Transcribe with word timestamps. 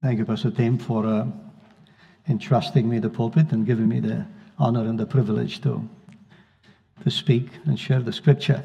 Thank 0.00 0.20
you, 0.20 0.24
Pastor 0.24 0.52
Tim, 0.52 0.78
for 0.78 1.04
uh, 1.04 1.26
entrusting 2.28 2.88
me 2.88 3.00
the 3.00 3.10
pulpit 3.10 3.50
and 3.50 3.66
giving 3.66 3.88
me 3.88 3.98
the 3.98 4.24
honor 4.56 4.82
and 4.82 4.96
the 4.96 5.06
privilege 5.06 5.60
to, 5.62 5.88
to 7.02 7.10
speak 7.10 7.48
and 7.64 7.76
share 7.76 7.98
the 7.98 8.12
scripture. 8.12 8.64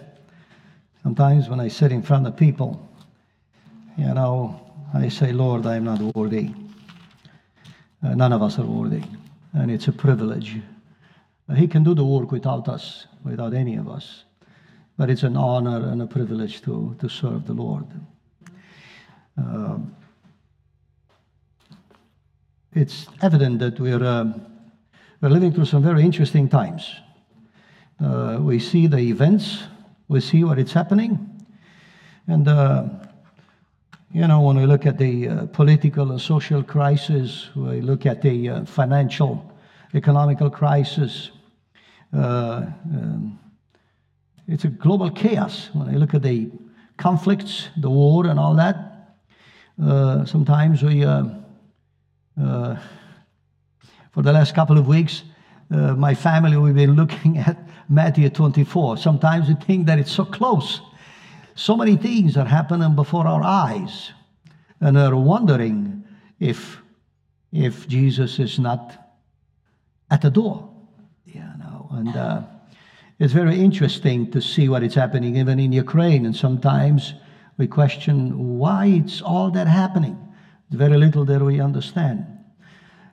Sometimes 1.01 1.49
when 1.49 1.59
I 1.59 1.69
sit 1.69 1.91
in 1.91 2.03
front 2.03 2.27
of 2.27 2.37
people, 2.37 2.87
you 3.97 4.13
know, 4.13 4.61
I 4.93 5.09
say, 5.09 5.31
Lord, 5.31 5.65
I 5.65 5.77
am 5.77 5.85
not 5.85 6.01
worthy. 6.15 6.51
Uh, 8.03 8.13
none 8.13 8.31
of 8.31 8.43
us 8.43 8.59
are 8.59 8.65
worthy. 8.65 9.01
And 9.53 9.71
it's 9.71 9.87
a 9.87 9.91
privilege. 9.91 10.57
Uh, 11.49 11.55
he 11.55 11.67
can 11.67 11.83
do 11.83 11.95
the 11.95 12.05
work 12.05 12.31
without 12.31 12.69
us, 12.69 13.07
without 13.23 13.55
any 13.55 13.75
of 13.75 13.89
us. 13.89 14.25
But 14.97 15.09
it's 15.09 15.23
an 15.23 15.35
honor 15.35 15.89
and 15.89 15.99
a 15.99 16.05
privilege 16.05 16.61
to, 16.61 16.95
to 16.99 17.09
serve 17.09 17.47
the 17.47 17.53
Lord. 17.53 17.87
It's 22.75 23.05
evident 23.21 23.59
that 23.59 23.79
we're, 23.79 24.03
uh, 24.03 24.33
we're 25.21 25.29
living 25.29 25.53
through 25.53 25.65
some 25.65 25.83
very 25.83 26.01
interesting 26.01 26.49
times. 26.49 26.91
Uh, 28.03 28.39
we 28.41 28.57
see 28.57 28.87
the 28.87 28.97
events, 28.97 29.61
we 30.07 30.19
see 30.19 30.43
what 30.43 30.57
is 30.57 30.73
happening, 30.73 31.45
and 32.25 32.47
uh, 32.47 32.85
you 34.11 34.25
know, 34.25 34.41
when 34.41 34.57
we 34.57 34.65
look 34.65 34.87
at 34.87 34.97
the 34.97 35.29
uh, 35.29 35.45
political 35.47 36.09
and 36.09 36.19
social 36.19 36.63
crisis, 36.63 37.51
we 37.55 37.79
look 37.81 38.07
at 38.07 38.23
the 38.23 38.49
uh, 38.49 38.65
financial, 38.65 39.53
economical 39.93 40.49
crisis. 40.49 41.29
Uh, 42.11 42.65
um, 42.91 43.39
it's 44.47 44.63
a 44.63 44.69
global 44.69 45.11
chaos. 45.11 45.69
When 45.73 45.89
I 45.89 45.97
look 45.97 46.15
at 46.15 46.23
the 46.23 46.49
conflicts, 46.97 47.69
the 47.77 47.91
war, 47.91 48.25
and 48.25 48.39
all 48.39 48.55
that, 48.55 49.15
sometimes 50.25 50.81
we 50.81 51.05
uh, 52.41 52.75
for 54.11 54.21
the 54.21 54.31
last 54.31 54.55
couple 54.55 54.77
of 54.77 54.87
weeks, 54.87 55.23
uh, 55.71 55.95
my 55.95 56.13
family, 56.13 56.57
we've 56.57 56.75
been 56.75 56.95
looking 56.95 57.37
at 57.49 57.57
Matthew 57.89 58.29
24. 58.29 58.97
Sometimes 58.97 59.47
we 59.47 59.55
think 59.55 59.87
that 59.87 59.99
it's 59.99 60.11
so 60.11 60.25
close. 60.25 60.81
So 61.55 61.75
many 61.75 61.95
things 61.95 62.37
are 62.37 62.45
happening 62.45 62.95
before 62.95 63.27
our 63.27 63.43
eyes, 63.43 64.11
and 64.79 64.97
are 64.97 65.15
wondering 65.15 66.03
if, 66.39 66.79
if 67.51 67.87
Jesus 67.87 68.39
is 68.39 68.59
not 68.59 69.15
at 70.09 70.21
the 70.21 70.29
door. 70.29 70.69
You 71.25 71.41
know, 71.59 71.87
and 71.91 72.15
uh, 72.15 72.41
it's 73.19 73.33
very 73.33 73.59
interesting 73.59 74.29
to 74.31 74.41
see 74.41 74.67
what 74.67 74.83
is 74.83 74.93
happening 74.93 75.37
even 75.37 75.59
in 75.59 75.71
Ukraine. 75.71 76.25
And 76.25 76.35
sometimes 76.35 77.13
we 77.57 77.67
question 77.67 78.57
why 78.57 78.87
it's 78.87 79.21
all 79.21 79.51
that 79.51 79.67
happening 79.67 80.17
very 80.73 80.97
little 80.97 81.25
that 81.25 81.41
we 81.41 81.59
understand. 81.59 82.25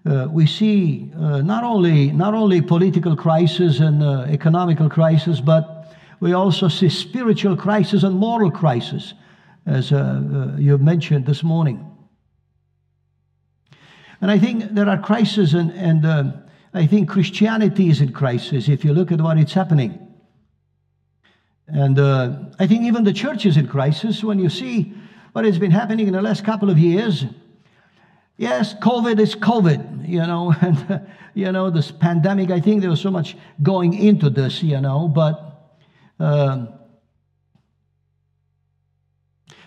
Uh, 0.07 0.27
we 0.31 0.47
see 0.47 1.13
uh, 1.19 1.43
not 1.43 1.63
only 1.63 2.11
not 2.11 2.33
only 2.33 2.63
political 2.63 3.15
crisis 3.15 3.81
and 3.81 4.03
uh, 4.03 4.25
economical 4.29 4.89
crisis, 4.89 5.41
but 5.41 5.95
we 6.21 6.33
also 6.33 6.69
see 6.69 6.89
spiritual 6.89 7.55
crisis 7.55 8.03
and 8.03 8.15
moral 8.15 8.51
crisis, 8.51 9.13
as 9.67 9.93
uh, 9.93 9.97
uh, 9.97 10.57
you've 10.57 10.81
mentioned 10.81 11.27
this 11.27 11.43
morning. 11.43 11.87
And 14.23 14.31
I 14.31 14.39
think 14.39 14.75
there 14.75 14.89
are 14.89 14.99
crises, 14.99 15.53
and, 15.53 15.71
and 15.73 16.07
uh, 16.07 16.25
I 16.73 16.87
think 16.87 17.11
Christianity 17.11 17.91
is 17.91 18.01
in 18.01 18.13
crisis. 18.13 18.69
If 18.69 18.85
you 18.85 18.95
look 18.95 19.13
at 19.13 19.21
what 19.21 19.39
is 19.39 19.53
happening, 19.53 19.99
and 21.69 22.01
I 22.01 22.67
think 22.67 22.85
even 22.85 23.05
the 23.05 23.13
church 23.13 23.47
is 23.47 23.57
in 23.57 23.69
crisis 23.69 24.25
when 24.25 24.39
you 24.39 24.49
see 24.49 24.95
what 25.33 25.45
has 25.45 25.59
been 25.59 25.71
happening 25.71 26.07
in 26.07 26.15
the 26.15 26.23
last 26.23 26.45
couple 26.45 26.69
of 26.69 26.79
years 26.79 27.27
Yes, 28.41 28.73
COVID 28.73 29.21
is 29.21 29.35
COVID, 29.35 30.09
you 30.09 30.21
know, 30.21 30.55
and, 30.63 31.07
you 31.35 31.53
know, 31.53 31.69
this 31.69 31.91
pandemic, 31.91 32.51
I 32.51 32.59
think 32.59 32.81
there 32.81 32.89
was 32.89 33.03
so 33.03 33.11
much 33.11 33.37
going 33.63 33.93
into 33.93 34.31
this, 34.31 34.63
you 34.63 34.81
know, 34.81 35.09
but 35.09 35.75
uh, 36.19 36.65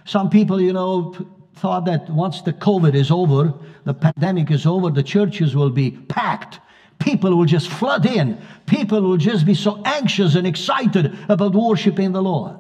some 0.06 0.28
people, 0.32 0.60
you 0.60 0.74
know, 0.74 1.16
thought 1.58 1.86
that 1.86 2.10
once 2.10 2.42
the 2.42 2.52
COVID 2.52 2.96
is 2.96 3.12
over, 3.12 3.54
the 3.84 3.94
pandemic 3.94 4.50
is 4.50 4.66
over, 4.66 4.90
the 4.90 5.04
churches 5.04 5.56
will 5.56 5.70
be 5.70 5.92
packed. 5.92 6.60
People 6.98 7.38
will 7.38 7.46
just 7.46 7.70
flood 7.70 8.08
in. 8.08 8.42
People 8.66 9.02
will 9.02 9.18
just 9.18 9.46
be 9.46 9.54
so 9.54 9.84
anxious 9.86 10.34
and 10.34 10.48
excited 10.48 11.16
about 11.30 11.54
worshiping 11.54 12.12
the 12.12 12.24
Lord. 12.24 12.58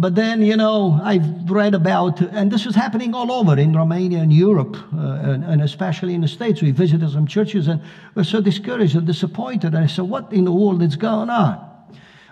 But 0.00 0.14
then, 0.14 0.40
you 0.40 0.56
know, 0.56 0.98
I've 1.02 1.50
read 1.50 1.74
about, 1.74 2.20
and 2.22 2.50
this 2.50 2.64
is 2.64 2.74
happening 2.74 3.14
all 3.14 3.30
over 3.30 3.58
in 3.58 3.76
Romania 3.76 4.20
and 4.20 4.32
Europe, 4.32 4.74
uh, 4.94 5.30
and, 5.30 5.44
and, 5.44 5.60
especially 5.60 6.14
in 6.14 6.22
the 6.22 6.28
States. 6.28 6.62
We 6.62 6.70
visited 6.70 7.10
some 7.10 7.26
churches 7.26 7.68
and 7.68 7.82
we're 8.14 8.24
so 8.24 8.40
discouraged 8.40 8.96
and 8.96 9.06
disappointed. 9.06 9.74
And 9.74 9.84
I 9.84 9.86
said, 9.86 10.06
what 10.06 10.32
in 10.32 10.46
the 10.46 10.52
world 10.52 10.82
is 10.82 10.96
going 10.96 11.28
on? 11.28 11.68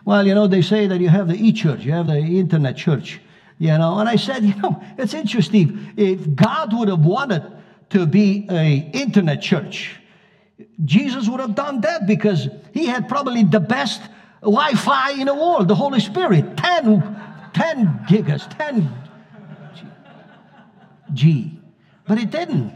Well, 0.07 0.27
you 0.27 0.35
know, 0.35 0.47
they 0.47 0.63
say 0.63 0.87
that 0.87 1.01
you 1.01 1.11
have 1.11 1.29
the 1.29 1.35
e-church, 1.35 1.85
you 1.85 1.93
have 1.93 2.07
the 2.07 2.17
internet 2.17 2.79
church, 2.79 3.21
you 3.59 3.77
know. 3.77 3.99
And 3.99 4.09
I 4.09 4.17
said, 4.17 4.43
you 4.51 4.55
know, 4.57 4.83
it's 4.97 5.13
interesting. 5.13 5.93
If 5.99 6.35
God 6.35 6.73
would 6.73 6.89
have 6.89 7.05
wanted 7.05 7.43
to 7.91 8.07
be 8.07 8.47
a 8.51 8.91
internet 8.95 9.43
church, 9.43 10.01
Jesus 10.85 11.29
would 11.29 11.41
have 11.41 11.55
done 11.55 11.83
that 11.83 12.07
because 12.07 12.49
he 12.73 12.87
had 12.87 13.07
probably 13.07 13.45
the 13.45 13.61
best 13.61 14.01
Wi-Fi 14.41 15.11
in 15.13 15.27
the 15.27 15.35
world, 15.35 15.69
the 15.69 15.75
Holy 15.75 16.01
Spirit, 16.01 16.57
10 16.57 17.30
10 17.53 18.07
gigas, 18.09 18.49
10 18.59 18.91
G. 21.13 21.59
But 22.07 22.19
it 22.19 22.31
didn't. 22.31 22.75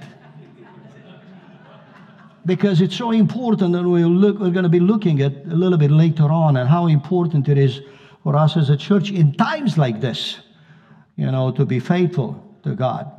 Because 2.47 2.81
it's 2.81 2.97
so 2.97 3.11
important, 3.11 3.75
and 3.75 3.91
we'll 3.91 4.09
look, 4.09 4.39
we're 4.39 4.51
going 4.51 4.65
to 4.65 4.69
be 4.69 4.81
looking 4.81 5.23
at 5.23 5.33
a 5.47 5.55
little 5.55 5.79
bit 5.79 5.91
later 5.91 6.31
on 6.31 6.57
and 6.57 6.69
how 6.69 6.87
important 6.89 7.49
it 7.49 7.57
is 7.57 7.81
for 8.23 8.37
us 8.37 8.57
as 8.57 8.71
a 8.71 8.77
church 8.77 9.11
in 9.11 9.33
times 9.33 9.79
like 9.79 10.01
this, 10.01 10.41
you 11.17 11.31
know, 11.31 11.51
to 11.53 11.65
be 11.65 11.79
faithful 11.79 12.43
to 12.63 12.75
God. 12.75 13.11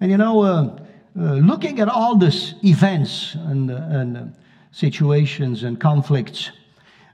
And 0.00 0.10
you 0.10 0.16
know, 0.16 0.42
uh, 0.42 0.76
uh, 1.18 1.34
looking 1.34 1.80
at 1.80 1.88
all 1.88 2.16
these 2.16 2.54
events 2.62 3.34
and, 3.34 3.70
uh, 3.70 3.74
and 3.90 4.34
situations 4.70 5.62
and 5.62 5.80
conflicts, 5.80 6.50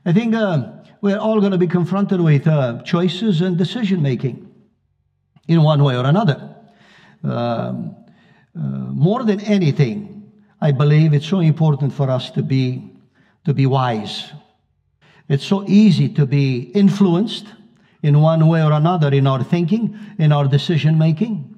I 0.05 0.13
think 0.13 0.35
uh, 0.35 0.73
we're 1.07 1.19
all 1.19 1.39
going 1.39 1.53
to 1.53 1.59
be 1.59 1.69
confronted 1.69 2.21
with 2.21 2.49
uh, 2.49 2.83
choices 2.83 3.41
and 3.41 3.57
decision 3.57 4.03
making 4.03 4.53
in 5.47 5.63
one 5.63 5.85
way 5.85 5.97
or 5.97 6.05
another. 6.05 6.57
Um, 7.23 7.95
uh, 8.59 8.61
more 9.07 9.23
than 9.23 9.39
anything, 9.39 10.33
I 10.61 10.73
believe 10.73 11.15
it's 11.15 11.29
so 11.29 11.39
important 11.39 11.93
for 11.93 12.11
us 12.11 12.33
to 12.33 12.43
be, 12.43 12.91
to 13.45 13.55
be 13.55 13.67
wise. 13.67 14.33
It's 15.29 15.45
so 15.45 15.65
easy 15.69 16.09
to 16.09 16.27
be 16.27 16.73
influenced 16.75 17.47
in 18.03 18.21
one 18.21 18.49
way 18.49 18.65
or 18.65 18.73
another 18.73 19.15
in 19.15 19.29
our 19.29 19.45
thinking, 19.45 19.97
in 20.19 20.33
our 20.33 20.49
decision 20.49 20.99
making. 20.99 21.55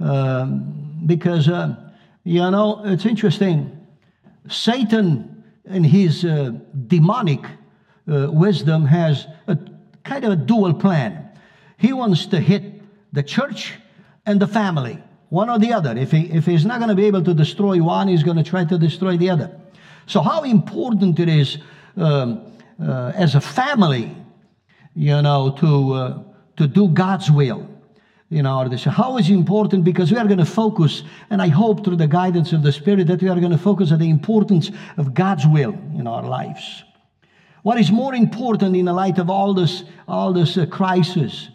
Um, 0.00 1.02
because, 1.04 1.46
uh, 1.46 1.76
you 2.24 2.50
know, 2.50 2.80
it's 2.86 3.04
interesting. 3.04 3.86
Satan 4.48 5.44
and 5.66 5.84
his 5.84 6.24
uh, 6.24 6.52
demonic 6.86 7.44
uh, 8.10 8.30
wisdom 8.30 8.86
has 8.86 9.26
a 9.46 9.58
kind 10.04 10.24
of 10.24 10.32
a 10.32 10.36
dual 10.36 10.74
plan. 10.74 11.28
He 11.78 11.92
wants 11.92 12.26
to 12.26 12.40
hit 12.40 12.82
the 13.12 13.22
church 13.22 13.74
and 14.26 14.40
the 14.40 14.46
family, 14.46 15.02
one 15.28 15.50
or 15.50 15.58
the 15.58 15.72
other. 15.72 15.96
If, 15.96 16.10
he, 16.10 16.22
if 16.32 16.46
he's 16.46 16.64
not 16.64 16.78
going 16.78 16.88
to 16.88 16.94
be 16.94 17.06
able 17.06 17.24
to 17.24 17.34
destroy 17.34 17.82
one, 17.82 18.08
he's 18.08 18.22
going 18.22 18.36
to 18.36 18.42
try 18.42 18.64
to 18.64 18.78
destroy 18.78 19.16
the 19.16 19.30
other. 19.30 19.50
So, 20.06 20.20
how 20.20 20.42
important 20.42 21.18
it 21.20 21.28
is 21.28 21.58
um, 21.96 22.52
uh, 22.80 23.12
as 23.14 23.34
a 23.34 23.40
family, 23.40 24.16
you 24.94 25.20
know, 25.22 25.56
to, 25.60 25.92
uh, 25.92 26.22
to 26.56 26.66
do 26.66 26.88
God's 26.88 27.30
will 27.30 27.68
in 28.30 28.46
our. 28.46 28.68
How 28.76 29.18
is 29.18 29.30
important? 29.30 29.84
Because 29.84 30.10
we 30.10 30.18
are 30.18 30.26
going 30.26 30.38
to 30.38 30.44
focus, 30.44 31.02
and 31.30 31.40
I 31.40 31.48
hope 31.48 31.84
through 31.84 31.96
the 31.96 32.08
guidance 32.08 32.52
of 32.52 32.62
the 32.62 32.72
Spirit 32.72 33.06
that 33.06 33.22
we 33.22 33.28
are 33.28 33.38
going 33.38 33.52
to 33.52 33.58
focus 33.58 33.92
on 33.92 33.98
the 33.98 34.10
importance 34.10 34.70
of 34.96 35.14
God's 35.14 35.46
will 35.46 35.74
in 35.94 36.06
our 36.06 36.22
lives. 36.22 36.84
What 37.62 37.78
is 37.78 37.90
more 37.90 38.14
important 38.14 38.76
in 38.76 38.86
the 38.86 38.92
light 38.92 39.18
of 39.18 39.30
all 39.30 39.54
this, 39.54 39.84
all 40.08 40.32
this 40.32 40.58
uh, 40.58 40.66
crisis? 40.66 41.48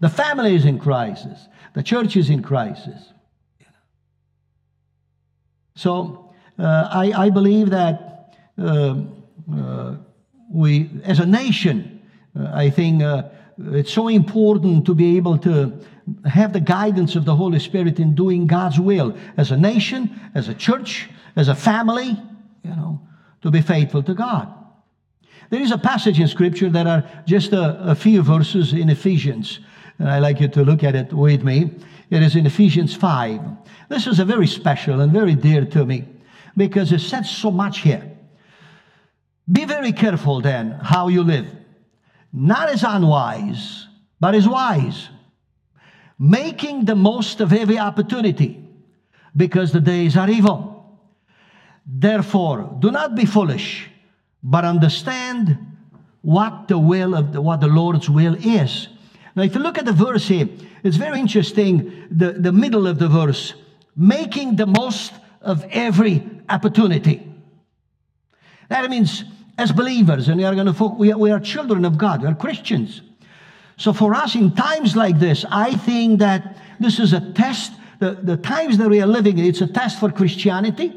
The 0.00 0.08
family 0.08 0.54
is 0.54 0.64
in 0.64 0.78
crisis. 0.78 1.48
The 1.74 1.82
church 1.82 2.16
is 2.16 2.30
in 2.30 2.42
crisis. 2.42 3.12
So 5.76 6.32
uh, 6.58 6.88
I, 6.90 7.26
I, 7.26 7.30
believe 7.30 7.70
that 7.70 8.36
uh, 8.58 8.96
uh 9.52 9.96
we, 10.52 10.88
as 11.02 11.18
a 11.18 11.26
nation, 11.26 12.00
uh, 12.38 12.50
I 12.54 12.70
think 12.70 13.02
uh, 13.02 13.24
it's 13.72 13.92
so 13.92 14.08
important 14.08 14.86
to 14.86 14.94
be 14.94 15.16
able 15.16 15.36
to 15.38 15.72
have 16.26 16.52
the 16.52 16.60
guidance 16.60 17.16
of 17.16 17.24
the 17.24 17.34
Holy 17.34 17.58
Spirit 17.58 17.98
in 17.98 18.14
doing 18.14 18.46
God's 18.46 18.78
will 18.78 19.16
as 19.36 19.50
a 19.50 19.56
nation, 19.56 20.20
as 20.34 20.48
a 20.48 20.54
church, 20.54 21.10
as 21.34 21.48
a 21.48 21.54
family, 21.54 22.16
you 22.62 22.70
know, 22.70 23.00
to 23.42 23.50
be 23.50 23.60
faithful 23.60 24.02
to 24.04 24.14
God. 24.14 24.63
There 25.50 25.60
is 25.60 25.70
a 25.70 25.78
passage 25.78 26.20
in 26.20 26.28
Scripture 26.28 26.70
that 26.70 26.86
are 26.86 27.04
just 27.26 27.52
a, 27.52 27.90
a 27.90 27.94
few 27.94 28.22
verses 28.22 28.72
in 28.72 28.90
Ephesians. 28.90 29.60
And 29.98 30.08
I 30.08 30.18
like 30.18 30.40
you 30.40 30.48
to 30.48 30.64
look 30.64 30.82
at 30.82 30.94
it 30.94 31.12
with 31.12 31.42
me. 31.42 31.70
It 32.10 32.22
is 32.22 32.36
in 32.36 32.46
Ephesians 32.46 32.94
5. 32.94 33.40
This 33.88 34.06
is 34.06 34.18
a 34.18 34.24
very 34.24 34.46
special 34.46 35.00
and 35.00 35.12
very 35.12 35.34
dear 35.34 35.64
to 35.66 35.84
me 35.84 36.04
because 36.56 36.92
it 36.92 37.00
says 37.00 37.30
so 37.30 37.50
much 37.50 37.80
here. 37.80 38.10
Be 39.50 39.64
very 39.64 39.92
careful 39.92 40.40
then 40.40 40.72
how 40.82 41.08
you 41.08 41.22
live, 41.22 41.46
not 42.32 42.70
as 42.70 42.82
unwise, 42.82 43.86
but 44.18 44.34
as 44.34 44.48
wise, 44.48 45.10
making 46.18 46.86
the 46.86 46.94
most 46.94 47.40
of 47.40 47.52
every 47.52 47.78
opportunity 47.78 48.66
because 49.36 49.72
the 49.72 49.80
days 49.80 50.16
are 50.16 50.30
evil. 50.30 50.98
Therefore, 51.86 52.76
do 52.78 52.90
not 52.90 53.14
be 53.14 53.26
foolish, 53.26 53.90
but 54.44 54.64
understand 54.64 55.58
what 56.20 56.68
the 56.68 56.78
will 56.78 57.14
of 57.14 57.32
the, 57.32 57.40
what 57.40 57.60
the 57.60 57.66
Lord's 57.66 58.08
will 58.10 58.36
is. 58.36 58.88
Now, 59.34 59.42
if 59.42 59.54
you 59.54 59.60
look 59.60 59.78
at 59.78 59.86
the 59.86 59.92
verse 59.92 60.28
here, 60.28 60.48
it's 60.82 60.96
very 60.96 61.18
interesting. 61.18 62.06
The, 62.10 62.32
the 62.32 62.52
middle 62.52 62.86
of 62.86 62.98
the 62.98 63.08
verse, 63.08 63.54
making 63.96 64.56
the 64.56 64.66
most 64.66 65.12
of 65.40 65.64
every 65.70 66.22
opportunity. 66.48 67.26
That 68.68 68.88
means, 68.90 69.24
as 69.58 69.72
believers, 69.72 70.28
and 70.28 70.38
we 70.38 70.44
are 70.44 70.54
going 70.54 70.72
to 70.72 70.84
we 70.98 71.12
are, 71.12 71.18
we 71.18 71.30
are 71.30 71.40
children 71.40 71.84
of 71.84 71.98
God, 71.98 72.22
we 72.22 72.28
are 72.28 72.34
Christians. 72.34 73.02
So 73.76 73.92
for 73.92 74.14
us, 74.14 74.34
in 74.34 74.54
times 74.54 74.94
like 74.94 75.18
this, 75.18 75.44
I 75.50 75.74
think 75.74 76.20
that 76.20 76.56
this 76.78 76.98
is 76.98 77.12
a 77.12 77.32
test. 77.32 77.72
The, 77.98 78.12
the 78.12 78.36
times 78.36 78.78
that 78.78 78.88
we 78.88 79.00
are 79.00 79.06
living, 79.06 79.38
it's 79.38 79.60
a 79.60 79.66
test 79.66 80.00
for 80.00 80.10
Christianity. 80.10 80.92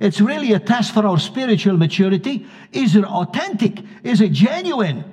It's 0.00 0.20
really 0.20 0.52
a 0.52 0.58
test 0.58 0.92
for 0.92 1.06
our 1.06 1.18
spiritual 1.18 1.76
maturity. 1.76 2.46
Is 2.72 2.96
it 2.96 3.04
authentic? 3.04 3.80
Is 4.02 4.20
it 4.20 4.32
genuine? 4.32 5.04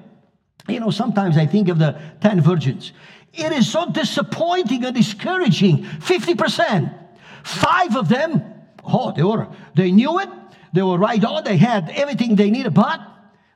You 0.68 0.80
know, 0.80 0.92
sometimes 0.92 1.38
I 1.38 1.46
think 1.46 1.70
of 1.70 1.80
the 1.80 2.00
10 2.22 2.42
virgins. 2.42 2.94
It 3.34 3.52
is 3.52 3.72
so 3.72 3.90
disappointing 3.90 4.86
and 4.86 4.96
discouraging. 4.96 5.84
50%. 5.84 7.00
Five 7.44 7.96
of 7.96 8.08
them, 8.08 8.44
oh, 8.84 9.12
they 9.12 9.24
were, 9.24 9.48
they 9.76 9.92
knew 9.92 10.20
it. 10.20 10.30
They 10.74 10.82
were 10.82 10.98
right 10.98 11.24
on. 11.24 11.44
They 11.44 11.58
had 11.58 11.90
everything 11.92 12.36
they 12.36 12.50
needed, 12.50 12.74
but 12.74 13.02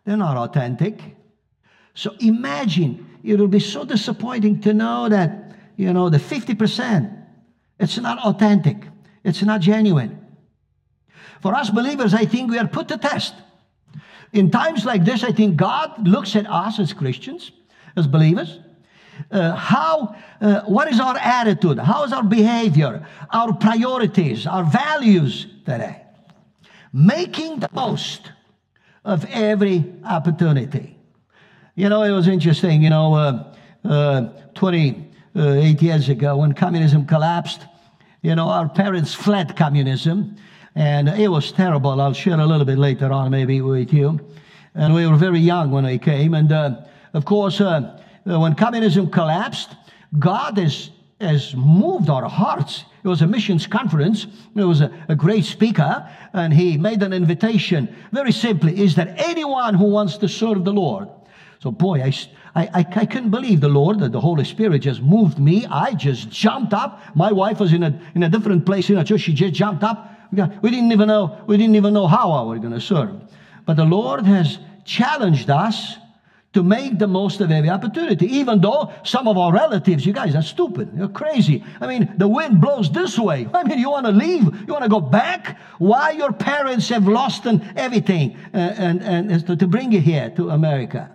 they're 0.05 0.17
not 0.17 0.37
authentic. 0.37 1.01
So 1.93 2.15
imagine, 2.19 3.19
it 3.23 3.39
will 3.39 3.47
be 3.47 3.59
so 3.59 3.83
disappointing 3.83 4.61
to 4.61 4.73
know 4.73 5.09
that, 5.09 5.55
you 5.77 5.93
know, 5.93 6.09
the 6.09 6.17
50%, 6.17 7.25
it's 7.79 7.97
not 7.97 8.19
authentic. 8.19 8.77
It's 9.23 9.41
not 9.41 9.61
genuine. 9.61 10.26
For 11.41 11.53
us 11.53 11.69
believers, 11.69 12.13
I 12.13 12.25
think 12.25 12.51
we 12.51 12.57
are 12.57 12.67
put 12.67 12.87
to 12.89 12.97
test. 12.97 13.33
In 14.33 14.51
times 14.51 14.85
like 14.85 15.05
this, 15.05 15.23
I 15.23 15.31
think 15.31 15.55
God 15.55 16.07
looks 16.07 16.35
at 16.35 16.47
us 16.47 16.79
as 16.79 16.93
Christians, 16.93 17.51
as 17.95 18.07
believers. 18.07 18.59
Uh, 19.31 19.55
how, 19.55 20.15
uh, 20.41 20.61
what 20.61 20.91
is 20.91 20.99
our 20.99 21.17
attitude? 21.17 21.79
How 21.79 22.03
is 22.03 22.13
our 22.13 22.23
behavior, 22.23 23.05
our 23.31 23.53
priorities, 23.53 24.45
our 24.45 24.63
values 24.63 25.47
today? 25.65 26.03
Making 26.93 27.59
the 27.59 27.69
most 27.73 28.31
of 29.03 29.25
every 29.31 29.85
opportunity. 30.03 30.97
You 31.75 31.89
know, 31.89 32.03
it 32.03 32.11
was 32.11 32.27
interesting, 32.27 32.81
you 32.81 32.89
know, 32.89 33.13
uh, 33.15 33.53
uh 33.87 34.29
28 34.53 35.81
years 35.81 36.09
ago 36.09 36.37
when 36.37 36.53
communism 36.53 37.05
collapsed, 37.05 37.61
you 38.21 38.35
know, 38.35 38.49
our 38.49 38.67
parents 38.67 39.13
fled 39.13 39.55
communism 39.55 40.35
and 40.77 41.09
it 41.09 41.27
was 41.27 41.51
terrible. 41.51 41.99
I'll 41.99 42.13
share 42.13 42.39
a 42.39 42.45
little 42.45 42.63
bit 42.63 42.77
later 42.77 43.11
on, 43.11 43.31
maybe 43.31 43.61
with 43.61 43.91
you. 43.91 44.19
And 44.75 44.93
we 44.93 45.07
were 45.07 45.15
very 45.15 45.39
young 45.39 45.71
when 45.71 45.87
I 45.87 45.97
came. 45.97 46.35
And 46.35 46.51
uh, 46.51 46.81
of 47.15 47.25
course, 47.25 47.59
uh, 47.59 47.99
uh, 48.29 48.39
when 48.39 48.53
communism 48.53 49.09
collapsed, 49.09 49.75
God 50.19 50.59
has, 50.59 50.91
has 51.19 51.55
moved 51.55 52.11
our 52.11 52.29
hearts. 52.29 52.85
It 53.03 53.07
was 53.07 53.23
a 53.23 53.27
missions 53.27 53.65
conference. 53.65 54.27
It 54.55 54.65
was 54.65 54.81
a, 54.81 54.91
a 55.09 55.15
great 55.15 55.45
speaker, 55.45 56.07
and 56.33 56.53
he 56.53 56.77
made 56.77 57.01
an 57.01 57.11
invitation. 57.11 57.95
Very 58.11 58.31
simply, 58.31 58.79
is 58.79 58.93
that 58.95 59.19
anyone 59.19 59.73
who 59.73 59.85
wants 59.85 60.19
to 60.19 60.29
serve 60.29 60.63
the 60.63 60.73
Lord. 60.73 61.09
So, 61.57 61.71
boy, 61.71 62.03
I, 62.03 62.13
I, 62.53 62.69
I, 62.71 62.85
I, 62.97 63.05
couldn't 63.07 63.31
believe 63.31 63.61
the 63.61 63.67
Lord, 63.67 63.99
that 64.01 64.11
the 64.11 64.21
Holy 64.21 64.45
Spirit 64.45 64.83
just 64.83 65.01
moved 65.01 65.39
me. 65.39 65.65
I 65.65 65.95
just 65.95 66.29
jumped 66.29 66.75
up. 66.75 67.01
My 67.15 67.31
wife 67.31 67.59
was 67.59 67.73
in 67.73 67.81
a, 67.81 67.99
in 68.13 68.21
a 68.21 68.29
different 68.29 68.63
place 68.63 68.91
in 68.91 68.97
a 68.99 69.03
church. 69.03 69.21
She 69.21 69.33
just 69.33 69.55
jumped 69.55 69.83
up. 69.83 70.13
We 70.31 70.69
didn't 70.69 70.91
even 70.91 71.07
know, 71.07 71.41
we 71.47 71.57
didn't 71.57 71.75
even 71.75 71.93
know 71.93 72.07
how 72.07 72.31
I 72.31 72.41
was 72.43 72.59
going 72.59 72.73
to 72.73 72.81
serve. 72.81 73.21
But 73.65 73.77
the 73.77 73.85
Lord 73.85 74.25
has 74.25 74.59
challenged 74.85 75.49
us 75.49 75.97
to 76.53 76.63
make 76.63 76.97
the 76.97 77.07
most 77.07 77.41
of 77.41 77.51
every 77.51 77.69
opportunity, 77.69 78.25
even 78.25 78.61
though 78.61 78.91
some 79.03 79.27
of 79.27 79.37
our 79.37 79.53
relatives, 79.53 80.05
you 80.05 80.13
guys 80.13 80.33
are 80.33 80.41
stupid, 80.41 80.89
you're 80.95 81.07
crazy. 81.09 81.63
I 81.79 81.87
mean, 81.87 82.11
the 82.17 82.27
wind 82.27 82.61
blows 82.61 82.89
this 82.89 83.19
way. 83.19 83.47
I 83.53 83.63
mean, 83.63 83.77
you 83.77 83.91
want 83.91 84.05
to 84.07 84.11
leave, 84.11 84.43
you 84.43 84.73
want 84.73 84.83
to 84.83 84.89
go 84.89 85.01
back? 85.01 85.59
Why 85.77 86.11
your 86.11 86.31
parents 86.31 86.89
have 86.89 87.07
lost 87.07 87.45
everything 87.45 88.37
uh, 88.53 88.57
and, 88.57 89.03
and, 89.03 89.31
and 89.31 89.59
to 89.59 89.67
bring 89.67 89.91
you 89.91 89.99
here 89.99 90.31
to 90.31 90.49
America? 90.49 91.13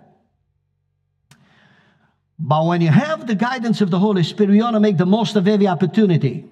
But 2.39 2.65
when 2.65 2.81
you 2.81 2.89
have 2.89 3.27
the 3.27 3.35
guidance 3.35 3.81
of 3.81 3.89
the 3.89 3.99
Holy 3.99 4.23
Spirit, 4.23 4.53
you 4.53 4.63
want 4.63 4.75
to 4.75 4.79
make 4.79 4.97
the 4.97 5.05
most 5.05 5.35
of 5.35 5.47
every 5.47 5.67
opportunity 5.67 6.45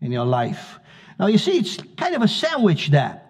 in 0.00 0.12
your 0.12 0.26
life. 0.26 0.78
Now, 1.18 1.26
you 1.26 1.38
see, 1.38 1.58
it's 1.58 1.78
kind 1.96 2.14
of 2.14 2.22
a 2.22 2.28
sandwich 2.28 2.88
there. 2.88 3.22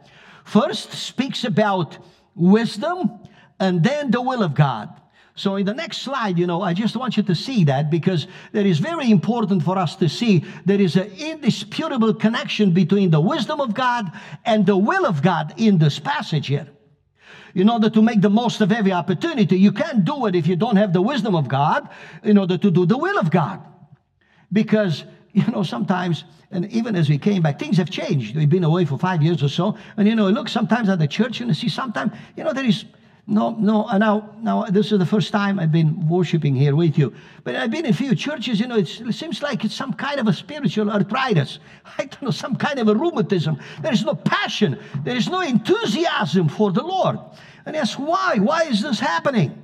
First 0.44 0.92
speaks 0.92 1.44
about 1.44 1.98
wisdom, 2.34 3.18
and 3.58 3.82
then 3.82 4.10
the 4.10 4.20
will 4.20 4.42
of 4.42 4.54
God. 4.54 4.88
So, 5.34 5.56
in 5.56 5.66
the 5.66 5.74
next 5.74 5.98
slide, 5.98 6.38
you 6.38 6.46
know, 6.46 6.62
I 6.62 6.72
just 6.72 6.96
want 6.96 7.18
you 7.18 7.22
to 7.24 7.34
see 7.34 7.64
that 7.64 7.90
because 7.90 8.26
that 8.52 8.64
is 8.64 8.78
very 8.78 9.10
important 9.10 9.62
for 9.62 9.76
us 9.76 9.94
to 9.96 10.08
see 10.08 10.44
there 10.64 10.80
is 10.80 10.96
an 10.96 11.10
indisputable 11.18 12.14
connection 12.14 12.72
between 12.72 13.10
the 13.10 13.20
wisdom 13.20 13.60
of 13.60 13.74
God 13.74 14.10
and 14.46 14.64
the 14.64 14.76
will 14.76 15.04
of 15.04 15.22
God 15.22 15.52
in 15.58 15.76
this 15.76 15.98
passage 15.98 16.46
here. 16.46 16.66
In 17.54 17.68
order 17.68 17.90
to 17.90 18.02
make 18.02 18.22
the 18.22 18.30
most 18.30 18.62
of 18.62 18.72
every 18.72 18.92
opportunity, 18.92 19.58
you 19.58 19.72
can't 19.72 20.04
do 20.06 20.24
it 20.26 20.34
if 20.34 20.46
you 20.46 20.56
don't 20.56 20.76
have 20.76 20.94
the 20.94 21.02
wisdom 21.02 21.34
of 21.34 21.48
God 21.48 21.88
in 22.22 22.38
order 22.38 22.56
to 22.56 22.70
do 22.70 22.86
the 22.86 22.96
will 22.98 23.18
of 23.18 23.30
God. 23.30 23.60
Because 24.52 25.04
you 25.46 25.46
know, 25.48 25.62
sometimes, 25.62 26.24
and 26.50 26.64
even 26.72 26.96
as 26.96 27.10
we 27.10 27.18
came 27.18 27.42
back, 27.42 27.58
things 27.58 27.76
have 27.76 27.90
changed. 27.90 28.34
We've 28.34 28.48
been 28.48 28.64
away 28.64 28.86
for 28.86 28.98
five 28.98 29.22
years 29.22 29.42
or 29.42 29.50
so. 29.50 29.76
And, 29.98 30.08
you 30.08 30.14
know, 30.14 30.30
look 30.30 30.48
sometimes 30.48 30.88
at 30.88 30.98
the 30.98 31.06
church 31.06 31.40
and 31.40 31.48
you 31.48 31.54
see 31.54 31.68
sometimes, 31.68 32.12
you 32.36 32.44
know, 32.44 32.54
there 32.54 32.64
is 32.64 32.86
no, 33.26 33.50
no, 33.50 33.86
and 33.88 34.00
now, 34.00 34.34
now 34.40 34.64
this 34.64 34.92
is 34.92 34.98
the 34.98 35.04
first 35.04 35.32
time 35.32 35.60
I've 35.60 35.72
been 35.72 36.08
worshiping 36.08 36.54
here 36.54 36.74
with 36.74 36.96
you. 36.96 37.12
But 37.44 37.54
I've 37.54 37.70
been 37.70 37.84
in 37.84 37.92
few 37.92 38.14
churches, 38.14 38.60
you 38.60 38.66
know, 38.66 38.76
it 38.76 38.86
seems 38.86 39.42
like 39.42 39.62
it's 39.62 39.74
some 39.74 39.92
kind 39.92 40.18
of 40.18 40.26
a 40.26 40.32
spiritual 40.32 40.90
arthritis. 40.90 41.58
I 41.98 42.06
don't 42.06 42.22
know, 42.22 42.30
some 42.30 42.56
kind 42.56 42.78
of 42.78 42.88
a 42.88 42.94
rheumatism. 42.94 43.60
There 43.82 43.92
is 43.92 44.04
no 44.04 44.14
passion. 44.14 44.78
There 45.04 45.16
is 45.16 45.28
no 45.28 45.42
enthusiasm 45.42 46.48
for 46.48 46.72
the 46.72 46.82
Lord. 46.82 47.18
And 47.66 47.76
yes, 47.76 47.98
why? 47.98 48.36
Why 48.38 48.62
is 48.62 48.80
this 48.80 49.00
happening? 49.00 49.62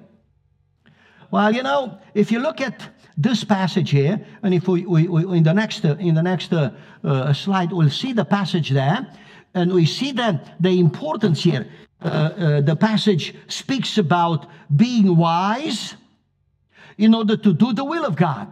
Well, 1.31 1.55
you 1.55 1.63
know, 1.63 1.99
if 2.13 2.31
you 2.31 2.41
look 2.41 2.61
at 2.61 2.91
this 3.17 3.45
passage 3.45 3.91
here, 3.91 4.25
and 4.43 4.55
if 4.55 4.69
we, 4.69 4.87
we, 4.87 5.07
we 5.09 5.37
in 5.37 5.43
the 5.43 5.53
next 5.53 5.85
in 5.85 6.15
the 6.15 6.23
next 6.23 6.53
uh, 6.53 6.71
uh, 7.05 7.33
slide, 7.33 7.73
we'll 7.73 7.91
see 7.91 8.13
the 8.13 8.25
passage 8.25 8.71
there, 8.71 9.07
and 9.55 9.73
we 9.73 9.87
see 9.87 10.13
the 10.13 10.41
the 10.61 10.79
importance 10.79 11.43
here. 11.43 11.67
Uh, 12.03 12.09
uh, 12.09 12.61
the 12.61 12.75
passage 12.75 13.35
speaks 13.49 13.99
about 13.99 14.47
being 14.75 15.17
wise 15.17 15.95
in 16.99 17.15
order 17.15 17.37
to 17.37 17.53
do 17.53 17.73
the 17.73 17.85
will 17.85 18.05
of 18.05 18.17
God. 18.17 18.49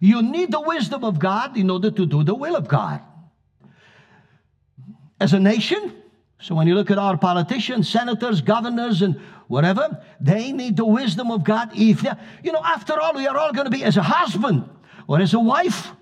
You 0.00 0.22
need 0.22 0.50
the 0.50 0.60
wisdom 0.60 1.04
of 1.04 1.18
God 1.18 1.56
in 1.56 1.70
order 1.70 1.90
to 1.90 2.06
do 2.06 2.24
the 2.24 2.34
will 2.34 2.56
of 2.56 2.68
God. 2.68 3.00
As 5.20 5.32
a 5.32 5.40
nation, 5.40 6.01
so 6.42 6.56
when 6.56 6.66
you 6.66 6.74
look 6.74 6.90
at 6.90 6.98
our 6.98 7.16
politicians, 7.16 7.88
senators, 7.88 8.40
governors, 8.40 9.00
and 9.00 9.14
whatever, 9.46 10.02
they 10.20 10.50
need 10.50 10.76
the 10.76 10.84
wisdom 10.84 11.30
of 11.30 11.44
God. 11.44 11.70
If 11.72 12.02
you 12.42 12.50
know, 12.50 12.62
after 12.64 13.00
all, 13.00 13.14
we 13.14 13.28
are 13.28 13.36
all 13.36 13.52
going 13.52 13.66
to 13.66 13.70
be 13.70 13.84
as 13.84 13.96
a 13.96 14.02
husband 14.02 14.68
or 15.06 15.20
as 15.20 15.34
a 15.34 15.38
wife. 15.38 15.92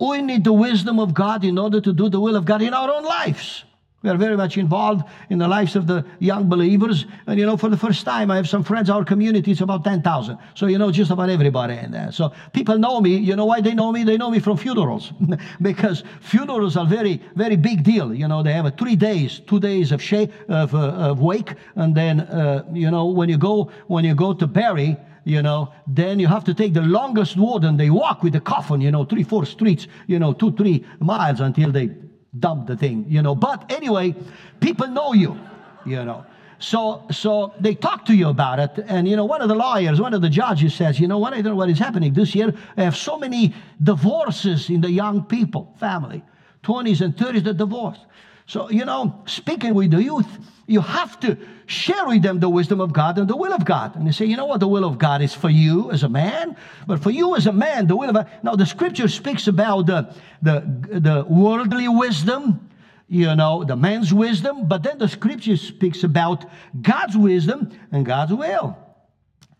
We 0.00 0.22
need 0.22 0.44
the 0.44 0.52
wisdom 0.54 0.98
of 0.98 1.12
God 1.12 1.44
in 1.44 1.58
order 1.58 1.82
to 1.82 1.92
do 1.92 2.08
the 2.08 2.18
will 2.18 2.36
of 2.36 2.46
God 2.46 2.62
in 2.62 2.72
our 2.72 2.90
own 2.90 3.04
lives. 3.04 3.64
We 4.02 4.10
are 4.10 4.16
very 4.16 4.36
much 4.36 4.58
involved 4.58 5.04
in 5.30 5.38
the 5.38 5.48
lives 5.48 5.74
of 5.74 5.86
the 5.86 6.04
young 6.18 6.48
believers. 6.48 7.06
And 7.26 7.40
you 7.40 7.46
know, 7.46 7.56
for 7.56 7.70
the 7.70 7.78
first 7.78 8.04
time, 8.04 8.30
I 8.30 8.36
have 8.36 8.48
some 8.48 8.62
friends, 8.62 8.90
our 8.90 9.04
community 9.04 9.50
is 9.50 9.62
about 9.62 9.84
10,000. 9.84 10.38
So 10.54 10.66
you 10.66 10.78
know 10.78 10.90
just 10.90 11.10
about 11.10 11.30
everybody 11.30 11.74
in 11.74 11.90
there. 11.90 12.12
So 12.12 12.32
people 12.52 12.78
know 12.78 13.00
me. 13.00 13.16
You 13.16 13.36
know 13.36 13.46
why 13.46 13.62
they 13.62 13.74
know 13.74 13.90
me? 13.90 14.04
They 14.04 14.18
know 14.18 14.30
me 14.30 14.38
from 14.38 14.58
funerals. 14.58 15.12
because 15.62 16.04
funerals 16.20 16.76
are 16.76 16.86
very, 16.86 17.22
very 17.34 17.56
big 17.56 17.82
deal. 17.82 18.14
You 18.14 18.28
know, 18.28 18.42
they 18.42 18.52
have 18.52 18.66
a 18.66 18.70
three 18.70 18.96
days, 18.96 19.40
two 19.46 19.58
days 19.58 19.92
of, 19.92 20.02
of, 20.48 20.74
uh, 20.74 20.78
of 20.78 21.20
wake. 21.20 21.54
And 21.74 21.94
then, 21.94 22.20
uh, 22.20 22.64
you 22.72 22.90
know, 22.90 23.06
when 23.06 23.30
you 23.30 23.38
go, 23.38 23.70
when 23.86 24.04
you 24.04 24.14
go 24.14 24.34
to 24.34 24.46
bury, 24.46 24.98
you 25.24 25.42
know, 25.42 25.72
then 25.88 26.20
you 26.20 26.28
have 26.28 26.44
to 26.44 26.54
take 26.54 26.74
the 26.74 26.82
longest 26.82 27.36
road 27.36 27.64
and 27.64 27.80
they 27.80 27.90
walk 27.90 28.22
with 28.22 28.34
the 28.34 28.40
coffin, 28.40 28.80
you 28.80 28.92
know, 28.92 29.04
three, 29.04 29.24
four 29.24 29.44
streets, 29.44 29.88
you 30.06 30.20
know, 30.20 30.32
two, 30.32 30.52
three 30.52 30.84
miles 31.00 31.40
until 31.40 31.72
they 31.72 31.90
dump 32.38 32.66
the 32.66 32.76
thing, 32.76 33.04
you 33.08 33.22
know. 33.22 33.34
But 33.34 33.70
anyway, 33.70 34.14
people 34.60 34.86
know 34.88 35.12
you, 35.12 35.36
you 35.84 36.04
know. 36.04 36.24
So, 36.58 37.04
so 37.10 37.52
they 37.60 37.74
talk 37.74 38.06
to 38.06 38.14
you 38.14 38.28
about 38.28 38.58
it, 38.58 38.84
and 38.86 39.06
you 39.06 39.14
know, 39.14 39.26
one 39.26 39.42
of 39.42 39.48
the 39.48 39.54
lawyers, 39.54 40.00
one 40.00 40.14
of 40.14 40.22
the 40.22 40.30
judges 40.30 40.74
says, 40.74 40.98
you 40.98 41.06
know 41.06 41.18
what, 41.18 41.34
I 41.34 41.42
don't 41.42 41.52
know 41.52 41.56
what 41.56 41.68
is 41.68 41.78
happening 41.78 42.14
this 42.14 42.34
year. 42.34 42.52
I 42.76 42.82
have 42.82 42.96
so 42.96 43.18
many 43.18 43.52
divorces 43.82 44.70
in 44.70 44.80
the 44.80 44.90
young 44.90 45.22
people, 45.22 45.68
family, 45.76 46.22
20s 46.62 47.02
and 47.02 47.14
30s, 47.14 47.44
the 47.44 47.52
divorce. 47.52 47.98
So, 48.46 48.70
you 48.70 48.84
know, 48.84 49.22
speaking 49.26 49.74
with 49.74 49.90
the 49.90 50.02
youth, 50.02 50.26
you 50.68 50.80
have 50.80 51.18
to 51.20 51.36
share 51.66 52.06
with 52.06 52.22
them 52.22 52.38
the 52.38 52.48
wisdom 52.48 52.80
of 52.80 52.92
God 52.92 53.18
and 53.18 53.28
the 53.28 53.36
will 53.36 53.52
of 53.52 53.64
God. 53.64 53.96
And 53.96 54.06
they 54.06 54.12
say, 54.12 54.24
you 54.24 54.36
know 54.36 54.46
what, 54.46 54.60
the 54.60 54.68
will 54.68 54.84
of 54.84 54.98
God 54.98 55.20
is 55.20 55.34
for 55.34 55.50
you 55.50 55.90
as 55.90 56.04
a 56.04 56.08
man, 56.08 56.56
but 56.86 57.02
for 57.02 57.10
you 57.10 57.36
as 57.36 57.46
a 57.46 57.52
man, 57.52 57.88
the 57.88 57.96
will 57.96 58.08
of 58.08 58.14
God. 58.14 58.30
Now, 58.42 58.54
the 58.54 58.66
scripture 58.66 59.08
speaks 59.08 59.48
about 59.48 59.86
the, 59.86 60.14
the, 60.42 60.60
the 61.00 61.24
worldly 61.28 61.88
wisdom, 61.88 62.68
you 63.08 63.34
know, 63.34 63.64
the 63.64 63.76
man's 63.76 64.14
wisdom, 64.14 64.66
but 64.68 64.82
then 64.82 64.98
the 64.98 65.08
scripture 65.08 65.56
speaks 65.56 66.04
about 66.04 66.44
God's 66.80 67.16
wisdom 67.16 67.70
and 67.90 68.06
God's 68.06 68.32
will. 68.32 68.76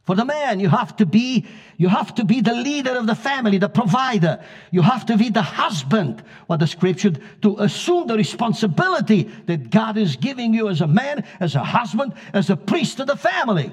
For 0.07 0.15
the 0.15 0.25
man, 0.25 0.61
you 0.61 0.69
have 0.69 0.95
to 0.97 1.05
be, 1.05 1.47
you 1.79 1.89
have 1.89 2.15
to 2.15 2.25
be 2.25 2.41
the 2.41 2.55
leader 2.55 2.93
of 2.93 3.09
the 3.09 3.17
family, 3.17 3.59
the 3.59 3.69
provider. 3.69 4.41
You 4.71 4.83
have 4.83 5.05
to 5.07 5.17
be 5.17 5.31
the 5.31 5.43
husband, 5.43 6.23
what 6.47 6.61
the 6.61 6.69
scripture, 6.69 7.11
to 7.43 7.57
assume 7.59 8.07
the 8.07 8.17
responsibility 8.17 9.25
that 9.47 9.71
God 9.71 9.97
is 9.97 10.15
giving 10.15 10.55
you 10.55 10.69
as 10.69 10.81
a 10.81 10.87
man, 10.87 11.25
as 11.41 11.57
a 11.57 11.65
husband, 11.65 12.15
as 12.33 12.51
a 12.51 12.57
priest 12.57 13.01
of 13.01 13.09
the 13.09 13.17
family. 13.17 13.73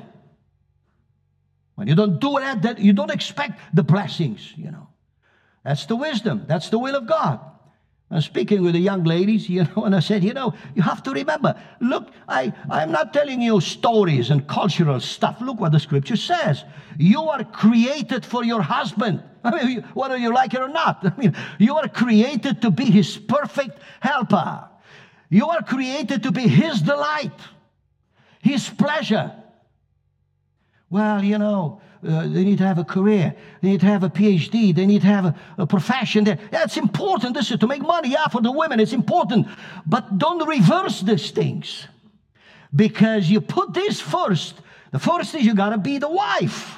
When 1.75 1.87
you 1.87 1.93
don't 1.93 2.19
do 2.19 2.39
that, 2.39 2.63
that 2.63 2.79
you 2.79 2.93
don't 2.93 3.11
expect 3.11 3.59
the 3.75 3.83
blessings, 3.83 4.53
you 4.57 4.71
know. 4.71 4.87
That's 5.63 5.85
the 5.85 5.95
wisdom. 5.95 6.45
That's 6.47 6.69
the 6.69 6.79
will 6.79 6.95
of 6.95 7.07
God. 7.07 7.41
I 8.13 8.17
was 8.17 8.25
speaking 8.25 8.61
with 8.61 8.73
the 8.73 8.79
young 8.79 9.03
ladies, 9.05 9.49
you 9.49 9.63
know, 9.63 9.85
and 9.85 9.95
I 9.95 9.99
said, 9.99 10.23
you 10.23 10.35
know, 10.35 10.53
you 10.75 10.83
have 10.83 11.01
to 11.03 11.11
remember, 11.11 11.59
look, 11.79 12.11
I, 12.29 12.53
I'm 12.69 12.91
not 12.91 13.11
telling 13.11 13.41
you 13.41 13.59
stories 13.59 14.29
and 14.29 14.47
cultural 14.47 14.99
stuff. 14.99 15.41
Look 15.41 15.59
what 15.59 15.71
the 15.71 15.79
scripture 15.79 16.15
says. 16.15 16.63
You 16.99 17.23
are 17.23 17.43
created 17.43 18.23
for 18.23 18.43
your 18.43 18.61
husband. 18.61 19.23
I 19.43 19.65
mean, 19.65 19.81
whether 19.95 20.15
you 20.15 20.31
like 20.31 20.53
it 20.53 20.61
or 20.61 20.67
not. 20.67 20.99
I 21.03 21.19
mean, 21.19 21.35
you 21.57 21.75
are 21.75 21.87
created 21.87 22.61
to 22.61 22.69
be 22.69 22.85
his 22.85 23.17
perfect 23.17 23.81
helper. 23.99 24.69
You 25.29 25.47
are 25.47 25.63
created 25.63 26.21
to 26.21 26.31
be 26.31 26.47
his 26.47 26.83
delight, 26.83 27.39
his 28.41 28.69
pleasure. 28.69 29.31
Well, 30.91 31.23
you 31.23 31.39
know, 31.39 31.81
uh, 32.05 32.21
they 32.23 32.43
need 32.43 32.57
to 32.57 32.65
have 32.65 32.77
a 32.77 32.83
career. 32.83 33.35
They 33.61 33.69
need 33.69 33.79
to 33.81 33.85
have 33.85 34.03
a 34.03 34.09
PhD. 34.09 34.75
They 34.75 34.85
need 34.85 35.01
to 35.01 35.07
have 35.07 35.25
a, 35.25 35.35
a 35.57 35.67
profession. 35.67 36.23
There. 36.23 36.37
It's 36.51 36.77
important. 36.77 37.33
This 37.33 37.51
is 37.51 37.59
to 37.59 37.67
make 37.67 37.81
money. 37.81 38.09
Yeah, 38.11 38.27
for 38.27 38.41
the 38.41 38.51
women, 38.51 38.79
it's 38.79 38.93
important. 38.93 39.47
But 39.85 40.17
don't 40.17 40.47
reverse 40.47 41.01
these 41.01 41.31
things. 41.31 41.87
Because 42.75 43.29
you 43.29 43.39
put 43.41 43.73
this 43.73 44.01
first. 44.01 44.55
The 44.91 44.99
first 44.99 45.33
is 45.35 45.45
you 45.45 45.55
got 45.55 45.69
to 45.69 45.77
be 45.77 45.97
the 45.97 46.09
wife, 46.09 46.77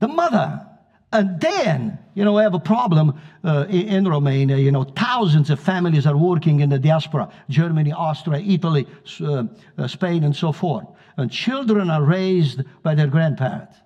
the 0.00 0.08
mother. 0.08 0.64
And 1.10 1.40
then, 1.40 1.98
you 2.14 2.24
know, 2.24 2.34
we 2.34 2.42
have 2.42 2.54
a 2.54 2.60
problem 2.60 3.18
uh, 3.42 3.64
in, 3.68 3.88
in, 3.88 4.08
Romania. 4.08 4.58
You 4.58 4.70
know, 4.70 4.84
thousands 4.84 5.48
of 5.48 5.58
families 5.58 6.06
are 6.06 6.16
working 6.16 6.60
in 6.60 6.68
the 6.68 6.78
diaspora 6.78 7.30
Germany, 7.48 7.92
Austria, 7.92 8.40
Italy, 8.40 8.86
uh, 9.20 9.44
uh, 9.78 9.88
Spain, 9.88 10.24
and 10.24 10.36
so 10.36 10.52
forth 10.52 10.86
and 11.18 11.30
children 11.30 11.90
are 11.90 12.02
raised 12.02 12.62
by 12.82 12.94
their 12.94 13.08
grandparents. 13.08 13.76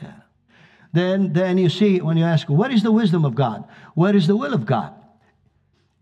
Yeah. 0.00 0.12
Then, 0.92 1.32
then 1.32 1.56
you 1.56 1.70
see, 1.70 2.00
when 2.00 2.16
you 2.18 2.24
ask, 2.24 2.48
what 2.48 2.70
is 2.70 2.82
the 2.82 2.92
wisdom 2.92 3.24
of 3.24 3.34
God? 3.34 3.64
Where 3.94 4.14
is 4.14 4.26
the 4.26 4.36
will 4.36 4.52
of 4.52 4.66
God? 4.66 4.94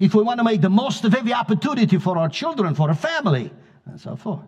If 0.01 0.13
we 0.13 0.23
want 0.23 0.41
to 0.41 0.45
make 0.45 0.61
the 0.61 0.69
most 0.69 1.05
of 1.05 1.15
every 1.15 1.33
opportunity 1.33 1.99
for 1.99 2.19
our 2.19 2.29
children, 2.29 2.75
for 2.75 2.89
our 2.89 2.97
family, 2.97 3.51
and 3.87 3.99
so 3.99 4.17
forth. 4.17 4.45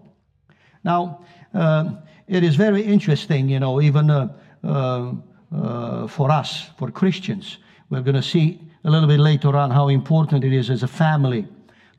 Now, 0.85 1.25
uh, 1.55 1.93
it 2.27 2.43
is 2.43 2.57
very 2.57 2.83
interesting, 2.83 3.49
you 3.49 3.61
know, 3.61 3.81
even 3.81 4.11
uh, 4.11 4.37
uh, 4.65 5.13
uh 5.55 6.07
for 6.09 6.31
us, 6.31 6.69
for 6.77 6.91
Christians. 6.91 7.59
We're 7.91 8.03
going 8.03 8.17
to 8.17 8.23
see 8.23 8.61
a 8.85 8.91
little 8.91 9.09
bit 9.09 9.21
later 9.21 9.57
on 9.57 9.71
how 9.71 9.89
important 9.89 10.45
it 10.45 10.53
is 10.53 10.69
as 10.69 10.83
a 10.83 10.89
family 10.89 11.47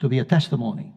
to 0.01 0.09
be 0.09 0.19
a 0.19 0.25
testimony. 0.25 0.93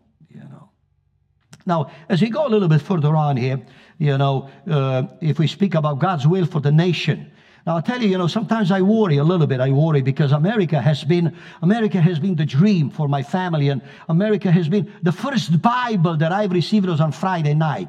Now, 1.66 1.90
as 2.08 2.20
we 2.20 2.30
go 2.30 2.46
a 2.46 2.50
little 2.50 2.68
bit 2.68 2.82
further 2.82 3.14
on 3.16 3.36
here, 3.36 3.60
you 3.98 4.18
know, 4.18 4.50
uh, 4.68 5.04
if 5.20 5.38
we 5.38 5.46
speak 5.46 5.74
about 5.74 5.98
God's 5.98 6.26
will 6.26 6.46
for 6.46 6.60
the 6.60 6.72
nation, 6.72 7.30
now 7.66 7.76
I'll 7.76 7.82
tell 7.82 8.02
you, 8.02 8.08
you 8.08 8.18
know, 8.18 8.26
sometimes 8.26 8.72
I 8.72 8.82
worry 8.82 9.18
a 9.18 9.24
little 9.24 9.46
bit. 9.46 9.60
I 9.60 9.70
worry 9.70 10.02
because 10.02 10.32
America 10.32 10.80
has 10.80 11.04
been, 11.04 11.36
America 11.62 12.00
has 12.00 12.18
been 12.18 12.34
the 12.34 12.44
dream 12.44 12.90
for 12.90 13.06
my 13.06 13.22
family, 13.22 13.68
and 13.68 13.82
America 14.08 14.50
has 14.50 14.68
been 14.68 14.92
the 15.02 15.12
first 15.12 15.62
Bible 15.62 16.16
that 16.16 16.32
I've 16.32 16.50
received 16.50 16.88
was 16.88 17.00
on 17.00 17.12
Friday 17.12 17.54
night. 17.54 17.88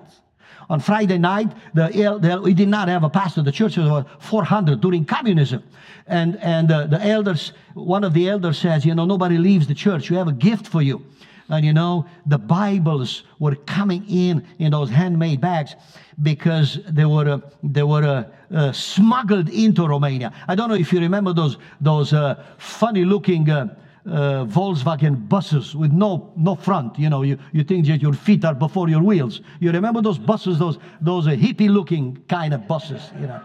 On 0.69 0.79
Friday 0.79 1.17
night, 1.17 1.51
the, 1.73 1.87
the, 2.21 2.39
we 2.41 2.53
did 2.53 2.69
not 2.69 2.87
have 2.87 3.03
a 3.03 3.09
pastor. 3.09 3.41
The 3.41 3.51
church 3.51 3.77
was 3.77 4.05
400 4.19 4.79
during 4.79 5.05
communism. 5.05 5.63
And, 6.05 6.37
and 6.37 6.71
uh, 6.71 6.87
the 6.87 7.03
elders, 7.05 7.53
one 7.73 8.03
of 8.03 8.13
the 8.13 8.29
elders 8.29 8.59
says, 8.59 8.85
you 8.85 8.93
know, 8.93 9.05
nobody 9.05 9.37
leaves 9.37 9.67
the 9.67 9.73
church. 9.73 10.09
We 10.09 10.17
have 10.17 10.27
a 10.27 10.33
gift 10.33 10.67
for 10.67 10.81
you. 10.81 11.05
And 11.49 11.65
you 11.65 11.73
know, 11.73 12.05
the 12.25 12.37
Bibles 12.37 13.23
were 13.39 13.55
coming 13.55 14.05
in 14.09 14.45
in 14.59 14.71
those 14.71 14.89
handmade 14.89 15.41
bags 15.41 15.75
because 16.21 16.79
they 16.89 17.05
were 17.05 17.29
uh, 17.29 17.39
they 17.63 17.83
were 17.83 18.03
uh, 18.03 18.55
uh, 18.55 18.71
smuggled 18.71 19.49
into 19.49 19.87
Romania. 19.87 20.31
I 20.47 20.55
don't 20.55 20.69
know 20.69 20.75
if 20.75 20.93
you 20.93 20.99
remember 20.99 21.33
those 21.33 21.57
those 21.81 22.13
uh, 22.13 22.43
funny 22.57 23.05
looking. 23.05 23.49
Uh, 23.49 23.75
uh, 24.05 24.43
Volkswagen 24.43 25.29
buses 25.29 25.77
with 25.77 25.93
no 25.93 26.33
no 26.35 26.55
front. 26.55 26.99
You 26.99 27.09
know, 27.09 27.21
you, 27.21 27.37
you 27.53 27.63
think 27.63 27.87
that 27.87 28.01
your 28.01 28.11
feet 28.11 28.43
are 28.43 28.53
before 28.53 28.89
your 28.89 29.01
wheels. 29.01 29.39
You 29.61 29.71
remember 29.71 30.01
those 30.01 30.17
buses, 30.17 30.59
those 30.59 30.77
those 30.99 31.25
hippie 31.25 31.69
looking 31.69 32.21
kind 32.27 32.53
of 32.53 32.67
buses. 32.67 33.11
You 33.17 33.27
know, 33.27 33.41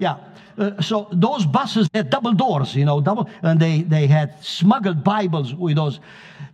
yeah. 0.00 0.16
Uh, 0.58 0.80
so 0.82 1.08
those 1.12 1.46
buses 1.46 1.88
had 1.94 2.10
double 2.10 2.34
doors, 2.34 2.74
you 2.74 2.84
know, 2.84 3.00
double, 3.00 3.30
and 3.42 3.58
they, 3.60 3.82
they 3.82 4.06
had 4.06 4.42
smuggled 4.44 5.02
Bibles 5.02 5.54
with 5.54 5.76
those. 5.76 6.00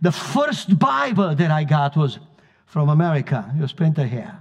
The 0.01 0.11
first 0.11 0.77
Bible 0.77 1.33
that 1.35 1.51
I 1.51 1.63
got 1.63 1.95
was 1.97 2.19
from 2.65 2.89
America. 2.89 3.51
It 3.57 3.61
was 3.61 3.73
printed 3.73 4.09
here. 4.09 4.39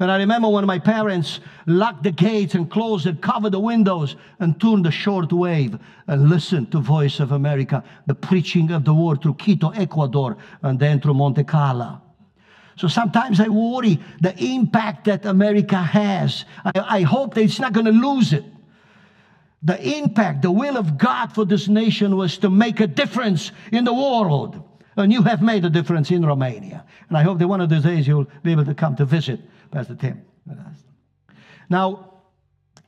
And 0.00 0.10
I 0.10 0.16
remember 0.16 0.48
when 0.48 0.64
my 0.64 0.78
parents 0.78 1.40
locked 1.66 2.04
the 2.04 2.10
gates 2.10 2.54
and 2.54 2.70
closed 2.70 3.06
and 3.06 3.20
covered 3.20 3.52
the 3.52 3.60
windows 3.60 4.16
and 4.38 4.58
tuned 4.58 4.86
the 4.86 4.90
short 4.90 5.30
wave 5.30 5.78
and 6.06 6.30
listened 6.30 6.72
to 6.72 6.80
Voice 6.80 7.20
of 7.20 7.32
America, 7.32 7.84
the 8.06 8.14
preaching 8.14 8.70
of 8.70 8.86
the 8.86 8.94
word 8.94 9.20
through 9.20 9.34
Quito, 9.34 9.68
Ecuador, 9.70 10.38
and 10.62 10.80
then 10.80 11.02
through 11.02 11.14
Monte 11.14 11.44
Carlo. 11.44 12.00
So 12.76 12.88
sometimes 12.88 13.40
I 13.40 13.48
worry 13.48 14.00
the 14.22 14.34
impact 14.42 15.04
that 15.04 15.26
America 15.26 15.76
has. 15.76 16.46
I, 16.64 16.72
I 16.78 17.02
hope 17.02 17.34
that 17.34 17.42
it's 17.42 17.60
not 17.60 17.74
going 17.74 17.84
to 17.84 17.92
lose 17.92 18.32
it. 18.32 18.44
The 19.62 19.98
impact, 19.98 20.40
the 20.40 20.50
will 20.50 20.78
of 20.78 20.96
God 20.96 21.34
for 21.34 21.44
this 21.44 21.68
nation 21.68 22.16
was 22.16 22.38
to 22.38 22.48
make 22.48 22.80
a 22.80 22.86
difference 22.86 23.52
in 23.70 23.84
the 23.84 23.92
world. 23.92 24.66
And 24.96 25.12
you 25.12 25.22
have 25.22 25.40
made 25.40 25.64
a 25.64 25.70
difference 25.70 26.10
in 26.10 26.24
Romania. 26.24 26.84
And 27.08 27.16
I 27.16 27.22
hope 27.22 27.38
that 27.38 27.48
one 27.48 27.60
of 27.60 27.68
these 27.68 27.82
days 27.82 28.06
you'll 28.06 28.26
be 28.42 28.52
able 28.52 28.64
to 28.64 28.74
come 28.74 28.96
to 28.96 29.04
visit 29.04 29.40
Pastor 29.70 29.94
Tim. 29.94 30.22
Now, 31.68 32.10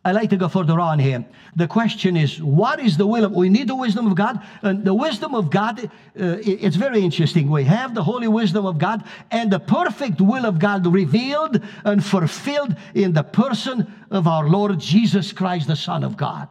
I 0.05 0.11
like 0.11 0.31
to 0.31 0.37
go 0.37 0.49
further 0.49 0.81
on 0.81 0.99
here. 0.99 1.25
The 1.55 1.69
question 1.69 2.17
is, 2.17 2.43
what 2.43 2.81
is 2.81 2.97
the 2.97 3.07
will 3.07 3.25
of? 3.25 3.33
We 3.33 3.49
need 3.49 3.69
the 3.69 3.77
wisdom 3.77 4.09
of 4.09 4.17
God, 4.17 4.45
and 4.63 4.85
the 4.85 4.95
wisdom 4.95 5.33
of 5.33 5.49
God. 5.49 5.85
Uh, 5.85 6.39
it's 6.43 6.75
very 6.75 7.03
interesting. 7.03 7.49
We 7.49 7.63
have 7.65 7.95
the 7.95 8.03
holy 8.03 8.27
wisdom 8.27 8.67
of 8.67 8.79
God 8.79 9.05
and 9.31 9.53
the 9.53 9.61
perfect 9.61 10.21
will 10.21 10.45
of 10.45 10.59
God 10.59 10.85
revealed 10.93 11.63
and 11.85 12.05
fulfilled 12.05 12.75
in 12.95 13.13
the 13.13 13.23
person 13.23 13.93
of 14.11 14.27
our 14.27 14.49
Lord 14.49 14.81
Jesus 14.81 15.33
Christ, 15.33 15.69
the 15.69 15.77
Son 15.77 16.03
of 16.03 16.17
God. 16.17 16.49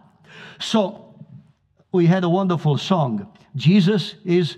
So, 0.59 1.13
we 1.91 2.05
had 2.05 2.23
a 2.23 2.29
wonderful 2.29 2.77
song. 2.77 3.27
Jesus 3.57 4.15
is 4.23 4.55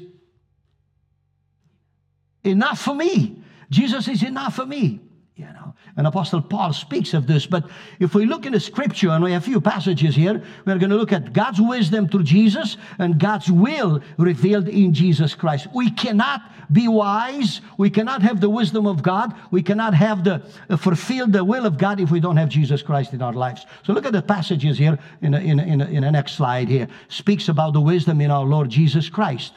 enough 2.44 2.80
for 2.80 2.96
me. 2.96 3.42
Jesus 3.70 4.08
is 4.08 4.24
enough 4.24 4.56
for 4.56 4.66
me. 4.66 5.00
You 5.36 5.46
know, 5.46 5.74
and 5.98 6.06
Apostle 6.06 6.42
Paul 6.42 6.74
speaks 6.74 7.16
of 7.16 7.26
this. 7.26 7.48
But 7.48 7.68
if 8.00 8.14
we 8.14 8.28
look 8.28 8.46
in 8.46 8.54
the 8.54 8.60
scripture, 8.60 9.10
and 9.10 9.24
we 9.24 9.32
have 9.32 9.42
a 9.42 9.46
few 9.46 9.60
passages 9.60 10.16
here, 10.16 10.44
we're 10.66 10.78
going 10.78 10.92
to 10.92 10.96
look 10.96 11.12
at 11.12 11.34
God's 11.34 11.60
wisdom 11.60 12.08
through 12.08 12.24
Jesus 12.24 12.78
and 13.00 13.20
God's 13.20 13.52
will 13.52 14.00
revealed 14.20 14.68
in 14.68 14.94
Jesus 14.94 15.34
Christ. 15.34 15.68
We 15.74 15.90
cannot 15.90 16.42
be 16.72 16.88
wise. 16.88 17.62
We 17.80 17.90
cannot 17.90 18.22
have 18.22 18.42
the 18.42 18.50
wisdom 18.50 18.86
of 18.86 19.02
God. 19.02 19.34
We 19.50 19.64
cannot 19.64 19.96
have 19.96 20.24
the 20.24 20.44
uh, 20.70 20.78
fulfill 20.78 21.26
the 21.28 21.44
will 21.44 21.66
of 21.66 21.80
God 21.80 22.00
if 22.00 22.12
we 22.12 22.20
don't 22.20 22.38
have 22.38 22.50
Jesus 22.50 22.84
Christ 22.84 23.14
in 23.14 23.22
our 23.24 23.34
lives. 23.34 23.66
So 23.84 23.94
look 23.94 24.06
at 24.06 24.14
the 24.14 24.22
passages 24.22 24.78
here 24.78 25.00
in, 25.22 25.34
a, 25.34 25.40
in, 25.40 25.60
a, 25.60 25.64
in, 25.64 25.82
a, 25.82 25.86
in 25.86 26.02
the 26.04 26.12
next 26.12 26.34
slide 26.34 26.70
here. 26.70 26.88
Speaks 27.10 27.50
about 27.50 27.74
the 27.74 27.82
wisdom 27.82 28.22
in 28.22 28.30
our 28.30 28.46
Lord 28.46 28.70
Jesus 28.70 29.10
Christ. 29.10 29.54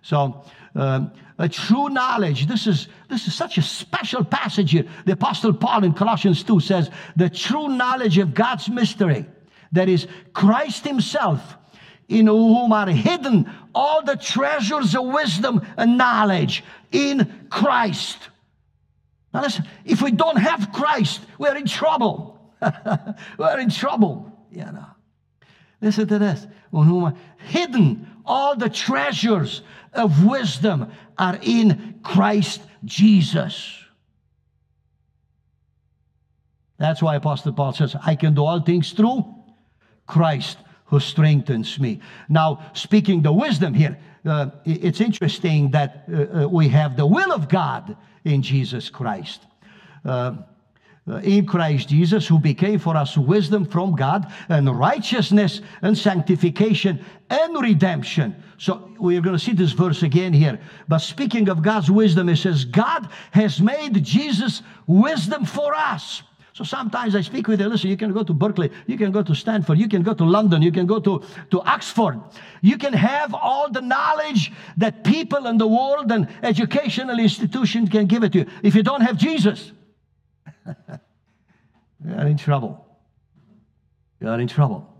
So 0.00 0.42
um, 0.74 1.12
a 1.38 1.48
true 1.48 1.88
knowledge. 1.88 2.46
This 2.46 2.66
is, 2.66 2.88
this 3.08 3.26
is 3.26 3.34
such 3.34 3.58
a 3.58 3.62
special 3.62 4.24
passage 4.24 4.72
here. 4.72 4.84
The 5.06 5.12
Apostle 5.12 5.54
Paul 5.54 5.84
in 5.84 5.94
Colossians 5.94 6.42
2 6.42 6.60
says, 6.60 6.90
the 7.16 7.30
true 7.30 7.68
knowledge 7.68 8.18
of 8.18 8.34
God's 8.34 8.68
mystery, 8.68 9.24
that 9.72 9.88
is 9.88 10.06
Christ 10.32 10.84
Himself, 10.84 11.56
in 12.08 12.26
whom 12.26 12.72
are 12.72 12.88
hidden 12.88 13.50
all 13.74 14.02
the 14.02 14.16
treasures 14.16 14.94
of 14.94 15.06
wisdom 15.06 15.64
and 15.76 15.96
knowledge 15.96 16.64
in 16.90 17.46
Christ. 17.50 18.18
Now 19.32 19.42
listen, 19.42 19.66
if 19.84 20.02
we 20.02 20.10
don't 20.10 20.38
have 20.38 20.72
Christ, 20.72 21.20
we're 21.38 21.56
in 21.56 21.66
trouble. 21.66 22.40
we're 23.38 23.60
in 23.60 23.70
trouble, 23.70 24.32
know. 24.72 24.86
Listen 25.80 26.08
to 26.08 26.18
this. 26.18 26.46
Hidden, 27.36 28.06
all 28.24 28.56
the 28.56 28.68
treasures 28.68 29.62
of 29.92 30.24
wisdom 30.24 30.90
are 31.18 31.38
in 31.42 32.00
Christ 32.02 32.62
Jesus. 32.84 33.74
That's 36.78 37.02
why 37.02 37.16
Apostle 37.16 37.52
Paul 37.52 37.72
says, 37.72 37.96
I 38.04 38.14
can 38.14 38.34
do 38.34 38.44
all 38.44 38.60
things 38.60 38.92
through 38.92 39.24
Christ 40.06 40.58
who 40.86 41.00
strengthens 41.00 41.78
me. 41.78 42.00
Now, 42.28 42.70
speaking 42.72 43.22
the 43.22 43.32
wisdom 43.32 43.74
here, 43.74 43.98
uh, 44.24 44.50
it's 44.64 45.00
interesting 45.00 45.70
that 45.72 46.04
uh, 46.10 46.44
uh, 46.44 46.48
we 46.48 46.68
have 46.68 46.96
the 46.96 47.06
will 47.06 47.32
of 47.32 47.48
God 47.48 47.96
in 48.24 48.42
Jesus 48.42 48.88
Christ. 48.88 49.46
Uh, 50.04 50.36
Uh, 51.08 51.16
in 51.20 51.46
Christ 51.46 51.88
Jesus, 51.88 52.26
who 52.26 52.38
became 52.38 52.78
for 52.78 52.94
us 52.94 53.16
wisdom 53.16 53.64
from 53.64 53.96
God 53.96 54.30
and 54.50 54.68
righteousness 54.68 55.62
and 55.80 55.96
sanctification 55.96 57.02
and 57.30 57.62
redemption. 57.62 58.42
So 58.58 58.90
we're 58.98 59.22
going 59.22 59.36
to 59.36 59.42
see 59.42 59.52
this 59.52 59.72
verse 59.72 60.02
again 60.02 60.34
here. 60.34 60.60
But 60.86 60.98
speaking 60.98 61.48
of 61.48 61.62
God's 61.62 61.90
wisdom, 61.90 62.28
it 62.28 62.36
says, 62.36 62.66
God 62.66 63.08
has 63.30 63.58
made 63.58 64.04
Jesus 64.04 64.62
wisdom 64.86 65.46
for 65.46 65.74
us. 65.74 66.22
So 66.52 66.64
sometimes 66.64 67.14
I 67.14 67.22
speak 67.22 67.48
with 67.48 67.60
you, 67.60 67.68
listen, 67.68 67.88
you 67.88 67.96
can 67.96 68.12
go 68.12 68.24
to 68.24 68.34
Berkeley, 68.34 68.70
you 68.86 68.98
can 68.98 69.12
go 69.12 69.22
to 69.22 69.34
Stanford, 69.34 69.78
you 69.78 69.88
can 69.88 70.02
go 70.02 70.12
to 70.12 70.24
London, 70.24 70.60
you 70.60 70.72
can 70.72 70.86
go 70.86 70.98
to, 70.98 71.22
to 71.52 71.60
Oxford. 71.62 72.20
You 72.60 72.76
can 72.76 72.92
have 72.92 73.32
all 73.32 73.70
the 73.70 73.80
knowledge 73.80 74.52
that 74.76 75.04
people 75.04 75.46
in 75.46 75.56
the 75.56 75.68
world 75.68 76.12
and 76.12 76.28
educational 76.42 77.18
institutions 77.18 77.88
can 77.88 78.06
give 78.06 78.24
it 78.24 78.32
to 78.32 78.40
you. 78.40 78.46
If 78.62 78.74
you 78.74 78.82
don't 78.82 79.02
have 79.02 79.16
Jesus, 79.16 79.72
you're 82.04 82.26
in 82.26 82.36
trouble. 82.36 82.86
You're 84.20 84.40
in 84.40 84.48
trouble. 84.48 84.94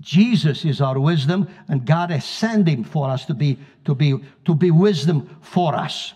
Jesus 0.00 0.64
is 0.64 0.80
our 0.80 0.98
wisdom, 0.98 1.48
and 1.68 1.84
God 1.84 2.10
has 2.10 2.24
sent 2.24 2.68
him 2.68 2.84
for 2.84 3.10
us 3.10 3.26
to 3.26 3.34
be, 3.34 3.58
to 3.84 3.94
be, 3.94 4.18
to 4.46 4.54
be 4.54 4.70
wisdom 4.70 5.36
for 5.42 5.74
us. 5.74 6.14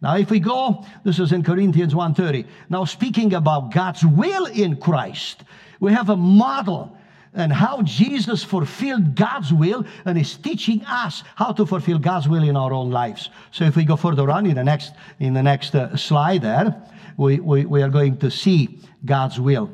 Now, 0.00 0.16
if 0.16 0.30
we 0.30 0.40
go, 0.40 0.84
this 1.04 1.18
is 1.18 1.32
in 1.32 1.42
Corinthians 1.42 1.94
1.30. 1.94 2.46
Now, 2.68 2.84
speaking 2.84 3.34
about 3.34 3.72
God's 3.72 4.04
will 4.04 4.46
in 4.46 4.76
Christ, 4.76 5.44
we 5.80 5.92
have 5.92 6.10
a 6.10 6.16
model 6.16 6.96
and 7.36 7.52
how 7.52 7.82
Jesus 7.82 8.42
fulfilled 8.42 9.14
God's 9.14 9.52
will 9.52 9.84
and 10.06 10.18
is 10.18 10.36
teaching 10.36 10.82
us 10.86 11.22
how 11.36 11.52
to 11.52 11.66
fulfill 11.66 11.98
God's 11.98 12.28
will 12.28 12.42
in 12.42 12.56
our 12.56 12.72
own 12.72 12.90
lives. 12.90 13.28
So 13.52 13.64
if 13.64 13.76
we 13.76 13.84
go 13.84 13.94
further 13.96 14.30
on 14.30 14.46
in 14.46 14.54
the 14.54 14.64
next, 14.64 14.94
in 15.20 15.34
the 15.34 15.42
next 15.42 15.74
uh, 15.74 15.96
slide 15.96 16.42
there, 16.42 16.82
we, 17.18 17.38
we, 17.38 17.66
we 17.66 17.82
are 17.82 17.90
going 17.90 18.16
to 18.18 18.30
see 18.30 18.80
God's 19.04 19.38
will. 19.38 19.70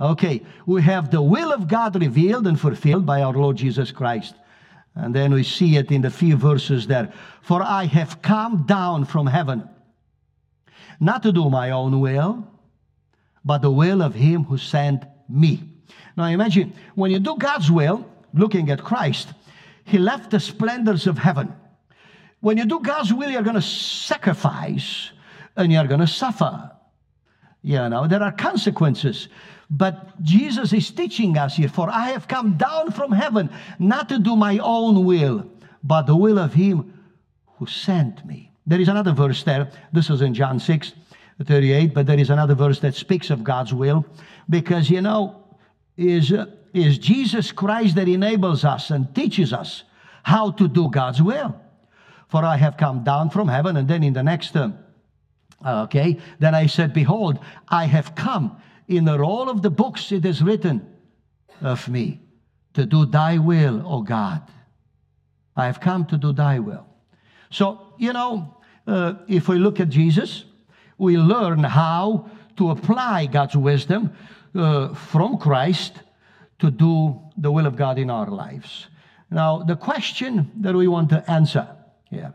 Okay, 0.00 0.42
we 0.66 0.82
have 0.82 1.10
the 1.10 1.22
will 1.22 1.52
of 1.52 1.68
God 1.68 2.00
revealed 2.00 2.46
and 2.46 2.60
fulfilled 2.60 3.06
by 3.06 3.22
our 3.22 3.32
Lord 3.32 3.56
Jesus 3.56 3.92
Christ. 3.92 4.34
And 4.96 5.14
then 5.14 5.32
we 5.32 5.42
see 5.42 5.76
it 5.76 5.92
in 5.92 6.02
the 6.02 6.10
few 6.10 6.36
verses 6.36 6.86
there. 6.86 7.12
For 7.40 7.62
I 7.62 7.84
have 7.84 8.20
come 8.20 8.64
down 8.66 9.04
from 9.04 9.26
heaven, 9.26 9.68
not 10.98 11.22
to 11.22 11.32
do 11.32 11.48
my 11.50 11.70
own 11.70 12.00
will, 12.00 12.46
but 13.44 13.62
the 13.62 13.70
will 13.70 14.02
of 14.02 14.14
him 14.14 14.44
who 14.44 14.58
sent 14.58 15.04
me. 15.28 15.75
Now 16.16 16.26
imagine, 16.26 16.72
when 16.94 17.10
you 17.10 17.18
do 17.18 17.36
God's 17.36 17.70
will, 17.70 18.08
looking 18.34 18.70
at 18.70 18.82
Christ, 18.82 19.32
he 19.84 19.98
left 19.98 20.30
the 20.30 20.40
splendors 20.40 21.06
of 21.06 21.18
heaven. 21.18 21.54
When 22.40 22.58
you 22.58 22.66
do 22.66 22.80
God's 22.80 23.12
will, 23.12 23.30
you're 23.30 23.42
going 23.42 23.54
to 23.56 23.62
sacrifice 23.62 25.10
and 25.56 25.72
you're 25.72 25.86
going 25.86 26.00
to 26.00 26.06
suffer. 26.06 26.70
You 27.62 27.88
know, 27.88 28.06
there 28.06 28.22
are 28.22 28.32
consequences. 28.32 29.28
But 29.68 30.22
Jesus 30.22 30.72
is 30.72 30.90
teaching 30.90 31.36
us 31.36 31.56
here, 31.56 31.68
for 31.68 31.90
I 31.90 32.10
have 32.10 32.28
come 32.28 32.56
down 32.56 32.92
from 32.92 33.10
heaven 33.10 33.50
not 33.78 34.08
to 34.10 34.18
do 34.18 34.36
my 34.36 34.58
own 34.58 35.04
will, 35.04 35.50
but 35.82 36.02
the 36.02 36.14
will 36.14 36.38
of 36.38 36.54
him 36.54 36.92
who 37.58 37.66
sent 37.66 38.24
me. 38.24 38.52
There 38.66 38.80
is 38.80 38.88
another 38.88 39.12
verse 39.12 39.42
there. 39.42 39.70
This 39.92 40.10
is 40.10 40.22
in 40.22 40.34
John 40.34 40.60
6, 40.60 40.92
38, 41.44 41.94
but 41.94 42.06
there 42.06 42.18
is 42.18 42.30
another 42.30 42.54
verse 42.54 42.80
that 42.80 42.94
speaks 42.94 43.30
of 43.30 43.42
God's 43.42 43.74
will. 43.74 44.04
Because, 44.48 44.88
you 44.90 45.00
know, 45.00 45.44
is, 45.96 46.32
uh, 46.32 46.46
is 46.72 46.98
Jesus 46.98 47.52
Christ 47.52 47.96
that 47.96 48.08
enables 48.08 48.64
us 48.64 48.90
and 48.90 49.14
teaches 49.14 49.52
us 49.52 49.84
how 50.22 50.50
to 50.52 50.68
do 50.68 50.90
God's 50.90 51.22
will. 51.22 51.54
For 52.28 52.44
I 52.44 52.56
have 52.56 52.76
come 52.76 53.04
down 53.04 53.30
from 53.30 53.48
heaven, 53.48 53.76
and 53.76 53.88
then 53.88 54.02
in 54.02 54.12
the 54.12 54.22
next, 54.22 54.56
uh, 54.56 54.72
okay, 55.64 56.18
then 56.38 56.54
I 56.54 56.66
said, 56.66 56.92
Behold, 56.92 57.38
I 57.68 57.86
have 57.86 58.14
come 58.14 58.60
in 58.88 59.04
the 59.04 59.18
roll 59.18 59.48
of 59.48 59.62
the 59.62 59.70
books 59.70 60.12
it 60.12 60.24
is 60.24 60.42
written 60.42 60.86
of 61.60 61.88
me 61.88 62.20
to 62.74 62.84
do 62.84 63.06
thy 63.06 63.38
will, 63.38 63.82
O 63.86 64.02
God. 64.02 64.42
I 65.56 65.66
have 65.66 65.80
come 65.80 66.04
to 66.06 66.18
do 66.18 66.32
thy 66.32 66.58
will. 66.58 66.86
So, 67.50 67.94
you 67.96 68.12
know, 68.12 68.56
uh, 68.86 69.14
if 69.28 69.48
we 69.48 69.58
look 69.58 69.80
at 69.80 69.88
Jesus, 69.88 70.44
we 70.98 71.16
learn 71.16 71.64
how 71.64 72.30
to 72.56 72.70
apply 72.70 73.26
God's 73.26 73.56
wisdom 73.56 74.12
uh, 74.56 74.94
from 74.94 75.38
Christ 75.38 76.02
to 76.58 76.70
do 76.70 77.20
the 77.36 77.50
will 77.50 77.66
of 77.66 77.76
God 77.76 77.98
in 77.98 78.10
our 78.10 78.28
lives. 78.28 78.88
Now, 79.30 79.62
the 79.62 79.76
question 79.76 80.50
that 80.60 80.74
we 80.74 80.88
want 80.88 81.10
to 81.10 81.30
answer 81.30 81.68
here 82.10 82.34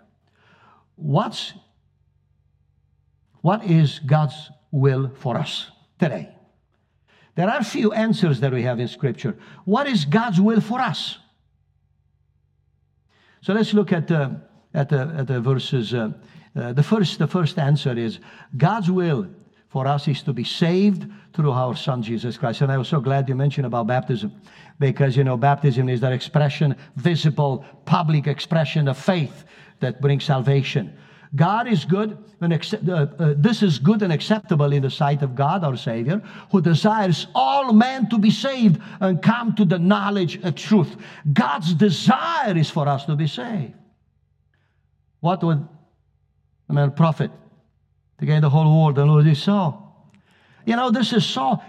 what's, 0.96 1.54
what 3.42 3.64
is 3.64 4.00
God's 4.00 4.52
will 4.72 5.12
for 5.16 5.38
us 5.38 5.72
today? 6.00 6.30
There 7.36 7.50
are 7.50 7.64
few 7.64 7.94
answers 7.94 8.42
that 8.42 8.52
we 8.52 8.64
have 8.64 8.80
in 8.80 8.88
Scripture. 8.88 9.38
What 9.66 9.88
is 9.88 10.06
God's 10.06 10.40
will 10.40 10.62
for 10.62 10.80
us? 10.80 11.18
So 13.42 13.54
let's 13.54 13.74
look 13.74 13.92
at 13.92 14.08
the, 14.08 14.42
at 14.74 14.90
the, 14.90 15.14
at 15.18 15.28
the 15.28 15.42
verses. 15.42 15.94
Uh, 15.94 16.12
uh, 16.56 16.74
the, 16.74 16.84
first, 16.84 17.18
the 17.18 17.28
first 17.28 17.58
answer 17.58 17.98
is 17.98 18.20
God's 18.56 18.92
will 18.92 19.28
for 19.72 19.88
us 19.88 20.08
is 20.10 20.22
to 20.24 20.34
be 20.34 20.44
saved 20.44 21.06
through 21.34 21.52
our 21.52 21.76
Son 21.78 22.04
Jesus 22.04 22.38
Christ. 22.38 22.60
And 22.60 22.72
I 22.72 22.78
was 22.78 22.90
so 22.90 23.00
glad 23.00 23.30
you 23.30 23.36
mentioned 23.36 23.66
about 23.66 23.88
baptism 23.88 24.34
because, 24.80 25.16
you 25.16 25.24
know, 25.24 25.38
baptism 25.38 25.88
is 25.88 26.02
that 26.02 26.12
expression, 26.12 26.76
visible, 26.98 27.64
public 27.86 28.28
expression 28.28 28.90
of 28.90 28.98
faith 28.98 29.46
that 29.80 30.02
brings 30.02 30.26
salvation. 30.26 30.94
God 31.34 31.70
is 31.70 31.86
good, 31.86 32.18
and 32.42 32.52
uh, 32.54 32.94
uh, 32.94 33.34
this 33.38 33.64
is 33.64 33.80
good 33.80 34.02
and 34.02 34.12
acceptable 34.12 34.74
in 34.74 34.82
the 34.82 34.90
sight 34.90 35.22
of 35.22 35.36
God, 35.36 35.64
our 35.64 35.78
Savior, 35.78 36.22
who 36.52 36.60
desires 36.60 37.28
all 37.34 37.72
men 37.72 38.10
to 38.10 38.18
be 38.18 38.30
saved 38.30 38.82
and 39.00 39.22
come 39.22 39.56
to 39.56 39.64
the 39.64 39.80
knowledge 39.80 40.44
of 40.44 40.56
truth. 40.56 40.98
God's 41.32 41.74
desire 41.74 42.58
is 42.58 42.70
for 42.70 42.90
us 42.90 43.06
to 43.06 43.16
be 43.16 43.28
saved. 43.28 43.74
What 45.22 45.42
would 45.44 45.66
a 46.68 46.74
man 46.74 46.92
profit 46.92 47.32
to 48.22 48.26
gain 48.26 48.42
the 48.42 48.50
whole 48.50 48.84
world 48.84 48.98
and 49.00 49.12
lose 49.12 49.26
his 49.26 49.44
soul? 49.44 49.84
You 50.66 50.76
know, 50.76 50.92
this 50.92 51.12
is 51.12 51.26
so 51.26 51.60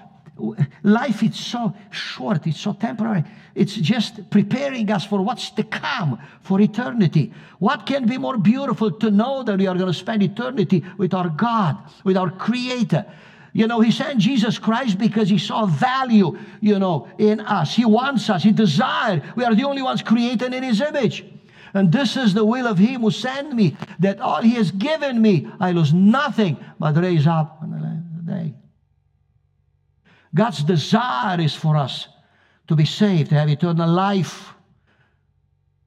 life 0.83 1.23
is 1.23 1.37
so 1.37 1.75
short, 1.91 2.47
it's 2.47 2.61
so 2.61 2.73
temporary. 2.73 3.25
It's 3.55 3.75
just 3.75 4.31
preparing 4.31 4.91
us 4.91 5.05
for 5.05 5.21
what's 5.21 5.51
to 5.51 5.63
come, 5.63 6.19
for 6.43 6.61
eternity. 6.61 7.33
What 7.59 7.87
can 7.87 8.07
be 8.07 8.19
more 8.19 8.39
beautiful 8.39 8.91
to 8.91 9.11
know 9.11 9.43
that 9.43 9.59
we 9.59 9.67
are 9.67 9.75
going 9.75 9.93
to 9.93 9.99
spend 9.99 10.23
eternity 10.23 10.85
with 10.97 11.13
our 11.15 11.29
God, 11.29 11.77
with 12.05 12.17
our 12.17 12.31
Creator? 12.31 13.05
You 13.53 13.67
know, 13.67 13.81
He 13.81 13.91
sent 13.91 14.19
Jesus 14.19 14.59
Christ 14.59 14.99
because 14.99 15.29
He 15.29 15.39
saw 15.39 15.67
value, 15.67 16.39
you 16.61 16.79
know, 16.79 17.09
in 17.19 17.41
us. 17.41 17.75
He 17.75 17.85
wants 17.85 18.31
us, 18.31 18.43
He 18.43 18.53
desired. 18.53 19.23
We 19.37 19.45
are 19.45 19.55
the 19.55 19.65
only 19.65 19.83
ones 19.83 20.03
created 20.03 20.55
in 20.55 20.63
His 20.63 20.81
image. 20.81 21.25
And 21.75 21.91
this 21.91 22.17
is 22.17 22.35
the 22.35 22.45
will 22.45 22.67
of 22.67 22.79
Him 22.79 23.03
who 23.03 23.11
sent 23.11 23.55
me, 23.55 23.77
that 24.01 24.21
all 24.21 24.43
He 24.43 24.53
has 24.53 24.71
given 24.71 25.21
me, 25.21 25.49
I 25.61 25.73
lose 25.73 25.93
nothing, 25.93 26.57
but 26.79 26.97
raise 26.97 27.27
up 27.27 27.59
on 27.63 27.71
the 27.71 28.33
day. 28.33 28.55
God's 30.35 30.65
desire 30.65 31.41
is 31.41 31.55
for 31.55 31.77
us 31.77 32.09
to 32.69 32.75
be 32.75 32.85
saved, 32.85 33.31
to 33.31 33.35
have 33.35 33.49
eternal 33.49 33.89
life. 33.89 34.55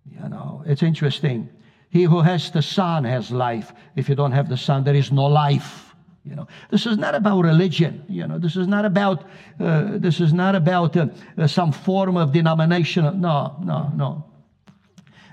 You 0.09 0.29
know, 0.29 0.63
it's 0.65 0.83
interesting. 0.83 1.49
He 1.89 2.03
who 2.03 2.21
has 2.21 2.51
the 2.51 2.61
Son 2.61 3.03
has 3.05 3.31
life. 3.31 3.73
If 3.95 4.09
you 4.09 4.15
don't 4.15 4.33
have 4.33 4.49
the 4.49 4.57
Son, 4.57 4.83
there 4.83 4.95
is 4.95 5.11
no 5.11 5.25
life. 5.25 5.95
You 6.25 6.35
know, 6.35 6.47
this 6.71 6.85
is 6.85 6.97
not 6.97 7.13
about 7.13 7.41
religion. 7.43 8.03
You 8.09 8.27
know, 8.27 8.39
this 8.39 8.55
is 8.55 8.67
not 8.67 8.83
about 8.83 9.25
uh, 9.59 9.97
this 9.99 10.19
is 10.19 10.33
not 10.33 10.55
about 10.55 10.97
uh, 10.97 11.07
uh, 11.37 11.47
some 11.47 11.71
form 11.71 12.17
of 12.17 12.31
denomination. 12.31 13.21
No, 13.21 13.55
no, 13.63 13.91
no. 13.95 14.25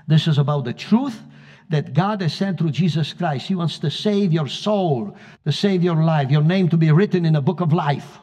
This 0.07 0.27
is 0.27 0.37
about 0.37 0.65
the 0.65 0.73
truth 0.73 1.21
that 1.69 1.93
God 1.93 2.21
has 2.21 2.33
sent 2.33 2.59
through 2.59 2.71
Jesus 2.71 3.13
Christ. 3.13 3.47
He 3.47 3.55
wants 3.55 3.79
to 3.79 3.89
save 3.89 4.31
your 4.33 4.47
soul, 4.47 5.17
to 5.45 5.51
save 5.51 5.83
your 5.83 6.03
life, 6.03 6.29
your 6.29 6.43
name 6.43 6.69
to 6.69 6.77
be 6.77 6.91
written 6.91 7.25
in 7.25 7.33
the 7.33 7.41
book 7.41 7.61
of 7.61 7.73
life. 7.73 8.19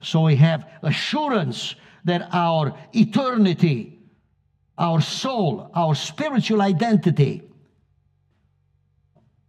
So 0.00 0.22
we 0.22 0.36
have 0.36 0.68
assurance 0.82 1.74
that 2.04 2.28
our 2.32 2.78
eternity, 2.92 3.98
our 4.78 5.00
soul, 5.00 5.70
our 5.74 5.94
spiritual 5.94 6.62
identity 6.62 7.42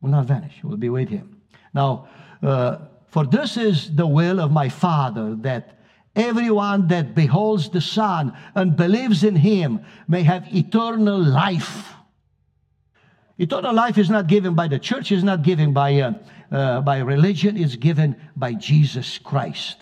will 0.02 0.12
not 0.12 0.26
vanish. 0.26 0.56
We'll 0.64 0.78
be 0.78 0.90
with 0.90 1.10
Him. 1.10 1.42
Now, 1.74 2.08
uh, 2.42 2.78
For 3.08 3.26
this 3.26 3.58
is 3.58 3.96
the 3.96 4.06
will 4.06 4.40
of 4.40 4.52
my 4.52 4.70
Father, 4.70 5.36
that 5.42 5.77
everyone 6.18 6.88
that 6.88 7.16
beholds 7.16 7.70
the 7.70 7.80
Son 7.80 8.34
and 8.56 8.76
believes 8.76 9.24
in 9.24 9.36
him 9.36 9.86
may 10.08 10.24
have 10.24 10.54
eternal 10.54 11.20
life. 11.20 11.94
Eternal 13.38 13.74
life 13.74 13.98
is 13.98 14.10
not 14.10 14.28
given 14.28 14.56
by 14.56 14.68
the 14.68 14.80
church, 14.80 15.12
is 15.12 15.24
not 15.24 15.44
given 15.44 15.72
by, 15.72 16.00
uh, 16.00 16.14
uh, 16.52 16.82
by 16.82 16.98
religion, 17.00 17.56
it's 17.56 17.76
given 17.76 18.16
by 18.36 18.54
Jesus 18.54 19.20
Christ. 19.20 19.78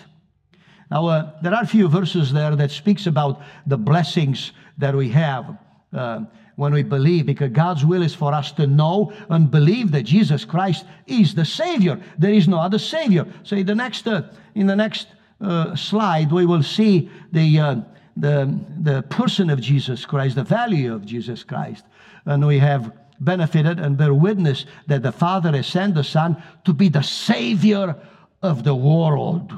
Now, 0.92 1.08
uh, 1.08 1.32
there 1.42 1.54
are 1.54 1.64
a 1.64 1.68
few 1.68 1.88
verses 1.88 2.34
there 2.34 2.56
that 2.56 2.70
speaks 2.70 3.08
about 3.08 3.42
the 3.66 3.78
blessings 3.78 4.52
that 4.78 4.94
we 4.94 5.10
have 5.10 5.58
uh, 5.94 6.26
when 6.58 6.74
we 6.74 6.84
believe, 6.84 7.26
because 7.26 7.52
God's 7.52 7.86
will 7.86 8.04
is 8.04 8.14
for 8.14 8.34
us 8.34 8.52
to 8.54 8.68
know 8.68 9.14
and 9.30 9.50
believe 9.50 9.92
that 9.92 10.04
Jesus 10.04 10.46
Christ 10.46 10.86
is 11.08 11.34
the 11.34 11.46
Savior. 11.46 12.00
There 12.18 12.34
is 12.34 12.48
no 12.48 12.60
other 12.60 12.80
Savior. 12.80 13.26
So, 13.44 13.56
in 13.56 13.66
the 13.66 13.76
next, 13.76 14.08
uh, 14.08 14.24
in 14.54 14.68
the 14.68 14.76
next 14.76 15.08
uh, 15.42 15.76
slide, 15.76 16.32
we 16.32 16.46
will 16.46 16.64
see 16.64 17.10
the, 17.32 17.60
uh, 17.60 17.76
the, 18.16 18.60
the 18.82 19.02
person 19.04 19.50
of 19.50 19.62
Jesus 19.62 20.06
Christ, 20.06 20.36
the 20.36 20.44
value 20.44 20.94
of 20.94 21.06
Jesus 21.06 21.44
Christ. 21.44 21.84
And 22.26 22.46
we 22.46 22.60
have 22.60 22.92
benefited 23.20 23.80
and 23.80 23.98
bear 23.98 24.14
witness 24.14 24.66
that 24.88 25.04
the 25.04 25.12
Father 25.12 25.52
has 25.52 25.68
sent 25.68 25.96
the 25.96 26.04
Son 26.04 26.42
to 26.66 26.74
be 26.74 26.90
the 26.90 27.04
Savior 27.04 27.96
of 28.42 28.64
the 28.64 28.76
world. 28.76 29.54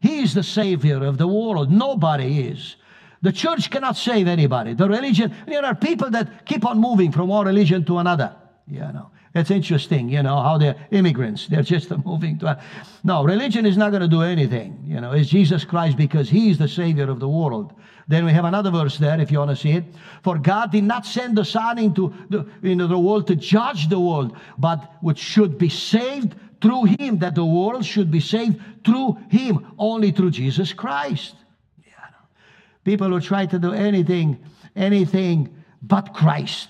He 0.00 0.20
is 0.20 0.34
the 0.34 0.42
Savior 0.42 1.04
of 1.04 1.18
the 1.18 1.26
world. 1.26 1.70
Nobody 1.70 2.48
is. 2.48 2.76
The 3.22 3.32
church 3.32 3.70
cannot 3.70 3.96
save 3.96 4.28
anybody. 4.28 4.74
The 4.74 4.88
religion, 4.88 5.34
there 5.46 5.64
are 5.64 5.74
people 5.74 6.10
that 6.10 6.44
keep 6.44 6.66
on 6.66 6.78
moving 6.78 7.10
from 7.10 7.28
one 7.28 7.46
religion 7.46 7.84
to 7.86 7.98
another. 7.98 8.36
You 8.68 8.80
know, 8.80 9.10
it's 9.34 9.50
interesting, 9.50 10.08
you 10.08 10.22
know, 10.22 10.40
how 10.40 10.58
they're 10.58 10.76
immigrants. 10.92 11.46
They're 11.50 11.62
just 11.62 11.90
moving 12.04 12.38
to. 12.38 12.62
No, 13.02 13.24
religion 13.24 13.66
is 13.66 13.76
not 13.76 13.90
going 13.90 14.02
to 14.02 14.08
do 14.08 14.22
anything. 14.22 14.82
You 14.86 15.00
know, 15.00 15.12
it's 15.12 15.28
Jesus 15.28 15.64
Christ 15.64 15.96
because 15.96 16.30
He 16.30 16.50
is 16.50 16.58
the 16.58 16.68
Savior 16.68 17.10
of 17.10 17.18
the 17.18 17.28
world. 17.28 17.72
Then 18.06 18.24
we 18.24 18.32
have 18.32 18.44
another 18.44 18.70
verse 18.70 18.98
there, 18.98 19.18
if 19.20 19.32
you 19.32 19.38
want 19.38 19.50
to 19.50 19.56
see 19.56 19.72
it. 19.72 19.84
For 20.22 20.38
God 20.38 20.70
did 20.70 20.84
not 20.84 21.04
send 21.04 21.36
the 21.36 21.44
Son 21.44 21.78
into 21.78 22.14
the, 22.28 22.46
into 22.62 22.86
the 22.86 22.98
world 22.98 23.26
to 23.26 23.34
judge 23.34 23.88
the 23.88 23.98
world, 23.98 24.36
but 24.58 24.92
which 25.00 25.18
should 25.18 25.58
be 25.58 25.68
saved 25.68 26.34
through 26.60 26.84
Him, 26.84 27.18
that 27.18 27.34
the 27.34 27.44
world 27.44 27.84
should 27.84 28.10
be 28.10 28.20
saved 28.20 28.60
through 28.84 29.18
Him, 29.30 29.66
only 29.78 30.12
through 30.12 30.30
Jesus 30.30 30.72
Christ. 30.72 31.34
Yeah. 31.84 31.92
People 32.84 33.08
who 33.08 33.20
try 33.20 33.46
to 33.46 33.58
do 33.58 33.72
anything, 33.72 34.38
anything 34.76 35.62
but 35.82 36.14
Christ. 36.14 36.68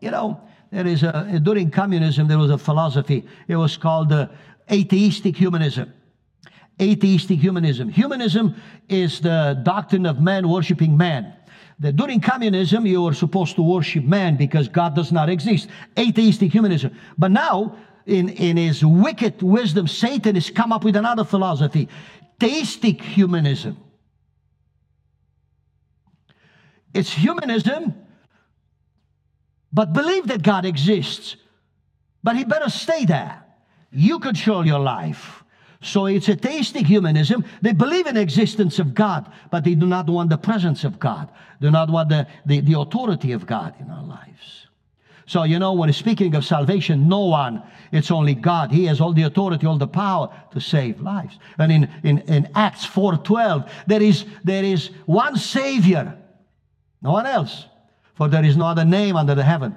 You 0.00 0.10
know, 0.10 0.40
there 0.70 0.86
is 0.86 1.02
a, 1.02 1.40
during 1.42 1.70
communism, 1.70 2.28
there 2.28 2.38
was 2.38 2.50
a 2.50 2.58
philosophy. 2.58 3.26
It 3.48 3.56
was 3.56 3.76
called 3.76 4.12
uh, 4.12 4.28
atheistic 4.70 5.36
humanism 5.36 5.92
atheistic 6.80 7.38
humanism. 7.38 7.88
Humanism 7.88 8.54
is 8.88 9.20
the 9.20 9.60
doctrine 9.62 10.06
of 10.06 10.20
man 10.20 10.48
worshiping 10.48 10.96
man. 10.96 11.34
That 11.78 11.96
during 11.96 12.20
communism, 12.20 12.86
you 12.86 13.02
were 13.02 13.14
supposed 13.14 13.56
to 13.56 13.62
worship 13.62 14.04
man 14.04 14.36
because 14.36 14.68
God 14.68 14.94
does 14.94 15.12
not 15.12 15.28
exist. 15.28 15.68
Atheistic 15.98 16.52
humanism. 16.52 16.96
But 17.16 17.30
now, 17.30 17.76
in, 18.06 18.28
in 18.30 18.56
his 18.56 18.84
wicked 18.84 19.42
wisdom, 19.42 19.86
Satan 19.86 20.34
has 20.34 20.50
come 20.50 20.72
up 20.72 20.84
with 20.84 20.96
another 20.96 21.24
philosophy 21.24 21.88
theistic 22.38 23.02
humanism. 23.02 23.76
It's 26.94 27.10
humanism, 27.12 27.94
but 29.72 29.92
believe 29.92 30.26
that 30.28 30.42
God 30.42 30.64
exists. 30.64 31.36
But 32.22 32.36
he 32.36 32.44
better 32.44 32.68
stay 32.68 33.04
there. 33.04 33.42
You 33.92 34.18
control 34.18 34.66
your 34.66 34.80
life. 34.80 35.42
So 35.82 36.06
it's 36.06 36.28
a 36.28 36.36
theistic 36.36 36.86
humanism. 36.86 37.44
They 37.62 37.72
believe 37.72 38.06
in 38.06 38.16
existence 38.16 38.78
of 38.78 38.94
God, 38.94 39.32
but 39.50 39.64
they 39.64 39.74
do 39.74 39.86
not 39.86 40.08
want 40.08 40.28
the 40.28 40.36
presence 40.36 40.84
of 40.84 40.98
God. 40.98 41.30
They 41.58 41.68
do 41.68 41.70
not 41.70 41.88
want 41.88 42.10
the, 42.10 42.26
the, 42.44 42.60
the 42.60 42.78
authority 42.78 43.32
of 43.32 43.46
God 43.46 43.74
in 43.80 43.90
our 43.90 44.04
lives. 44.04 44.66
So, 45.24 45.44
you 45.44 45.58
know, 45.58 45.72
when 45.72 45.90
speaking 45.92 46.34
of 46.34 46.44
salvation, 46.44 47.08
no 47.08 47.26
one, 47.26 47.62
it's 47.92 48.10
only 48.10 48.34
God. 48.34 48.72
He 48.72 48.86
has 48.86 49.00
all 49.00 49.12
the 49.12 49.22
authority, 49.22 49.64
all 49.64 49.78
the 49.78 49.86
power 49.86 50.28
to 50.52 50.60
save 50.60 51.00
lives. 51.00 51.38
And 51.56 51.70
in, 51.70 51.90
in, 52.02 52.18
in 52.22 52.50
Acts 52.54 52.84
4.12, 52.84 53.70
there 53.86 54.02
is, 54.02 54.24
there 54.44 54.64
is 54.64 54.90
one 55.06 55.36
Savior, 55.36 56.18
no 57.00 57.12
one 57.12 57.26
else. 57.26 57.66
For 58.20 58.28
there 58.28 58.44
is 58.44 58.54
no 58.54 58.66
other 58.66 58.84
name 58.84 59.16
under 59.16 59.34
the 59.34 59.42
heaven 59.42 59.74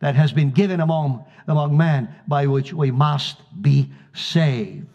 that 0.00 0.14
has 0.16 0.30
been 0.30 0.50
given 0.50 0.80
among, 0.80 1.24
among 1.48 1.78
men 1.78 2.14
by 2.28 2.46
which 2.46 2.74
we 2.74 2.90
must 2.90 3.40
be 3.62 3.90
saved. 4.14 4.86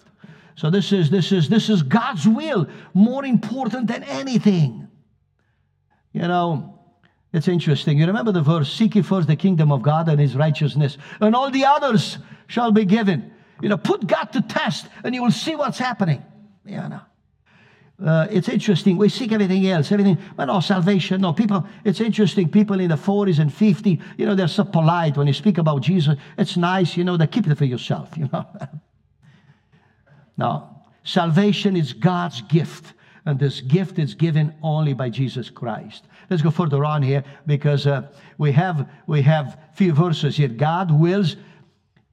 So 0.55 0.69
this 0.69 0.91
is 0.91 1.09
this 1.09 1.31
is 1.31 1.49
this 1.49 1.67
is 1.67 1.81
God's 1.81 2.27
will 2.27 2.67
more 2.93 3.25
important 3.25 3.87
than 3.87 4.03
anything. 4.03 4.87
You 6.13 6.27
know, 6.27 6.77
it's 7.33 7.47
interesting. 7.47 7.97
You 7.97 8.05
remember 8.05 8.31
the 8.31 8.43
verse, 8.43 8.71
seek 8.71 8.93
ye 8.93 9.01
first 9.01 9.27
the 9.27 9.35
kingdom 9.35 9.71
of 9.71 9.81
God 9.81 10.07
and 10.07 10.19
his 10.19 10.35
righteousness, 10.35 10.99
and 11.19 11.35
all 11.35 11.49
the 11.49 11.65
others 11.65 12.19
shall 12.45 12.71
be 12.71 12.85
given. 12.85 13.33
You 13.63 13.69
know, 13.69 13.77
put 13.77 14.05
God 14.05 14.25
to 14.33 14.43
test 14.43 14.85
and 15.03 15.15
you 15.15 15.23
will 15.23 15.31
see 15.31 15.55
what's 15.55 15.79
happening. 15.79 16.23
You 16.67 16.87
know. 16.87 17.01
Uh, 18.03 18.27
it's 18.31 18.49
interesting. 18.49 18.97
We 18.97 19.09
seek 19.09 19.31
everything 19.31 19.67
else, 19.67 19.91
everything, 19.91 20.17
but 20.35 20.45
no 20.45 20.59
salvation. 20.59 21.21
No, 21.21 21.33
people, 21.33 21.65
it's 21.83 22.01
interesting. 22.01 22.49
People 22.49 22.79
in 22.79 22.89
the 22.89 22.95
40s 22.95 23.39
and 23.39 23.51
50s, 23.51 24.01
you 24.17 24.25
know, 24.25 24.33
they're 24.33 24.47
so 24.47 24.63
polite 24.63 25.17
when 25.17 25.27
you 25.27 25.33
speak 25.33 25.59
about 25.59 25.81
Jesus. 25.81 26.17
It's 26.37 26.57
nice, 26.57 26.97
you 26.97 27.03
know, 27.03 27.15
they 27.15 27.27
keep 27.27 27.45
it 27.47 27.57
for 27.57 27.65
yourself, 27.65 28.09
you 28.17 28.27
know. 28.33 28.45
Now, 30.35 30.83
salvation 31.03 31.75
is 31.75 31.93
God's 31.93 32.41
gift, 32.41 32.93
and 33.25 33.39
this 33.39 33.61
gift 33.61 33.99
is 33.99 34.15
given 34.15 34.55
only 34.63 34.93
by 34.93 35.09
Jesus 35.09 35.51
Christ. 35.51 36.05
Let's 36.29 36.41
go 36.41 36.49
further 36.49 36.83
on 36.83 37.03
here 37.03 37.23
because 37.45 37.85
uh, 37.85 38.07
we 38.39 38.51
have 38.53 38.89
we 39.05 39.21
have 39.21 39.59
few 39.75 39.93
verses 39.93 40.37
here. 40.37 40.47
God 40.47 40.89
wills 40.89 41.35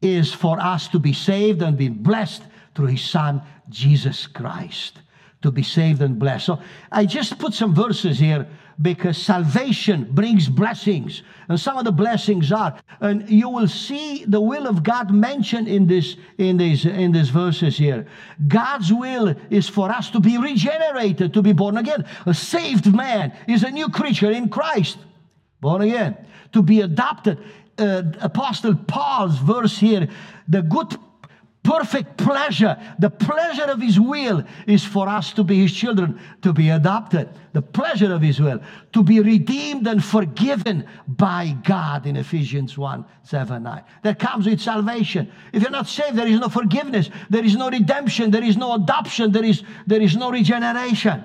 is 0.03 0.35
for 0.35 0.61
us 0.61 0.89
to 0.89 0.99
be 0.99 1.13
saved 1.13 1.63
and 1.63 1.79
be 1.79 1.89
blessed 1.89 2.43
through 2.75 2.87
His 2.87 3.03
Son 3.03 3.41
Jesus 3.71 4.27
Christ. 4.27 5.01
To 5.43 5.53
be 5.53 5.63
saved 5.63 6.03
and 6.03 6.19
blessed. 6.19 6.47
So 6.47 6.61
I 6.91 7.07
just 7.07 7.39
put 7.39 7.55
some 7.55 7.73
verses 7.73 8.19
here 8.19 8.49
because 8.83 9.17
salvation 9.17 10.09
brings 10.11 10.49
blessings. 10.49 11.23
And 11.49 11.59
some 11.61 11.79
of 11.79 11.85
the 11.85 11.93
blessings 11.93 12.51
are, 12.51 12.79
and 13.01 13.29
you 13.31 13.49
will 13.49 13.69
see 13.69 14.25
the 14.25 14.41
will 14.41 14.67
of 14.67 14.83
God 14.83 15.13
mentioned 15.13 15.69
in 15.69 15.87
this 15.87 16.17
in 16.39 16.57
these 16.57 16.87
in 16.87 17.13
these 17.13 17.29
verses 17.31 17.79
here. 17.79 18.07
God's 18.49 18.93
will 18.93 19.35
is 19.49 19.69
for 19.69 19.91
us 19.91 20.11
to 20.11 20.21
be 20.21 20.39
regenerated, 20.39 21.33
to 21.35 21.43
be 21.43 21.53
born 21.53 21.77
again. 21.77 22.05
A 22.27 22.35
saved 22.35 22.93
man 22.93 23.33
is 23.47 23.63
a 23.63 23.71
new 23.71 23.89
creature 23.89 24.33
in 24.33 24.49
Christ, 24.49 24.99
born 25.61 25.83
again. 25.83 26.17
To 26.53 26.63
be 26.63 26.81
adopted. 26.81 27.39
Uh, 27.79 28.03
Apostle 28.21 28.75
Paul's 28.75 29.39
verse 29.39 29.79
here, 29.79 30.09
the 30.49 30.63
good 30.63 30.99
perfect 31.69 32.17
pleasure. 32.17 32.81
The 32.99 33.11
pleasure 33.11 33.65
of 33.65 33.83
His 33.83 34.01
will 34.01 34.43
is 34.67 34.83
for 34.83 35.07
us 35.07 35.35
to 35.35 35.45
be 35.45 35.61
His 35.61 35.73
children, 35.73 36.19
to 36.41 36.55
be 36.55 36.71
adopted. 36.71 37.29
The 37.53 37.61
pleasure 37.61 38.13
of 38.15 38.23
His 38.23 38.41
will, 38.41 38.61
to 38.95 39.03
be 39.03 39.21
redeemed 39.21 39.87
and 39.87 40.03
forgiven 40.03 40.87
by 41.07 41.55
God 41.65 42.07
in 42.07 42.17
Ephesians 42.17 42.79
1 42.79 43.05
7 43.23 43.63
9. 43.63 43.85
That 44.03 44.19
comes 44.19 44.47
with 44.47 44.63
salvation. 44.63 45.31
If 45.53 45.63
you're 45.63 45.71
not 45.71 45.89
saved, 45.89 46.17
there 46.17 46.27
is 46.27 46.41
no 46.41 46.49
forgiveness, 46.49 47.11
there 47.29 47.45
is 47.45 47.55
no 47.55 47.69
redemption, 47.69 48.31
there 48.31 48.45
is 48.45 48.57
no 48.57 48.73
adoption, 48.75 49.31
there 49.31 49.45
is, 49.45 49.63
there 49.87 50.01
is 50.01 50.17
no 50.17 50.31
regeneration. 50.31 51.23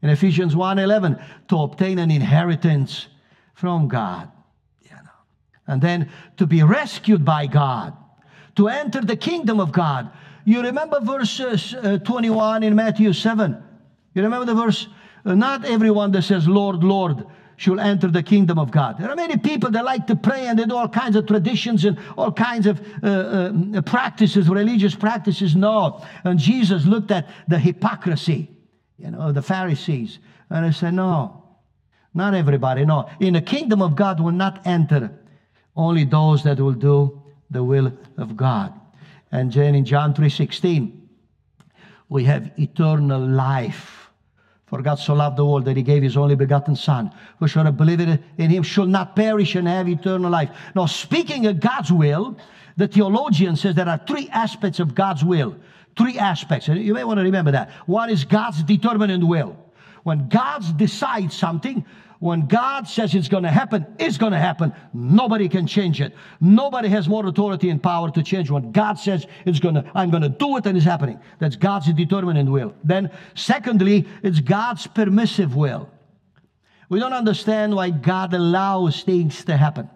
In 0.00 0.10
Ephesians 0.10 0.54
1 0.54 0.78
11, 0.78 1.18
to 1.48 1.56
obtain 1.58 1.98
an 1.98 2.12
inheritance 2.12 3.08
from 3.54 3.88
God. 3.88 4.30
And 5.68 5.82
then 5.82 6.10
to 6.36 6.46
be 6.46 6.62
rescued 6.62 7.24
by 7.24 7.48
God 7.48 7.96
to 8.56 8.68
enter 8.68 9.00
the 9.00 9.16
kingdom 9.16 9.60
of 9.60 9.72
God. 9.72 10.10
You 10.44 10.62
remember 10.62 11.00
verse 11.00 11.40
uh, 11.40 11.98
21 12.04 12.62
in 12.62 12.74
Matthew 12.74 13.12
7? 13.12 13.62
You 14.14 14.22
remember 14.22 14.46
the 14.46 14.54
verse? 14.54 14.88
Uh, 15.24 15.34
not 15.34 15.64
everyone 15.64 16.12
that 16.12 16.22
says, 16.22 16.48
Lord, 16.48 16.82
Lord, 16.84 17.26
shall 17.56 17.80
enter 17.80 18.08
the 18.08 18.22
kingdom 18.22 18.58
of 18.58 18.70
God. 18.70 18.98
There 18.98 19.10
are 19.10 19.16
many 19.16 19.36
people 19.36 19.70
that 19.70 19.84
like 19.84 20.06
to 20.08 20.16
pray 20.16 20.46
and 20.46 20.58
they 20.58 20.64
do 20.64 20.76
all 20.76 20.88
kinds 20.88 21.16
of 21.16 21.26
traditions 21.26 21.84
and 21.84 21.98
all 22.16 22.30
kinds 22.30 22.66
of 22.66 22.80
uh, 23.02 23.06
uh, 23.06 23.80
practices, 23.82 24.48
religious 24.48 24.94
practices. 24.94 25.56
No. 25.56 26.04
And 26.24 26.38
Jesus 26.38 26.84
looked 26.84 27.10
at 27.10 27.28
the 27.48 27.58
hypocrisy, 27.58 28.50
you 28.98 29.10
know, 29.10 29.32
the 29.32 29.42
Pharisees, 29.42 30.18
and 30.50 30.66
he 30.66 30.72
said, 30.72 30.94
No, 30.94 31.44
not 32.14 32.34
everybody. 32.34 32.84
No. 32.84 33.08
In 33.20 33.34
the 33.34 33.40
kingdom 33.40 33.82
of 33.82 33.96
God 33.96 34.20
will 34.20 34.32
not 34.32 34.66
enter 34.66 35.10
only 35.74 36.04
those 36.04 36.44
that 36.44 36.60
will 36.60 36.72
do 36.72 37.22
the 37.50 37.62
will 37.62 37.92
of 38.16 38.36
God. 38.36 38.72
And 39.32 39.52
then 39.52 39.74
in 39.74 39.84
John 39.84 40.14
3:16, 40.14 40.92
we 42.08 42.24
have 42.24 42.50
eternal 42.58 43.20
life. 43.20 44.10
For 44.66 44.82
God 44.82 44.98
so 44.98 45.14
loved 45.14 45.36
the 45.36 45.44
world 45.44 45.64
that 45.66 45.76
he 45.76 45.82
gave 45.82 46.02
his 46.02 46.16
only 46.16 46.34
begotten 46.34 46.74
Son. 46.74 47.10
Whosoever 47.38 47.70
believeth 47.70 48.20
in 48.36 48.50
him 48.50 48.64
shall 48.64 48.86
not 48.86 49.14
perish 49.14 49.54
and 49.54 49.68
have 49.68 49.88
eternal 49.88 50.30
life. 50.30 50.50
Now, 50.74 50.86
speaking 50.86 51.46
of 51.46 51.60
God's 51.60 51.92
will, 51.92 52.36
The 52.76 52.88
theologian 52.88 53.56
says 53.56 53.74
there 53.74 53.88
are 53.88 54.00
three 54.06 54.28
aspects 54.30 54.80
of 54.80 54.94
God's 54.94 55.24
will. 55.24 55.56
Three 55.96 56.18
aspects. 56.18 56.68
And 56.68 56.82
You 56.82 56.94
may 56.94 57.04
want 57.04 57.18
to 57.18 57.24
remember 57.24 57.50
that. 57.52 57.70
One 57.86 58.10
is 58.10 58.24
God's 58.24 58.62
determined 58.62 59.26
will. 59.26 59.56
When 60.02 60.28
God 60.28 60.62
decides 60.76 61.34
something, 61.34 61.84
when 62.18 62.46
God 62.46 62.88
says 62.88 63.14
it's 63.14 63.28
going 63.28 63.42
to 63.42 63.50
happen, 63.50 63.86
it's 63.98 64.16
going 64.16 64.32
to 64.32 64.38
happen. 64.38 64.72
Nobody 64.94 65.48
can 65.48 65.66
change 65.66 66.00
it. 66.00 66.14
Nobody 66.40 66.88
has 66.88 67.08
more 67.08 67.26
authority 67.26 67.68
and 67.68 67.82
power 67.82 68.10
to 68.10 68.22
change 68.22 68.50
when 68.50 68.72
God 68.72 68.94
says 68.94 69.26
it's 69.44 69.60
going 69.60 69.74
to, 69.74 69.84
I'm 69.94 70.10
going 70.10 70.22
to 70.22 70.28
do 70.28 70.56
it 70.56 70.66
and 70.66 70.76
it's 70.76 70.86
happening. 70.86 71.20
That's 71.38 71.56
God's 71.56 71.92
determined 71.92 72.50
will. 72.50 72.74
Then, 72.84 73.10
secondly, 73.34 74.06
it's 74.22 74.40
God's 74.40 74.86
permissive 74.86 75.54
will. 75.54 75.90
We 76.88 77.00
don't 77.00 77.12
understand 77.12 77.74
why 77.74 77.90
God 77.90 78.32
allows 78.32 79.02
things 79.02 79.44
to 79.44 79.56
happen. 79.56 79.90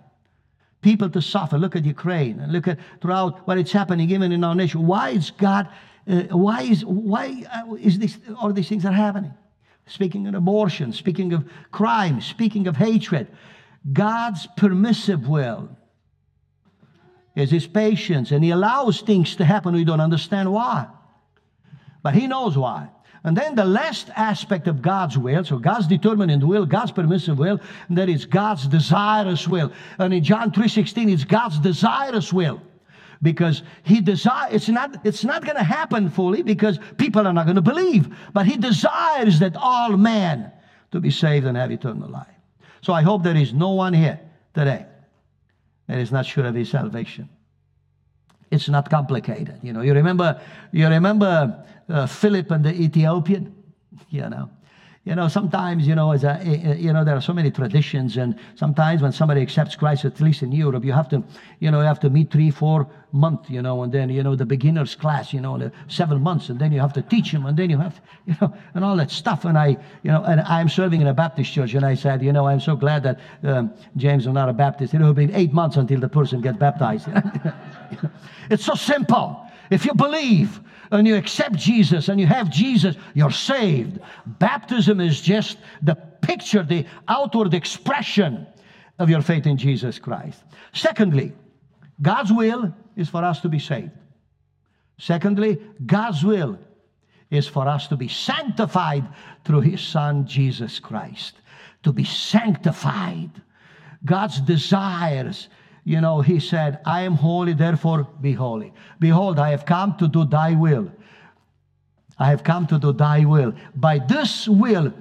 People 0.83 1.09
to 1.11 1.23
suffer. 1.23 1.57
Look 1.59 1.77
at 1.77 1.85
Ukraine 1.85 2.41
and 2.41 2.53
look 2.53 2.67
at 2.67 2.79
throughout 3.01 3.47
what 3.47 3.59
it's 3.59 3.73
happening 3.73 4.11
even 4.11 4.33
in 4.33 4.43
our 4.45 4.55
nation. 4.55 4.87
Why 4.87 5.11
is 5.11 5.31
God, 5.31 5.69
uh, 6.09 6.23
why 6.31 6.63
is, 6.63 6.85
why 6.85 7.45
uh, 7.53 7.75
is 7.75 7.99
this, 7.99 8.19
all 8.39 8.53
these 8.53 8.69
things 8.69 8.85
are 8.85 8.93
happening? 8.93 9.33
Speaking 9.91 10.29
of 10.29 10.35
abortion, 10.35 10.93
speaking 10.93 11.33
of 11.33 11.45
crime, 11.73 12.21
speaking 12.21 12.69
of 12.69 12.77
hatred. 12.77 13.27
God's 13.93 14.47
permissive 14.57 15.27
will 15.27 15.69
is 17.35 17.51
his 17.51 17.67
patience, 17.67 18.31
and 18.31 18.45
he 18.45 18.51
allows 18.51 19.01
things 19.01 19.35
to 19.37 19.45
happen 19.45 19.75
we 19.75 19.85
don't 19.85 20.01
understand 20.01 20.53
why. 20.53 20.87
But 22.05 22.15
he 22.15 22.29
knows 22.29 22.57
why. 22.57 22.89
And 23.25 23.37
then 23.37 23.57
the 23.57 23.65
last 23.65 24.11
aspect 24.15 24.69
of 24.69 24.81
God's 24.81 25.19
will, 25.19 25.45
so 25.45 25.59
God's 25.59 25.89
determined 25.89 26.45
will, 26.45 26.67
God's 26.67 26.93
permissive 26.93 27.39
will, 27.39 27.61
and 27.89 27.99
that 27.99 28.09
is 28.09 28.27
God's 28.27 28.69
desirous 28.69 29.49
will. 29.49 29.73
And 29.99 30.15
in 30.15 30.23
John 30.23 30.53
3.16, 30.53 31.13
it's 31.13 31.25
God's 31.25 31.59
desirous 31.59 32.33
will. 32.33 32.63
Because 33.23 33.63
he 33.83 34.01
desires, 34.01 34.55
it's 34.55 34.69
not, 34.69 35.05
it's 35.05 35.25
not 35.25 35.45
going 35.45 35.57
to 35.57 35.63
happen 35.63 36.09
fully 36.09 36.43
because 36.43 36.79
people 36.97 37.27
are 37.27 37.33
not 37.33 37.45
going 37.45 37.57
to 37.57 37.63
believe. 37.63 38.15
But 38.33 38.47
he 38.47 38.57
desires 38.57 39.39
that 39.41 39.57
all 39.57 39.97
men 39.97 40.51
to 40.93 41.01
be 41.01 41.11
saved 41.11 41.47
and 41.47 41.57
have 41.57 41.71
eternal 41.71 42.09
life. 42.09 42.27
So 42.81 42.93
I 42.93 43.03
hope 43.03 43.23
there 43.23 43.37
is 43.37 43.53
no 43.53 43.71
one 43.71 43.93
here 43.93 44.19
today 44.55 44.87
that 45.87 45.99
is 45.99 46.11
not 46.11 46.25
sure 46.25 46.47
of 46.47 46.55
his 46.55 46.71
salvation. 46.71 47.29
It's 48.51 48.69
not 48.69 48.91
complicated. 48.91 49.61
You 49.63 49.73
know, 49.73 49.83
you 49.83 49.93
remember, 49.93 50.41
you 50.73 50.89
remember 50.89 51.65
uh, 51.89 52.07
Philip 52.07 52.51
and 52.51 52.65
the 52.65 52.73
Ethiopian, 52.73 53.55
you 54.09 54.29
know. 54.29 54.51
You 55.05 55.15
know, 55.15 55.29
sometimes, 55.29 55.87
you 55.87 55.95
know, 55.95 56.13
as 56.13 56.25
a, 56.25 56.33
eh, 56.45 56.61
eh, 56.63 56.75
you 56.75 56.93
know, 56.93 57.05
there 57.05 57.17
are 57.17 57.23
so 57.23 57.33
many 57.33 57.51
traditions, 57.51 58.19
and 58.19 58.35
sometimes 58.55 59.01
when 59.01 59.13
somebody 59.13 59.41
accepts 59.41 59.75
Christ, 59.75 60.05
at 60.05 60.21
least 60.21 60.43
in 60.43 60.53
Europe, 60.53 60.85
you 60.85 60.93
have 60.93 61.09
to, 61.09 61.25
you 61.59 61.71
know, 61.71 61.81
you 61.81 61.87
have 61.87 62.01
to 62.01 62.11
meet 62.11 62.31
three, 62.31 62.51
four 62.51 62.87
months, 63.11 63.49
you 63.49 63.63
know, 63.63 63.83
and 63.83 63.91
then, 63.91 64.11
you 64.11 64.23
know, 64.23 64.37
the 64.37 64.45
beginner's 64.45 64.95
class, 64.95 65.33
you 65.33 65.41
know, 65.41 65.57
the 65.57 65.67
uh, 65.67 65.71
seven 65.89 66.21
months, 66.21 66.51
and 66.51 66.61
then 66.61 66.71
you 66.71 66.81
have 66.81 66.93
to 66.93 67.01
teach 67.01 67.33
them, 67.33 67.47
and 67.47 67.57
then 67.57 67.71
you 67.71 67.79
have, 67.79 67.95
to, 67.95 68.01
you 68.27 68.37
know, 68.43 68.55
and 68.75 68.85
all 68.85 68.95
that 68.97 69.11
stuff. 69.11 69.47
And 69.47 69.57
I, 69.57 69.69
you 70.03 70.11
know, 70.11 70.23
and 70.25 70.43
I'm 70.43 70.69
serving 70.69 71.01
in 71.01 71.07
a 71.07 71.15
Baptist 71.15 71.51
church, 71.51 71.73
and 71.73 71.87
I 71.87 71.95
said, 71.95 72.23
you 72.23 72.33
know, 72.33 72.47
I'm 72.47 72.61
so 72.61 72.77
glad 72.77 73.03
that 73.05 73.21
um, 73.43 73.73
James 73.97 74.27
is 74.27 74.33
not 74.35 74.51
a 74.51 74.53
Baptist. 74.53 74.93
It 74.93 75.01
will 75.01 75.15
be 75.15 75.33
eight 75.33 75.55
months 75.55 75.79
until 75.79 75.99
the 75.99 76.11
person 76.11 76.43
gets 76.43 76.59
baptized. 76.59 77.09
it's 78.51 78.67
so 78.67 78.75
simple. 78.75 79.50
If 79.71 79.85
you 79.85 79.95
believe, 79.95 80.61
and 80.93 81.07
you 81.07 81.17
accept 81.17 81.55
Jesus 81.57 82.09
and 82.09 82.21
you 82.21 82.27
have 82.27 82.51
Jesus, 82.51 82.97
you're 83.15 83.31
saved. 83.31 84.01
Baptism 84.27 85.01
is 85.01 85.21
just 85.21 85.59
the 85.83 85.95
picture, 85.95 86.63
the 86.63 86.85
outward 87.09 87.55
expression 87.55 88.47
of 88.99 89.09
your 89.09 89.23
faith 89.23 89.47
in 89.47 89.57
Jesus 89.57 89.99
Christ. 89.99 90.43
Secondly, 90.73 91.33
God's 92.03 92.33
will 92.33 92.75
is 92.97 93.09
for 93.09 93.25
us 93.25 93.41
to 93.41 93.49
be 93.49 93.59
saved. 93.59 93.93
Secondly, 94.99 95.59
God's 95.87 96.25
will 96.25 96.59
is 97.31 97.47
for 97.47 97.67
us 97.69 97.87
to 97.89 97.97
be 97.97 98.09
sanctified 98.09 99.07
through 99.45 99.61
His 99.61 99.81
Son, 99.81 100.27
Jesus 100.27 100.79
Christ. 100.79 101.37
To 101.85 101.93
be 101.93 102.05
sanctified. 102.05 103.31
God's 104.05 104.41
desires 104.41 105.49
you 105.85 106.01
know, 106.01 106.21
he 106.21 106.41
said, 106.41 106.81
I 106.85 107.03
am 107.03 107.15
holy, 107.15 107.53
therefore 107.53 108.07
be 108.21 108.33
holy. 108.33 108.73
Behold, 108.99 109.39
I 109.39 109.51
have 109.51 109.65
come 109.65 109.97
to 109.99 110.09
do 110.09 110.25
thy 110.25 110.53
will. 110.53 110.91
I 112.19 112.29
have 112.29 112.45
come 112.45 112.67
to 112.67 112.79
do 112.79 112.93
thy 112.93 113.25
will. 113.25 113.55
By 113.75 113.99
this 113.99 114.47
will, 114.47 114.93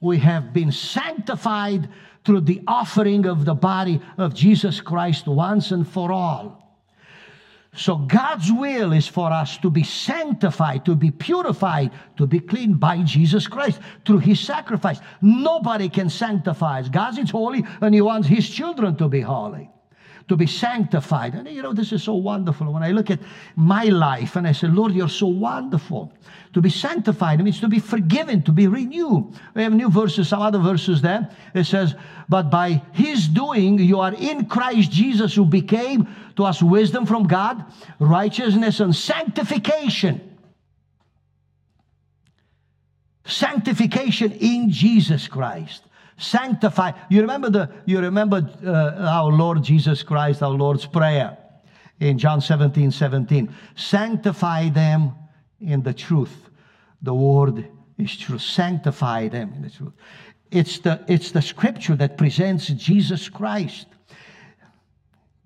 we 0.00 0.18
have 0.18 0.52
been 0.52 0.70
sanctified 0.70 1.88
through 2.24 2.42
the 2.42 2.62
offering 2.68 3.26
of 3.26 3.44
the 3.44 3.54
body 3.54 4.00
of 4.16 4.34
Jesus 4.34 4.80
Christ 4.80 5.26
once 5.26 5.72
and 5.72 5.86
for 5.86 6.12
all. 6.12 6.58
So 7.74 7.96
God's 7.96 8.52
will 8.52 8.92
is 8.92 9.06
for 9.06 9.32
us 9.32 9.56
to 9.58 9.70
be 9.70 9.84
sanctified, 9.84 10.84
to 10.84 10.94
be 10.94 11.10
purified, 11.10 11.92
to 12.16 12.26
be 12.26 12.40
clean 12.40 12.74
by 12.74 13.02
Jesus 13.02 13.46
Christ 13.46 13.80
through 14.04 14.18
his 14.18 14.40
sacrifice. 14.40 15.00
Nobody 15.22 15.88
can 15.88 16.10
sanctify 16.10 16.80
us. 16.80 16.88
God 16.88 17.18
is 17.18 17.30
holy 17.30 17.64
and 17.80 17.94
he 17.94 18.00
wants 18.00 18.28
his 18.28 18.48
children 18.48 18.96
to 18.96 19.08
be 19.08 19.20
holy 19.20 19.70
to 20.28 20.36
be 20.36 20.46
sanctified. 20.46 21.34
And 21.34 21.48
you 21.48 21.62
know, 21.62 21.72
this 21.72 21.92
is 21.92 22.02
so 22.02 22.14
wonderful. 22.14 22.72
When 22.72 22.82
I 22.82 22.90
look 22.90 23.10
at 23.10 23.20
my 23.56 23.84
life 23.84 24.36
and 24.36 24.46
I 24.46 24.52
say, 24.52 24.68
Lord, 24.68 24.92
you're 24.92 25.08
so 25.08 25.26
wonderful. 25.26 26.12
To 26.54 26.60
be 26.60 26.70
sanctified 26.70 27.42
means 27.42 27.60
to 27.60 27.68
be 27.68 27.78
forgiven, 27.78 28.42
to 28.42 28.52
be 28.52 28.66
renewed. 28.66 29.32
We 29.54 29.62
have 29.62 29.72
new 29.72 29.90
verses, 29.90 30.28
some 30.28 30.42
other 30.42 30.58
verses 30.58 31.00
there. 31.02 31.30
It 31.54 31.64
says, 31.64 31.94
But 32.28 32.50
by 32.50 32.82
his 32.92 33.28
doing, 33.28 33.78
you 33.78 34.00
are 34.00 34.14
in 34.14 34.46
Christ 34.46 34.90
Jesus, 34.90 35.34
who 35.34 35.44
became 35.44 36.08
to 36.36 36.44
us 36.44 36.62
wisdom 36.62 37.06
from 37.06 37.24
God, 37.24 37.64
righteousness, 37.98 38.80
and 38.80 38.94
sanctification. 38.94 40.38
Sanctification 43.24 44.32
in 44.32 44.70
Jesus 44.70 45.28
Christ 45.28 45.84
sanctify. 46.20 46.92
You 47.08 47.22
remember 47.22 47.50
the 47.50 47.70
you 47.86 47.98
remember 48.00 48.48
uh, 48.64 49.08
our 49.08 49.32
Lord 49.32 49.62
Jesus 49.62 50.02
Christ, 50.02 50.42
our 50.42 50.50
Lord's 50.50 50.86
prayer 50.86 51.36
in 51.98 52.18
John 52.18 52.40
17, 52.40 52.90
17. 52.90 53.54
Sanctify 53.76 54.68
them 54.70 55.12
in 55.60 55.82
the 55.82 55.92
truth. 55.92 56.50
The 57.02 57.14
word 57.14 57.66
is 57.98 58.16
truth. 58.16 58.42
Sanctify 58.42 59.28
them 59.28 59.52
in 59.54 59.62
the 59.62 59.70
truth. 59.70 59.92
It's 60.50 60.78
the 60.78 61.04
it's 61.08 61.30
the 61.30 61.42
scripture 61.42 61.96
that 61.96 62.18
presents 62.18 62.66
Jesus 62.68 63.28
Christ. 63.28 63.86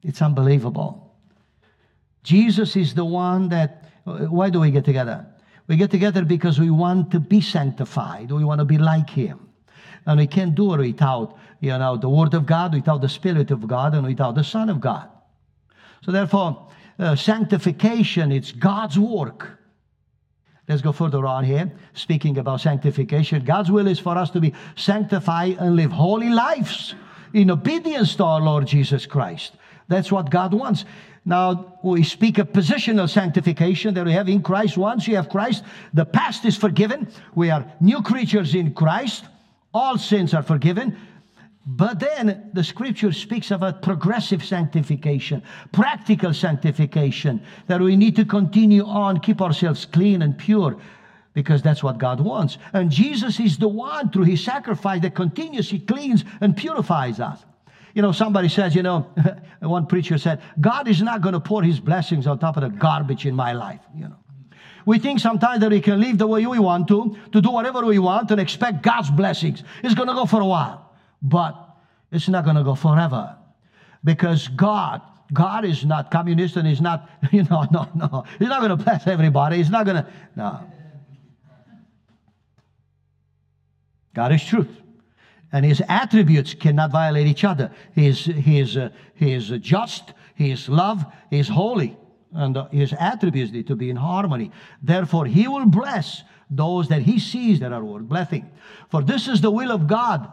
It's 0.03 0.21
unbelievable. 0.21 1.15
Jesus 2.23 2.77
is 2.77 2.95
the 2.95 3.05
one 3.05 3.49
that 3.51 3.91
why 4.05 4.51
do 4.51 4.61
we 4.61 4.71
get 4.71 4.85
together? 4.85 5.27
We 5.67 5.77
get 5.77 5.91
together 5.91 6.25
because 6.25 6.59
we 6.59 6.71
want 6.71 7.11
to 7.13 7.21
be 7.21 7.41
sanctified. 7.41 8.31
We 8.31 8.45
want 8.45 8.59
to 8.59 8.65
be 8.65 8.79
like 8.79 9.09
him. 9.09 9.44
And 10.07 10.21
we 10.21 10.27
can't 10.27 10.55
do 10.55 10.75
it 10.75 10.79
without, 10.79 11.37
you 11.61 11.77
know, 11.79 11.97
the 11.97 12.09
Word 12.09 12.35
of 12.35 12.47
God, 12.47 12.75
without 12.75 13.01
the 13.01 13.09
Spirit 13.09 13.51
of 13.51 13.67
God, 13.67 13.95
and 13.95 14.07
without 14.07 14.35
the 14.35 14.45
Son 14.45 14.69
of 14.69 14.81
God. 14.81 15.09
So 16.05 16.12
therefore, 16.12 16.69
uh, 16.99 17.17
sanctification, 17.17 18.31
it's 18.31 18.53
God's 18.53 18.99
work. 18.99 19.59
Let's 20.69 20.83
go 20.83 20.93
further 20.93 21.27
on 21.27 21.45
here, 21.45 21.73
speaking 21.93 22.38
about 22.38 22.61
sanctification. 22.61 23.45
God's 23.45 23.71
will 23.71 23.87
is 23.87 23.99
for 23.99 24.17
us 24.17 24.31
to 24.31 24.40
be 24.40 24.55
sanctified 24.77 25.57
and 25.59 25.77
live 25.77 25.93
holy 25.93 26.31
lives 26.31 26.95
in 27.33 27.51
obedience 27.51 28.14
to 28.17 28.25
our 28.25 28.40
Lord 28.40 28.67
Jesus 28.67 29.05
Christ. 29.05 29.55
That's 29.88 30.11
what 30.11 30.31
God 30.31 30.55
wants. 30.55 30.85
Now, 31.27 31.79
we 31.83 32.03
speak 32.03 32.38
of 32.38 32.53
positional 32.53 33.09
sanctification 33.09 33.95
that 33.95 34.05
we 34.05 34.12
have 34.12 34.29
in 34.29 34.43
Christ. 34.43 34.77
Once 34.77 35.09
you 35.09 35.17
have 35.17 35.29
Christ, 35.29 35.64
the 35.93 36.05
past 36.05 36.45
is 36.45 36.57
forgiven. 36.57 37.09
We 37.35 37.51
are 37.51 37.71
new 37.81 38.03
creatures 38.03 38.55
in 38.55 38.75
Christ 38.75 39.25
all 39.75 39.99
sins 39.99 40.33
are 40.33 40.43
forgiven. 40.43 40.97
But 41.67 41.99
then 41.99 42.51
the 42.53 42.63
scripture 42.63 43.13
speaks 43.13 43.51
about 43.51 43.81
progressive 43.83 44.45
sanctification, 44.45 45.43
practical 45.73 46.35
sanctification, 46.35 47.43
that 47.69 47.81
we 47.81 47.97
need 47.97 48.17
to 48.17 48.25
continue 48.25 48.85
on, 48.85 49.21
keep 49.21 49.41
ourselves 49.41 49.87
clean 49.87 50.21
and 50.21 50.37
pure, 50.37 50.77
because 51.33 51.63
that's 51.63 51.83
what 51.83 51.97
God 51.99 52.21
wants. 52.21 52.59
And 52.75 52.91
Jesus 52.91 53.41
is 53.41 53.57
the 53.57 53.69
one 53.69 54.11
through 54.11 54.25
his 54.25 54.45
sacrifice 54.45 55.01
that 55.03 55.15
continuously 55.15 55.79
cleans 55.79 56.25
and 56.43 56.55
purifies 56.55 57.19
us. 57.19 57.43
You 57.95 58.03
know, 58.03 58.13
somebody 58.13 58.49
says, 58.49 58.75
you 58.75 58.83
know, 58.83 59.09
one 59.61 59.87
preacher 59.87 60.19
said, 60.19 60.43
God 60.61 60.87
is 60.87 61.01
not 61.01 61.23
going 61.23 61.33
to 61.33 61.41
pour 61.41 61.63
his 61.63 61.81
blessings 61.81 62.27
on 62.27 62.39
top 62.39 62.57
of 62.59 62.63
the 62.63 62.69
garbage 62.69 63.25
in 63.25 63.35
my 63.35 63.53
life, 63.53 63.81
you 63.97 64.09
know. 64.09 64.17
We 64.87 64.99
think 64.99 65.20
sometimes 65.20 65.61
that 65.61 65.70
we 65.70 65.81
can 65.81 66.01
live 66.01 66.18
the 66.18 66.27
way 66.27 66.47
we 66.47 66.59
want 66.59 66.88
to, 66.88 67.16
to 67.33 67.40
do 67.40 67.51
whatever 67.51 67.85
we 67.85 67.99
want, 67.99 68.31
and 68.31 68.40
expect 68.40 68.83
God's 68.83 69.11
blessings. 69.11 69.62
It's 69.83 69.94
going 69.94 70.09
to 70.09 70.14
go 70.14 70.27
for 70.27 70.40
a 70.40 70.47
while, 70.47 70.92
but 71.23 71.55
it's 72.11 72.29
not 72.29 72.44
going 72.44 72.57
to 72.57 72.62
go 72.64 72.75
forever. 72.75 73.37
Because 74.03 74.49
God, 74.49 75.01
God 75.33 75.64
is 75.64 75.85
not 75.85 76.11
communist 76.11 76.57
and 76.57 76.66
He's 76.66 76.81
not, 76.81 77.09
you 77.33 77.44
know, 77.44 77.66
no, 77.70 77.88
no. 77.94 78.25
He's 78.38 78.49
not 78.49 78.61
going 78.61 78.77
to 78.77 78.83
bless 78.83 79.07
everybody. 79.07 79.57
He's 79.57 79.70
not 79.70 79.87
going 79.87 80.05
to, 80.05 80.11
no. 80.37 80.61
God 84.14 84.33
is 84.33 84.44
truth. 84.44 84.68
And 85.53 85.64
his 85.64 85.83
attributes 85.88 86.55
cannot 86.55 86.90
violate 86.90 87.27
each 87.27 87.44
other. 87.44 87.70
He 87.94 88.09
is, 88.09 88.25
he 88.25 88.59
is, 88.59 88.77
uh, 88.77 88.88
he 89.14 89.33
is 89.33 89.51
just, 89.61 90.12
He 90.35 90.51
is 90.51 90.68
love, 90.68 91.05
He 91.31 91.38
is 91.38 91.49
holy, 91.49 91.97
and 92.35 92.57
uh, 92.57 92.68
His 92.68 92.92
attributes 92.99 93.53
need 93.53 93.66
to 93.68 93.77
be 93.77 93.90
in 93.90 93.97
harmony. 93.97 94.51
Therefore, 94.83 95.27
He 95.27 95.49
will 95.49 95.66
bless 95.66 96.23
those 96.51 96.88
that 96.88 97.03
He 97.03 97.18
sees 97.18 97.61
that 97.61 97.73
are 97.73 97.85
worth 97.85 98.03
blessing. 98.03 98.51
For 98.90 99.03
this 99.03 99.29
is 99.29 99.40
the 99.40 99.51
will 99.51 99.70
of 99.70 99.87
God, 99.87 100.31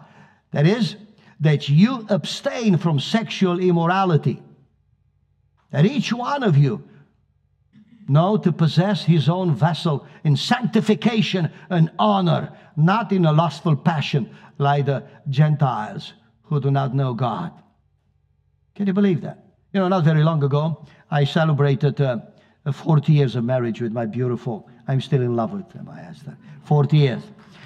that 0.51 0.67
is, 0.67 0.95
that 1.39 1.69
you 1.69 2.05
abstain 2.09 2.77
from 2.77 2.99
sexual 2.99 3.59
immorality. 3.59 4.41
That 5.71 5.85
each 5.85 6.11
one 6.11 6.43
of 6.43 6.57
you 6.57 6.83
know 8.07 8.37
to 8.37 8.51
possess 8.51 9.05
his 9.05 9.29
own 9.29 9.55
vessel 9.55 10.05
in 10.23 10.35
sanctification 10.35 11.49
and 11.69 11.89
honor, 11.97 12.51
not 12.75 13.11
in 13.11 13.25
a 13.25 13.31
lustful 13.31 13.75
passion 13.75 14.29
like 14.57 14.85
the 14.85 15.03
Gentiles 15.29 16.13
who 16.43 16.59
do 16.59 16.69
not 16.69 16.93
know 16.93 17.13
God. 17.13 17.51
Can 18.75 18.87
you 18.87 18.93
believe 18.93 19.21
that? 19.21 19.40
You 19.73 19.79
know, 19.79 19.88
not 19.88 20.03
very 20.03 20.23
long 20.23 20.43
ago, 20.43 20.86
I 21.10 21.23
celebrated 21.23 22.01
uh, 22.01 22.19
40 22.71 23.13
years 23.13 23.36
of 23.36 23.45
marriage 23.45 23.81
with 23.81 23.93
my 23.93 24.05
beautiful, 24.05 24.67
I'm 24.88 24.99
still 24.99 25.21
in 25.21 25.36
love 25.36 25.53
with 25.53 25.84
my 25.84 26.01
Esther. 26.01 26.38
40 26.65 26.97
years. 26.97 27.23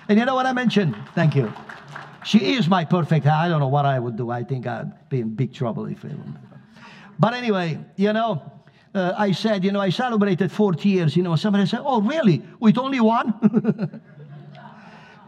And 0.07 0.19
you 0.19 0.25
know 0.25 0.35
what 0.35 0.45
I 0.45 0.53
mentioned? 0.53 0.95
Thank 1.15 1.35
you. 1.35 1.51
She 2.23 2.55
is 2.55 2.67
my 2.67 2.85
perfect. 2.85 3.25
I 3.25 3.47
don't 3.47 3.59
know 3.59 3.67
what 3.67 3.85
I 3.85 3.99
would 3.99 4.17
do. 4.17 4.29
I 4.29 4.43
think 4.43 4.67
I'd 4.67 5.09
be 5.09 5.21
in 5.21 5.35
big 5.35 5.53
trouble 5.53 5.85
if 5.85 6.03
it. 6.05 6.15
But 7.19 7.33
anyway, 7.33 7.79
you 7.95 8.13
know, 8.13 8.51
uh, 8.93 9.13
I 9.17 9.31
said, 9.31 9.63
you 9.63 9.71
know, 9.71 9.79
I 9.79 9.89
celebrated 9.89 10.51
40 10.51 10.89
years. 10.89 11.15
You 11.15 11.23
know, 11.23 11.35
somebody 11.35 11.65
said, 11.65 11.81
oh, 11.83 12.01
really? 12.01 12.41
With 12.59 12.77
only 12.77 12.99
one? 12.99 14.01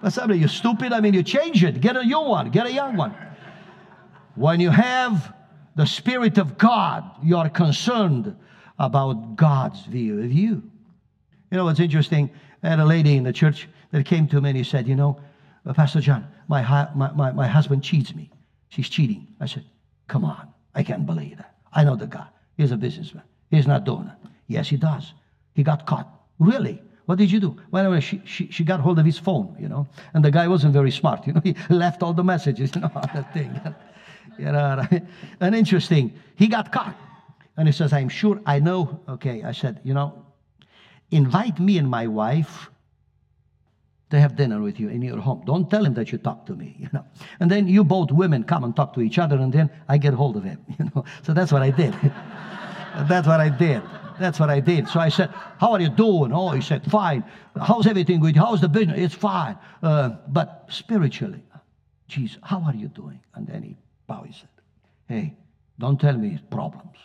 but 0.01 0.13
somebody, 0.13 0.39
you're 0.39 0.49
stupid. 0.49 0.93
I 0.93 0.99
mean, 0.99 1.13
you 1.13 1.23
change 1.23 1.63
it. 1.63 1.81
Get 1.81 1.95
a 1.97 2.03
new 2.03 2.21
one. 2.21 2.49
Get 2.49 2.67
a 2.67 2.71
young 2.71 2.95
one. 2.95 3.15
When 4.35 4.59
you 4.59 4.69
have 4.69 5.33
the 5.77 5.85
Spirit 5.85 6.37
of 6.39 6.57
God, 6.57 7.03
you 7.23 7.37
are 7.37 7.49
concerned 7.49 8.35
about 8.79 9.35
God's 9.35 9.85
view 9.85 10.19
of 10.19 10.31
you. 10.31 10.63
You 11.51 11.57
know 11.57 11.65
what's 11.65 11.79
interesting? 11.79 12.31
I 12.63 12.69
had 12.69 12.79
a 12.79 12.85
lady 12.85 13.15
in 13.15 13.23
the 13.23 13.31
church 13.31 13.69
that 13.91 14.05
came 14.05 14.27
to 14.29 14.41
me 14.41 14.49
and 14.49 14.57
he 14.57 14.63
said, 14.63 14.87
You 14.87 14.95
know, 14.95 15.21
uh, 15.65 15.73
Pastor 15.73 16.01
John, 16.01 16.27
my, 16.47 16.61
my, 16.95 17.11
my, 17.13 17.31
my 17.31 17.47
husband 17.47 17.83
cheats 17.83 18.13
me. 18.15 18.31
She's 18.69 18.89
cheating. 18.89 19.27
I 19.39 19.45
said, 19.45 19.65
Come 20.07 20.25
on. 20.25 20.51
I 20.73 20.81
can't 20.81 21.05
believe 21.05 21.37
that. 21.37 21.55
I 21.71 21.83
know 21.83 21.95
the 21.95 22.07
guy. 22.07 22.27
He's 22.57 22.71
a 22.71 22.77
businessman. 22.77 23.23
He's 23.51 23.67
not 23.67 23.85
doing 23.85 24.07
it. 24.07 24.29
Yes, 24.47 24.67
he 24.67 24.77
does. 24.77 25.13
He 25.53 25.61
got 25.61 25.85
caught. 25.85 26.07
Really? 26.39 26.81
What 27.05 27.19
did 27.19 27.31
you 27.31 27.39
do? 27.39 27.55
Well, 27.71 27.99
she, 27.99 28.21
she, 28.25 28.49
she 28.51 28.63
got 28.63 28.79
hold 28.79 28.97
of 28.99 29.05
his 29.05 29.17
phone, 29.19 29.55
you 29.59 29.69
know, 29.69 29.87
and 30.13 30.25
the 30.25 30.31
guy 30.31 30.47
wasn't 30.47 30.73
very 30.73 30.91
smart, 30.91 31.25
you 31.27 31.33
know. 31.33 31.41
He 31.43 31.55
left 31.69 32.03
all 32.03 32.13
the 32.13 32.23
messages, 32.23 32.71
you 32.75 32.81
know, 32.81 32.91
the 33.13 33.25
thing. 33.33 33.59
You 34.39 34.51
know, 34.51 34.85
and 35.39 35.55
interesting, 35.55 36.13
he 36.35 36.47
got 36.47 36.71
caught. 36.71 36.95
And 37.57 37.67
he 37.67 37.71
says, 37.71 37.91
I'm 37.91 38.09
sure 38.09 38.39
I 38.45 38.59
know. 38.59 39.01
Okay, 39.09 39.43
I 39.43 39.51
said, 39.51 39.81
you 39.83 39.93
know, 39.93 40.25
invite 41.11 41.59
me 41.59 41.77
and 41.77 41.89
my 41.89 42.07
wife 42.07 42.69
to 44.09 44.19
have 44.19 44.35
dinner 44.35 44.61
with 44.61 44.79
you 44.79 44.89
in 44.89 45.01
your 45.01 45.19
home. 45.19 45.43
Don't 45.45 45.69
tell 45.69 45.83
him 45.83 45.93
that 45.95 46.11
you 46.11 46.17
talk 46.17 46.45
to 46.45 46.55
me, 46.55 46.75
you 46.79 46.89
know. 46.93 47.05
And 47.39 47.51
then 47.51 47.67
you 47.67 47.83
both 47.83 48.11
women 48.11 48.43
come 48.43 48.63
and 48.63 48.75
talk 48.75 48.93
to 48.93 49.01
each 49.01 49.17
other, 49.17 49.37
and 49.37 49.51
then 49.51 49.69
I 49.87 49.97
get 49.97 50.13
hold 50.13 50.37
of 50.37 50.43
him, 50.43 50.59
you 50.79 50.89
know. 50.95 51.03
So 51.23 51.33
that's 51.33 51.51
what 51.51 51.61
I 51.61 51.71
did. 51.71 51.93
that's 53.07 53.27
what 53.27 53.39
I 53.39 53.49
did. 53.49 53.81
That's 54.19 54.39
what 54.39 54.49
I 54.49 54.59
did. 54.59 54.87
So 54.87 54.99
I 54.99 55.09
said, 55.09 55.29
How 55.59 55.73
are 55.73 55.79
you 55.79 55.89
doing? 55.89 56.31
Oh, 56.33 56.49
he 56.49 56.61
said, 56.61 56.89
Fine. 56.89 57.23
How's 57.59 57.85
everything 57.85 58.19
with 58.19 58.35
you? 58.35 58.41
How's 58.41 58.61
the 58.61 58.69
business? 58.69 58.99
It's 58.99 59.13
fine. 59.13 59.57
Uh, 59.83 60.09
but 60.27 60.65
spiritually, 60.69 61.43
Jesus, 62.07 62.37
how 62.41 62.61
are 62.61 62.73
you 62.73 62.87
doing? 62.87 63.19
And 63.35 63.45
then 63.45 63.61
he 63.61 63.77
bowed. 64.07 64.25
He 64.25 64.33
said, 64.33 64.49
Hey, 65.07 65.35
don't 65.77 65.99
tell 65.99 66.17
me 66.17 66.39
problems. 66.49 66.97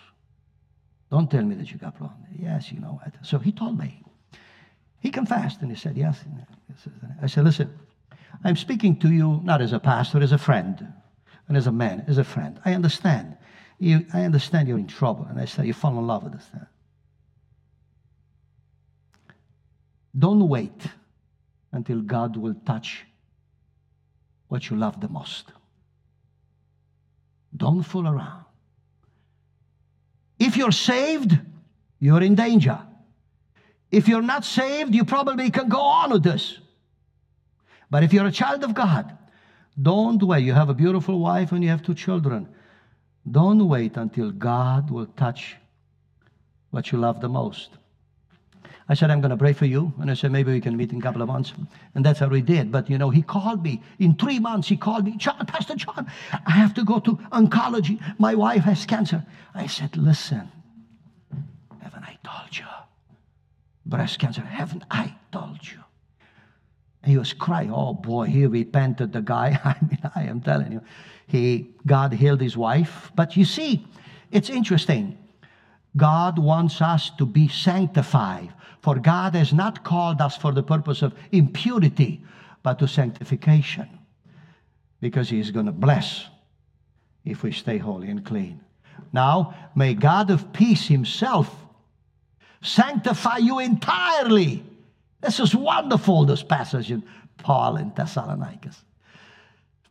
Don't 1.10 1.30
tell 1.30 1.42
me 1.42 1.54
that 1.56 1.70
you 1.70 1.76
got 1.76 1.96
problems. 1.96 2.26
Yes, 2.38 2.72
you 2.72 2.80
know. 2.80 3.00
What. 3.02 3.14
So 3.22 3.38
he 3.38 3.52
told 3.52 3.78
me. 3.78 4.02
He 5.00 5.10
confessed 5.10 5.60
and 5.60 5.70
he 5.70 5.76
said, 5.76 5.96
Yes. 5.96 6.24
I 7.20 7.26
said, 7.26 7.44
Listen, 7.44 7.70
I'm 8.44 8.56
speaking 8.56 8.96
to 9.00 9.12
you 9.12 9.40
not 9.44 9.60
as 9.60 9.72
a 9.72 9.78
pastor, 9.78 10.22
as 10.22 10.32
a 10.32 10.38
friend, 10.38 10.92
and 11.48 11.56
as 11.56 11.66
a 11.66 11.72
man, 11.72 12.04
as 12.06 12.18
a 12.18 12.24
friend. 12.24 12.60
I 12.64 12.72
understand. 12.72 13.36
You, 13.78 14.06
I 14.14 14.22
understand 14.22 14.68
you're 14.68 14.78
in 14.78 14.86
trouble. 14.86 15.26
And 15.28 15.40
I 15.40 15.44
said, 15.44 15.66
You 15.66 15.72
fall 15.72 15.98
in 15.98 16.06
love 16.06 16.22
with 16.22 16.32
this 16.32 16.46
thing. 16.46 16.66
Don't 20.18 20.48
wait 20.48 20.86
until 21.72 22.00
God 22.00 22.36
will 22.36 22.54
touch 22.66 23.04
what 24.48 24.70
you 24.70 24.76
love 24.76 25.00
the 25.00 25.08
most. 25.08 25.52
Don't 27.56 27.82
fool 27.82 28.08
around. 28.08 28.44
If 30.38 30.56
you're 30.56 30.72
saved, 30.72 31.38
you're 32.00 32.22
in 32.22 32.34
danger. 32.34 32.78
If 33.90 34.08
you're 34.08 34.22
not 34.22 34.44
saved, 34.44 34.94
you 34.94 35.04
probably 35.04 35.50
can 35.50 35.68
go 35.68 35.80
on 35.80 36.10
with 36.10 36.22
this. 36.22 36.58
But 37.90 38.02
if 38.02 38.12
you're 38.12 38.26
a 38.26 38.32
child 38.32 38.64
of 38.64 38.74
God, 38.74 39.16
don't 39.80 40.22
wait. 40.22 40.44
You 40.44 40.54
have 40.54 40.70
a 40.70 40.74
beautiful 40.74 41.18
wife 41.18 41.52
and 41.52 41.62
you 41.62 41.70
have 41.70 41.82
two 41.82 41.94
children. 41.94 42.48
Don't 43.30 43.68
wait 43.68 43.96
until 43.96 44.30
God 44.30 44.90
will 44.90 45.06
touch 45.06 45.56
what 46.70 46.90
you 46.90 46.98
love 46.98 47.20
the 47.20 47.28
most. 47.28 47.70
I 48.92 48.94
said, 48.94 49.10
I'm 49.10 49.22
going 49.22 49.30
to 49.30 49.38
pray 49.38 49.54
for 49.54 49.64
you. 49.64 49.90
And 50.00 50.10
I 50.10 50.14
said, 50.14 50.32
maybe 50.32 50.52
we 50.52 50.60
can 50.60 50.76
meet 50.76 50.92
in 50.92 50.98
a 50.98 51.00
couple 51.00 51.22
of 51.22 51.28
months. 51.28 51.54
And 51.94 52.04
that's 52.04 52.18
how 52.18 52.28
we 52.28 52.42
did. 52.42 52.70
But, 52.70 52.90
you 52.90 52.98
know, 52.98 53.08
he 53.08 53.22
called 53.22 53.62
me. 53.62 53.82
In 53.98 54.14
three 54.16 54.38
months, 54.38 54.68
he 54.68 54.76
called 54.76 55.06
me, 55.06 55.16
John, 55.16 55.46
Pastor 55.46 55.76
John, 55.76 56.12
I 56.46 56.50
have 56.50 56.74
to 56.74 56.84
go 56.84 57.00
to 57.00 57.12
oncology. 57.32 57.98
My 58.18 58.34
wife 58.34 58.64
has 58.64 58.84
cancer. 58.84 59.24
I 59.54 59.66
said, 59.66 59.96
listen, 59.96 60.46
haven't 61.80 62.04
I 62.04 62.18
told 62.22 62.54
you? 62.54 62.66
Breast 63.86 64.18
cancer, 64.18 64.42
haven't 64.42 64.84
I 64.90 65.14
told 65.32 65.66
you? 65.66 65.78
And 67.02 67.10
he 67.10 67.16
was 67.16 67.32
crying. 67.32 67.72
Oh 67.72 67.94
boy, 67.94 68.26
he 68.26 68.44
repented, 68.44 69.14
the 69.14 69.22
guy. 69.22 69.58
I 69.64 69.74
mean, 69.86 70.00
I 70.14 70.24
am 70.24 70.42
telling 70.42 70.70
you, 70.70 70.82
he 71.26 71.70
God 71.86 72.12
healed 72.12 72.42
his 72.42 72.58
wife. 72.58 73.10
But 73.14 73.38
you 73.38 73.46
see, 73.46 73.86
it's 74.30 74.50
interesting. 74.50 75.16
God 75.96 76.38
wants 76.38 76.80
us 76.80 77.10
to 77.18 77.26
be 77.26 77.48
sanctified. 77.48 78.52
For 78.80 78.98
God 78.98 79.34
has 79.34 79.52
not 79.52 79.84
called 79.84 80.20
us 80.20 80.36
for 80.36 80.52
the 80.52 80.62
purpose 80.62 81.02
of 81.02 81.14
impurity, 81.30 82.24
but 82.62 82.78
to 82.80 82.88
sanctification. 82.88 83.88
Because 85.00 85.30
He 85.30 85.38
is 85.38 85.50
going 85.50 85.66
to 85.66 85.72
bless 85.72 86.26
if 87.24 87.42
we 87.42 87.52
stay 87.52 87.78
holy 87.78 88.08
and 88.08 88.24
clean. 88.24 88.60
Now, 89.12 89.54
may 89.74 89.94
God 89.94 90.30
of 90.30 90.52
peace 90.52 90.86
Himself 90.88 91.54
sanctify 92.62 93.38
you 93.38 93.58
entirely 93.58 94.64
this 95.22 95.38
is 95.38 95.54
wonderful, 95.54 96.24
this 96.24 96.42
passage 96.42 96.90
in 96.90 97.04
Paul 97.38 97.76
in 97.76 97.90
Thessalonicus. 97.90 98.84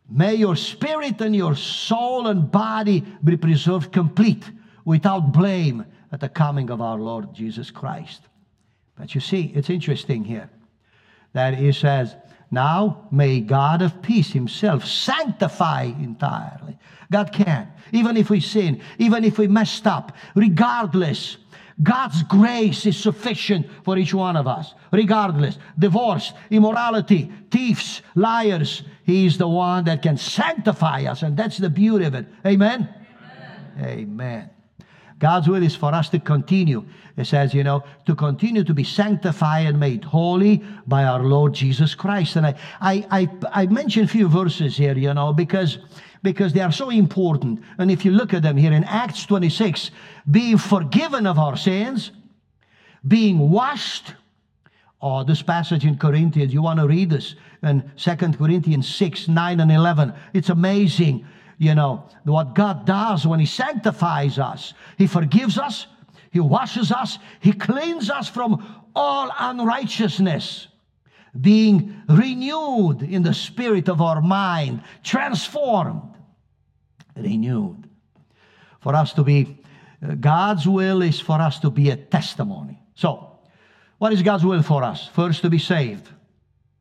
May 0.10 0.36
your 0.36 0.58
spirit 0.58 1.22
and 1.22 1.34
your 1.34 1.56
soul 1.56 2.28
and 2.28 2.52
body 2.52 3.06
be 3.24 3.38
preserved 3.38 3.94
complete, 3.94 4.44
without 4.86 5.32
blame, 5.32 5.86
at 6.12 6.20
the 6.20 6.30
coming 6.30 6.70
of 6.70 6.82
our 6.82 6.98
Lord 6.98 7.34
Jesus 7.34 7.72
Christ. 7.72 8.22
But 8.98 9.15
you 9.15 9.22
see, 9.22 9.52
it's 9.56 9.70
interesting 9.70 10.24
here 10.24 10.50
that 11.34 11.56
he 11.56 11.72
says, 11.72 12.15
Now 12.52 13.08
may 13.12 13.39
God 13.39 13.82
of 13.82 14.02
peace 14.02 14.32
himself 14.32 14.86
sanctify 14.86 15.84
entirely. 15.84 16.78
God 17.10 17.32
can, 17.32 17.72
even 17.91 18.17
if 18.17 18.30
we 18.30 18.39
sin, 18.39 18.82
even 18.98 19.24
if 19.24 19.38
we 19.38 19.48
messed 19.48 19.88
up, 19.88 20.15
regardless 20.36 21.38
God's 21.82 22.22
grace 22.24 22.86
is 22.86 22.98
sufficient 22.98 23.67
for 23.84 23.98
each 23.98 24.13
one 24.13 24.36
of 24.36 24.48
us, 24.48 24.76
regardless. 24.91 25.58
Divorce, 25.80 26.34
immorality, 26.52 27.32
thieves, 27.50 28.02
liars. 28.13 28.84
He's 29.04 29.38
the 29.38 29.48
one 29.48 29.86
that 29.86 30.02
can 30.04 30.17
sanctify 30.17 31.06
us, 31.06 31.24
and 31.24 31.36
that's 31.36 31.58
the 31.58 31.70
beauty 31.70 32.06
of 32.06 32.13
it. 32.13 32.28
Amen? 32.46 32.88
Amen. 33.80 33.88
Amen. 33.88 34.50
God's 35.22 35.48
will 35.48 35.62
is 35.62 35.76
for 35.76 35.94
us 35.94 36.10
to 36.10 36.20
continue. 36.20 36.84
It 37.16 37.26
says, 37.26 37.54
you 37.54 37.64
know, 37.64 37.84
to 38.08 38.16
continue 38.16 38.64
to 38.64 38.74
be 38.74 38.84
sanctified 38.84 39.68
and 39.68 39.80
made 39.80 40.04
holy 40.04 40.64
by 40.88 41.04
our 41.04 41.22
Lord 41.22 41.54
Jesus 41.54 41.94
Christ. 41.94 42.38
And 42.38 42.48
I, 42.48 42.56
I, 42.82 43.06
I, 43.12 43.30
I 43.52 43.65
mentioned 43.67 44.06
a 44.06 44.12
few 44.12 44.28
verses 44.28 44.76
here, 44.76 44.98
you 44.98 45.13
know, 45.13 45.32
because 45.32 45.78
because 46.24 46.54
they 46.54 46.62
are 46.62 46.72
so 46.72 46.90
important. 46.90 47.62
And 47.78 47.90
if 47.90 48.04
you 48.04 48.12
look 48.12 48.34
at 48.34 48.44
them 48.44 48.58
here 48.58 48.74
in 48.74 48.84
Acts 48.84 49.26
26, 49.26 49.92
being 50.30 50.58
forgiven 50.58 51.26
of 51.26 51.40
our 51.40 51.58
sins, 51.58 52.12
being 53.08 53.50
washed. 53.50 54.13
Oh, 55.02 55.24
this 55.24 55.42
passage 55.42 55.84
in 55.84 55.98
Corinthians, 55.98 56.54
you 56.54 56.62
want 56.62 56.80
to 56.80 56.88
read 56.88 57.10
this 57.10 57.36
in 57.63 57.92
Second 57.96 58.38
Corinthians 58.38 58.88
6, 58.88 59.28
9, 59.28 59.60
and 59.60 59.72
11. 59.72 60.13
It's 60.34 60.50
amazing, 60.50 61.26
you 61.62 61.76
know, 61.76 62.04
what 62.24 62.56
God 62.56 62.88
does 62.88 63.28
when 63.28 63.40
He 63.40 63.46
sanctifies 63.46 64.40
us. 64.40 64.74
He 64.98 65.06
forgives 65.06 65.60
us, 65.60 65.86
He 66.32 66.40
washes 66.40 66.92
us, 66.92 67.20
He 67.40 67.54
cleans 67.54 68.10
us 68.10 68.28
from 68.28 68.84
all 68.96 69.30
unrighteousness 69.38 70.68
being 71.40 72.02
renewed 72.10 73.04
in 73.04 73.22
the 73.22 73.34
spirit 73.34 73.90
of 73.90 74.02
our 74.02 74.22
mind, 74.22 74.82
transformed, 75.04 76.16
renewed. 77.16 77.88
For 78.80 78.96
us 78.96 79.14
to 79.14 79.24
be 79.24 79.62
Uh, 80.02 80.16
God's 80.16 80.68
will 80.68 81.04
is 81.04 81.20
for 81.20 81.40
us 81.40 81.60
to 81.60 81.70
be 81.70 81.92
a 81.92 81.96
testimony. 81.96 82.82
So, 82.96 83.38
what 84.00 84.12
is 84.14 84.24
God's 84.24 84.44
will 84.44 84.64
for 84.64 84.84
us? 84.84 85.08
First, 85.14 85.44
to 85.44 85.50
be 85.50 85.60
saved 85.60 86.10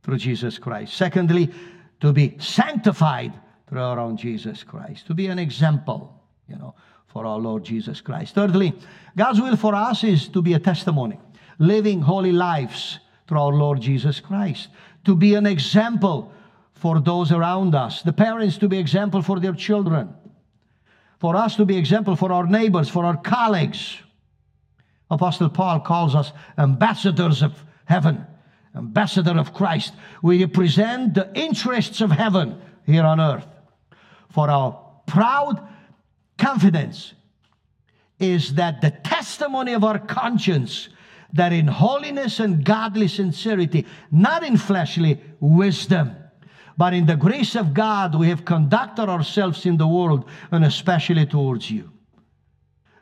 through 0.03 0.17
Jesus 0.17 0.59
Christ. 0.59 0.95
Secondly, 0.95 1.51
to 2.01 2.13
be 2.13 2.37
sanctified 2.39 3.33
through 3.71 3.81
our 3.81 4.01
own 4.01 4.17
Jesus 4.17 4.65
Christ, 4.65 5.07
to 5.07 5.15
be 5.15 5.29
an 5.29 5.39
example, 5.39 6.13
you 6.49 6.57
know, 6.57 6.75
for 7.07 7.25
our 7.25 7.39
Lord 7.39 7.63
Jesus 7.63 8.01
Christ. 8.01 8.35
Thirdly, 8.35 8.75
God's 9.17 9.41
will 9.41 9.57
for 9.57 9.77
us 9.77 10.03
is 10.03 10.27
to 10.29 10.43
be 10.43 10.55
a 10.55 10.59
testimony, 10.59 11.19
living 11.61 12.01
holy 12.01 12.33
lives 12.33 12.99
through 13.29 13.39
our 13.39 13.53
Lord 13.53 13.81
Jesus 13.81 14.19
Christ, 14.19 14.69
to 15.05 15.15
be 15.15 15.35
an 15.35 15.47
example 15.47 16.33
for 16.75 16.99
those 16.99 17.31
around 17.31 17.77
us, 17.77 18.03
the 18.03 18.13
parents 18.13 18.59
to 18.59 18.69
be 18.69 18.77
example 18.77 19.23
for 19.23 19.39
their 19.39 19.53
children, 19.53 20.13
for 21.21 21.37
us 21.37 21.55
to 21.55 21.65
be 21.65 21.77
example 21.77 22.17
for 22.17 22.33
our 22.33 22.47
neighbors, 22.47 22.89
for 22.89 23.05
our 23.05 23.17
colleagues. 23.17 23.99
Apostle 25.13 25.49
Paul 25.49 25.81
calls 25.81 26.17
us 26.17 26.33
ambassadors 26.59 27.43
of 27.43 27.53
heaven, 27.85 28.27
ambassador 28.75 29.39
of 29.39 29.55
Christ. 29.55 29.95
We 30.23 30.43
represent 30.43 31.15
the 31.15 31.31
interests 31.35 32.01
of 32.01 32.11
heaven 32.11 32.61
here 32.85 33.05
on 33.05 33.21
earth. 33.21 33.47
For 34.31 34.49
our 34.49 34.79
proud 35.07 35.67
confidence 36.39 37.15
is 38.19 38.55
that 38.55 38.81
the 38.81 38.91
testimony 38.91 39.73
of 39.73 39.85
our 39.85 39.99
conscience 39.99 40.89
that 41.33 41.53
in 41.53 41.67
holiness 41.67 42.41
and 42.41 42.65
godly 42.65 43.09
sincerity, 43.09 43.87
not 44.11 44.43
in 44.43 44.57
fleshly 44.57 45.21
wisdom, 45.39 46.17
but 46.77 46.95
in 46.95 47.07
the 47.07 47.17
grace 47.17 47.57
of 47.57 47.75
God, 47.75 48.15
we 48.15 48.29
have 48.29 48.45
conducted 48.45 49.09
ourselves 49.09 49.67
in 49.67 49.77
the 49.77 49.87
world 49.87 50.25
and 50.51 50.65
especially 50.65 51.27
towards 51.27 51.71
you. 51.71 51.91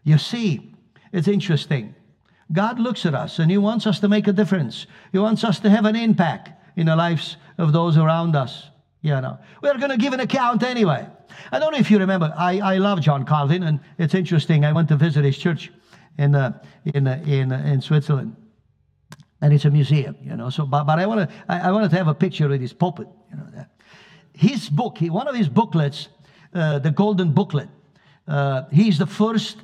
You 0.05 0.19
see, 0.19 0.75
it's 1.13 1.29
interesting. 1.29 1.95
God 2.53 2.79
looks 2.79 3.07
at 3.07 3.15
us 3.15 3.39
and 3.39 3.51
He 3.51 3.59
wants 3.59 3.87
us 3.87 4.01
to 4.01 4.09
make 4.09 4.27
a 4.27 4.33
difference. 4.33 4.87
He 5.13 5.19
wants 5.19 5.45
us 5.45 5.61
to 5.61 5.71
have 5.71 5.85
an 5.85 5.97
impact 5.97 6.51
in 6.77 6.87
the 6.87 6.97
lives 6.97 7.37
of 7.57 7.73
those 7.73 7.97
around 7.97 8.37
us. 8.37 8.71
You 9.01 9.21
know, 9.21 9.39
we're 9.63 9.79
going 9.79 9.91
to 9.91 9.97
give 9.97 10.13
an 10.13 10.21
account 10.21 10.63
anyway. 10.63 11.07
I 11.53 11.59
don't 11.59 11.73
know 11.73 11.79
if 11.79 11.91
you 11.91 11.99
remember, 11.99 12.33
I, 12.37 12.59
I 12.59 12.79
love 12.79 13.01
John 13.01 13.25
Calvin, 13.25 13.63
and 13.63 13.81
it's 13.97 14.15
interesting. 14.15 14.65
I 14.65 14.73
went 14.73 14.89
to 14.89 14.97
visit 14.97 15.25
his 15.25 15.39
church 15.39 15.71
in, 16.19 16.35
uh, 16.35 16.61
in, 16.85 17.07
uh, 17.07 17.23
in, 17.25 17.53
uh, 17.53 17.63
in 17.65 17.81
Switzerland. 17.81 18.35
And 19.41 19.53
it's 19.53 19.65
a 19.65 19.71
museum, 19.71 20.17
you 20.21 20.37
know. 20.37 20.51
So, 20.51 20.67
but, 20.67 20.85
but 20.85 20.99
I, 20.99 21.07
wanna, 21.07 21.29
I, 21.49 21.61
I 21.61 21.71
wanted 21.71 21.91
to 21.91 21.97
have 21.97 22.09
a 22.09 22.15
picture 22.15 22.53
of 22.53 22.61
his 22.61 22.73
pulpit, 22.73 23.07
you 23.31 23.37
know. 23.37 23.47
That. 23.55 23.71
His 24.33 24.69
book, 24.69 24.99
he, 24.99 25.11
one 25.11 25.29
of 25.29 25.35
his 25.35 25.49
booklets, 25.49 26.09
uh, 26.55 26.81
the 26.81 26.91
Golden 26.91 27.33
Booklet, 27.33 27.69
uh, 28.27 28.65
he's 28.73 28.99
the 28.99 29.07
first 29.07 29.59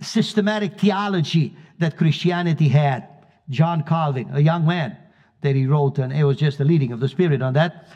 systematic 0.00 0.80
theology 0.80 1.54
that 1.78 1.96
Christianity 1.96 2.68
had. 2.68 3.06
John 3.50 3.82
Calvin, 3.82 4.30
a 4.32 4.40
young 4.40 4.66
man 4.66 4.96
that 5.40 5.56
he 5.56 5.66
wrote, 5.66 5.98
and 5.98 6.12
it 6.12 6.24
was 6.24 6.36
just 6.36 6.58
the 6.58 6.64
leading 6.64 6.92
of 6.92 7.00
the 7.00 7.08
Spirit 7.08 7.42
on 7.42 7.52
that. 7.54 7.88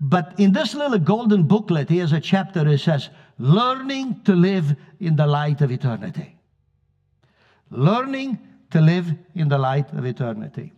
But 0.00 0.34
in 0.38 0.52
this 0.52 0.74
little 0.74 0.98
golden 0.98 1.44
booklet, 1.44 1.88
he 1.88 1.98
has 1.98 2.12
a 2.12 2.20
chapter 2.20 2.64
that 2.64 2.78
says, 2.78 3.08
Learning 3.38 4.20
to 4.24 4.34
live 4.34 4.76
in 5.00 5.16
the 5.16 5.26
light 5.26 5.60
of 5.60 5.70
eternity. 5.70 6.36
Learning 7.70 8.38
to 8.70 8.80
live 8.80 9.12
in 9.34 9.48
the 9.48 9.58
light 9.58 9.92
of 9.92 10.04
eternity. 10.04 10.72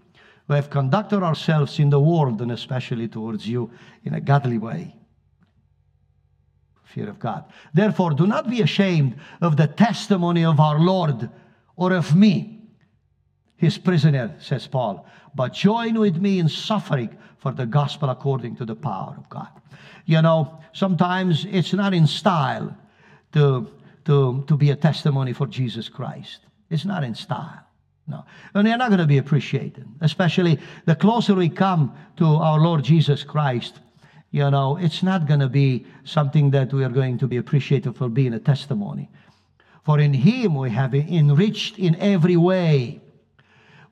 We 0.49 0.57
have 0.57 0.71
conducted 0.71 1.23
ourselves 1.23 1.79
in 1.79 1.91
the 1.91 2.01
world 2.01 2.41
and 2.41 2.51
especially 2.51 3.07
towards 3.07 3.47
you 3.47 3.71
in 4.05 4.15
a 4.15 4.21
godly 4.21 4.59
way. 4.59 4.95
Fear 6.85 7.11
of 7.11 7.19
God. 7.19 7.45
Therefore, 7.75 8.13
do 8.13 8.27
not 8.27 8.49
be 8.49 8.63
ashamed 8.63 9.17
of 9.43 9.57
the 9.57 9.67
testimony 9.67 10.45
of 10.45 10.59
our 10.59 10.79
Lord 10.79 11.29
or 11.77 11.93
of 11.93 12.17
me, 12.17 12.63
his 13.57 13.77
prisoner, 13.77 14.35
says 14.41 14.67
Paul, 14.67 15.07
but 15.35 15.53
join 15.53 15.99
with 15.99 16.17
me 16.17 16.39
in 16.39 16.49
suffering 16.49 17.17
for 17.39 17.53
the 17.53 17.67
gospel 17.67 18.11
according 18.11 18.57
to 18.57 18.65
the 18.65 18.75
power 18.75 19.15
of 19.17 19.29
God. 19.29 19.49
You 20.07 20.23
know, 20.23 20.59
sometimes 20.73 21.47
it's 21.51 21.73
not 21.73 21.95
in 21.95 22.07
style 22.07 22.77
to, 23.33 23.69
to, 24.05 24.45
to 24.47 24.57
be 24.57 24.71
a 24.71 24.77
testimony 24.77 25.33
for 25.33 25.47
Jesus 25.47 25.89
Christ. 25.89 26.41
It's 26.71 26.85
not 26.85 27.05
in 27.05 27.15
style. 27.15 27.65
No. 28.07 28.25
And 28.55 28.67
they're 28.67 28.79
not 28.79 28.89
going 28.89 29.01
to 29.01 29.07
be 29.07 29.19
appreciated, 29.19 29.87
especially 30.01 30.59
the 30.87 30.97
closer 30.97 31.35
we 31.35 31.51
come 31.51 31.95
to 32.17 32.25
our 32.25 32.59
Lord 32.59 32.83
Jesus 32.83 33.23
Christ. 33.23 33.81
You 34.31 34.51
know, 34.51 34.79
it's 34.79 35.03
not 35.03 35.27
going 35.27 35.41
to 35.41 35.49
be 35.49 35.87
something 36.05 36.51
that 36.53 36.73
we 36.73 36.85
are 36.85 36.91
going 36.91 37.19
to 37.19 37.27
be 37.27 37.37
appreciated 37.37 37.97
for 37.97 38.09
being 38.09 38.33
a 38.33 38.39
testimony. 38.39 39.11
For 39.85 40.01
in 40.01 40.15
Him 40.15 40.55
we 40.55 40.71
have 40.71 40.95
enriched 40.95 41.79
in 41.79 41.97
every 41.97 42.37
way 42.37 43.01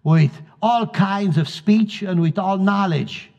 with 0.03 0.31
all 0.63 0.87
kinds 0.87 1.37
of 1.37 1.49
speech 1.49 2.03
and 2.03 2.21
with 2.21 2.39
all 2.39 2.59
knowledge. 2.59 3.31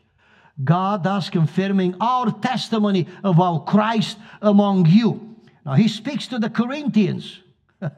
God 0.62 1.04
thus 1.04 1.30
confirming 1.30 1.94
our 2.00 2.30
testimony 2.40 3.06
about 3.22 3.66
Christ 3.66 4.18
among 4.42 4.86
you. 4.86 5.36
Now 5.64 5.74
He 5.74 5.88
speaks 5.88 6.26
to 6.28 6.38
the 6.38 6.50
Corinthians. 6.50 7.40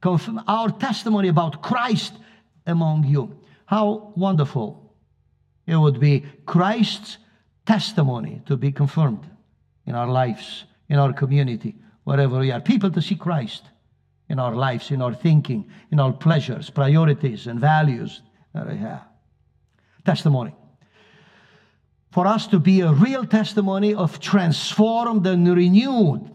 confirm 0.00 0.40
our 0.46 0.70
testimony 0.70 1.28
about 1.28 1.62
Christ 1.62 2.12
among 2.66 3.04
you. 3.04 3.40
How 3.66 4.12
wonderful 4.16 4.94
it 5.66 5.76
would 5.76 5.98
be 5.98 6.24
Christ's 6.44 7.18
testimony 7.64 8.40
to 8.46 8.56
be 8.56 8.70
confirmed 8.70 9.26
in 9.84 9.94
our 9.94 10.06
lives, 10.06 10.64
in 10.88 10.98
our 10.98 11.12
community, 11.12 11.74
wherever 12.04 12.38
we 12.38 12.52
are. 12.52 12.60
People 12.60 12.90
to 12.90 13.02
see 13.02 13.16
Christ 13.16 13.64
in 14.28 14.38
our 14.38 14.54
lives, 14.54 14.90
in 14.90 15.02
our 15.02 15.14
thinking, 15.14 15.68
in 15.90 15.98
our 15.98 16.12
pleasures, 16.12 16.70
priorities, 16.70 17.46
and 17.48 17.58
values 17.58 18.22
that 18.54 18.68
we 18.68 18.76
have. 18.76 19.02
Testimony. 20.04 20.54
For 22.16 22.26
us 22.26 22.46
to 22.46 22.58
be 22.58 22.80
a 22.80 22.94
real 22.94 23.26
testimony 23.26 23.92
of 23.92 24.20
transformed 24.20 25.26
and 25.26 25.46
renewed 25.46 26.30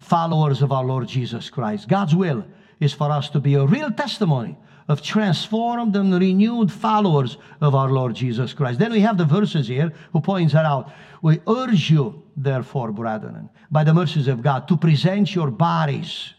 followers 0.00 0.60
of 0.60 0.72
our 0.72 0.82
Lord 0.82 1.06
Jesus 1.06 1.50
Christ. 1.50 1.86
God's 1.86 2.16
will 2.16 2.44
is 2.80 2.92
for 2.92 3.12
us 3.12 3.30
to 3.30 3.38
be 3.38 3.54
a 3.54 3.64
real 3.64 3.92
testimony 3.92 4.58
of 4.88 5.02
transformed 5.02 5.94
and 5.94 6.12
renewed 6.12 6.72
followers 6.72 7.36
of 7.60 7.76
our 7.76 7.90
Lord 7.90 8.16
Jesus 8.16 8.52
Christ. 8.52 8.80
Then 8.80 8.90
we 8.90 9.02
have 9.02 9.18
the 9.18 9.24
verses 9.24 9.68
here 9.68 9.92
who 10.12 10.20
points 10.20 10.52
that 10.52 10.66
out. 10.66 10.90
We 11.22 11.38
urge 11.46 11.88
you, 11.88 12.24
therefore, 12.36 12.90
brethren, 12.90 13.48
by 13.70 13.84
the 13.84 13.94
mercies 13.94 14.26
of 14.26 14.42
God, 14.42 14.66
to 14.66 14.76
present 14.76 15.32
your 15.32 15.52
bodies 15.52 16.34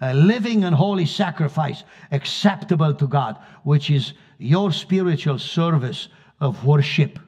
a 0.00 0.12
living 0.12 0.64
and 0.64 0.74
holy 0.74 1.06
sacrifice 1.06 1.84
acceptable 2.10 2.94
to 2.94 3.06
God, 3.06 3.38
which 3.62 3.90
is 3.90 4.12
your 4.38 4.72
spiritual 4.72 5.38
service 5.38 6.08
of 6.40 6.64
worship. 6.64 7.18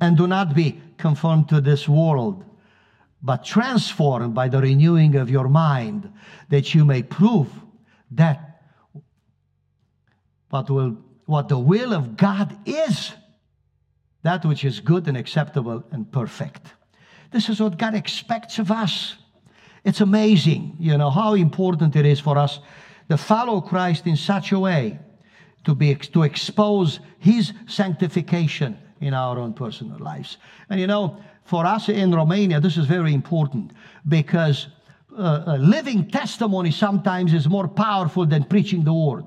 And 0.00 0.16
do 0.16 0.26
not 0.26 0.54
be 0.54 0.80
conformed 0.98 1.48
to 1.48 1.60
this 1.60 1.88
world 1.88 2.44
but 3.24 3.42
transformed 3.42 4.34
by 4.34 4.48
the 4.48 4.60
renewing 4.60 5.16
of 5.16 5.30
your 5.30 5.48
mind, 5.48 6.12
that 6.50 6.74
you 6.74 6.84
may 6.84 7.02
prove 7.02 7.48
that 8.10 8.60
what, 10.50 10.68
will, 10.68 10.98
what 11.24 11.48
the 11.48 11.58
will 11.58 11.94
of 11.94 12.18
God 12.18 12.54
is, 12.68 13.12
that 14.22 14.44
which 14.44 14.62
is 14.62 14.78
good 14.78 15.08
and 15.08 15.16
acceptable 15.16 15.82
and 15.90 16.12
perfect. 16.12 16.66
This 17.30 17.48
is 17.48 17.60
what 17.60 17.78
God 17.78 17.94
expects 17.94 18.58
of 18.58 18.70
us. 18.70 19.16
It's 19.84 20.02
amazing, 20.02 20.76
you 20.78 20.98
know, 20.98 21.10
how 21.10 21.32
important 21.32 21.96
it 21.96 22.04
is 22.04 22.20
for 22.20 22.36
us 22.36 22.60
to 23.08 23.16
follow 23.16 23.62
Christ 23.62 24.06
in 24.06 24.16
such 24.16 24.52
a 24.52 24.58
way 24.58 24.98
to 25.64 25.74
be 25.74 25.94
to 25.94 26.22
expose 26.22 27.00
his 27.18 27.52
sanctification 27.66 28.78
in 29.00 29.14
our 29.14 29.38
own 29.38 29.52
personal 29.52 29.98
lives. 29.98 30.38
And 30.70 30.80
you 30.80 30.86
know, 30.86 31.22
for 31.44 31.66
us 31.66 31.88
in 31.88 32.14
Romania, 32.14 32.60
this 32.60 32.76
is 32.76 32.86
very 32.86 33.12
important 33.12 33.72
because 34.08 34.68
uh, 35.16 35.56
living 35.60 36.10
testimony 36.10 36.70
sometimes 36.70 37.32
is 37.32 37.48
more 37.48 37.68
powerful 37.68 38.26
than 38.26 38.44
preaching 38.44 38.84
the 38.84 38.92
word. 38.92 39.24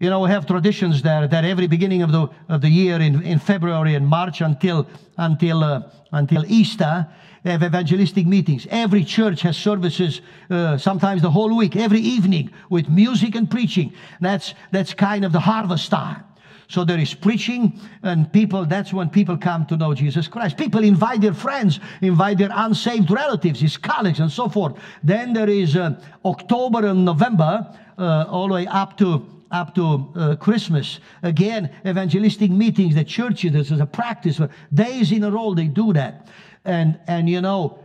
You 0.00 0.10
know, 0.10 0.20
we 0.20 0.30
have 0.30 0.46
traditions 0.46 1.02
there 1.02 1.26
that 1.28 1.44
every 1.44 1.66
beginning 1.66 2.02
of 2.02 2.12
the, 2.12 2.28
of 2.48 2.60
the 2.60 2.68
year 2.68 3.00
in, 3.00 3.22
in 3.22 3.38
February 3.38 3.94
and 3.94 4.06
March 4.06 4.40
until, 4.40 4.86
until, 5.16 5.62
uh, 5.62 5.82
until 6.12 6.44
Easter, 6.46 7.06
they 7.44 7.50
have 7.50 7.62
evangelistic 7.62 8.26
meetings. 8.26 8.66
Every 8.70 9.04
church 9.04 9.42
has 9.42 9.56
services, 9.56 10.22
uh, 10.48 10.78
sometimes 10.78 11.20
the 11.20 11.30
whole 11.30 11.54
week, 11.54 11.76
every 11.76 12.00
evening 12.00 12.50
with 12.70 12.88
music 12.88 13.34
and 13.34 13.48
preaching. 13.48 13.92
That's, 14.20 14.54
that's 14.72 14.94
kind 14.94 15.24
of 15.26 15.32
the 15.32 15.40
harvest 15.40 15.90
time. 15.90 16.24
So 16.68 16.84
there 16.84 16.98
is 16.98 17.12
preaching, 17.12 17.78
and 18.02 18.32
people, 18.32 18.64
that's 18.64 18.94
when 18.94 19.10
people 19.10 19.36
come 19.36 19.66
to 19.66 19.76
know 19.76 19.92
Jesus 19.92 20.26
Christ. 20.26 20.56
People 20.56 20.82
invite 20.82 21.20
their 21.20 21.34
friends, 21.34 21.78
invite 22.00 22.38
their 22.38 22.48
unsaved 22.50 23.10
relatives, 23.10 23.60
his 23.60 23.76
colleagues, 23.76 24.20
and 24.20 24.32
so 24.32 24.48
forth. 24.48 24.78
Then 25.02 25.34
there 25.34 25.50
is 25.50 25.76
uh, 25.76 26.00
October 26.24 26.86
and 26.86 27.04
November, 27.04 27.70
uh, 27.98 28.24
all 28.28 28.48
the 28.48 28.54
way 28.54 28.66
up 28.66 28.96
to 28.98 29.26
up 29.50 29.72
to 29.74 30.12
uh, 30.16 30.34
Christmas. 30.34 30.98
Again, 31.22 31.70
evangelistic 31.86 32.50
meetings, 32.50 32.96
the 32.96 33.04
churches, 33.04 33.52
this 33.52 33.70
is 33.70 33.78
a 33.78 33.86
practice. 33.86 34.38
For 34.38 34.50
days 34.72 35.12
in 35.12 35.22
a 35.22 35.30
row, 35.30 35.54
they 35.54 35.68
do 35.68 35.92
that. 35.92 36.26
And, 36.64 36.98
and 37.06 37.28
you 37.28 37.40
know, 37.40 37.78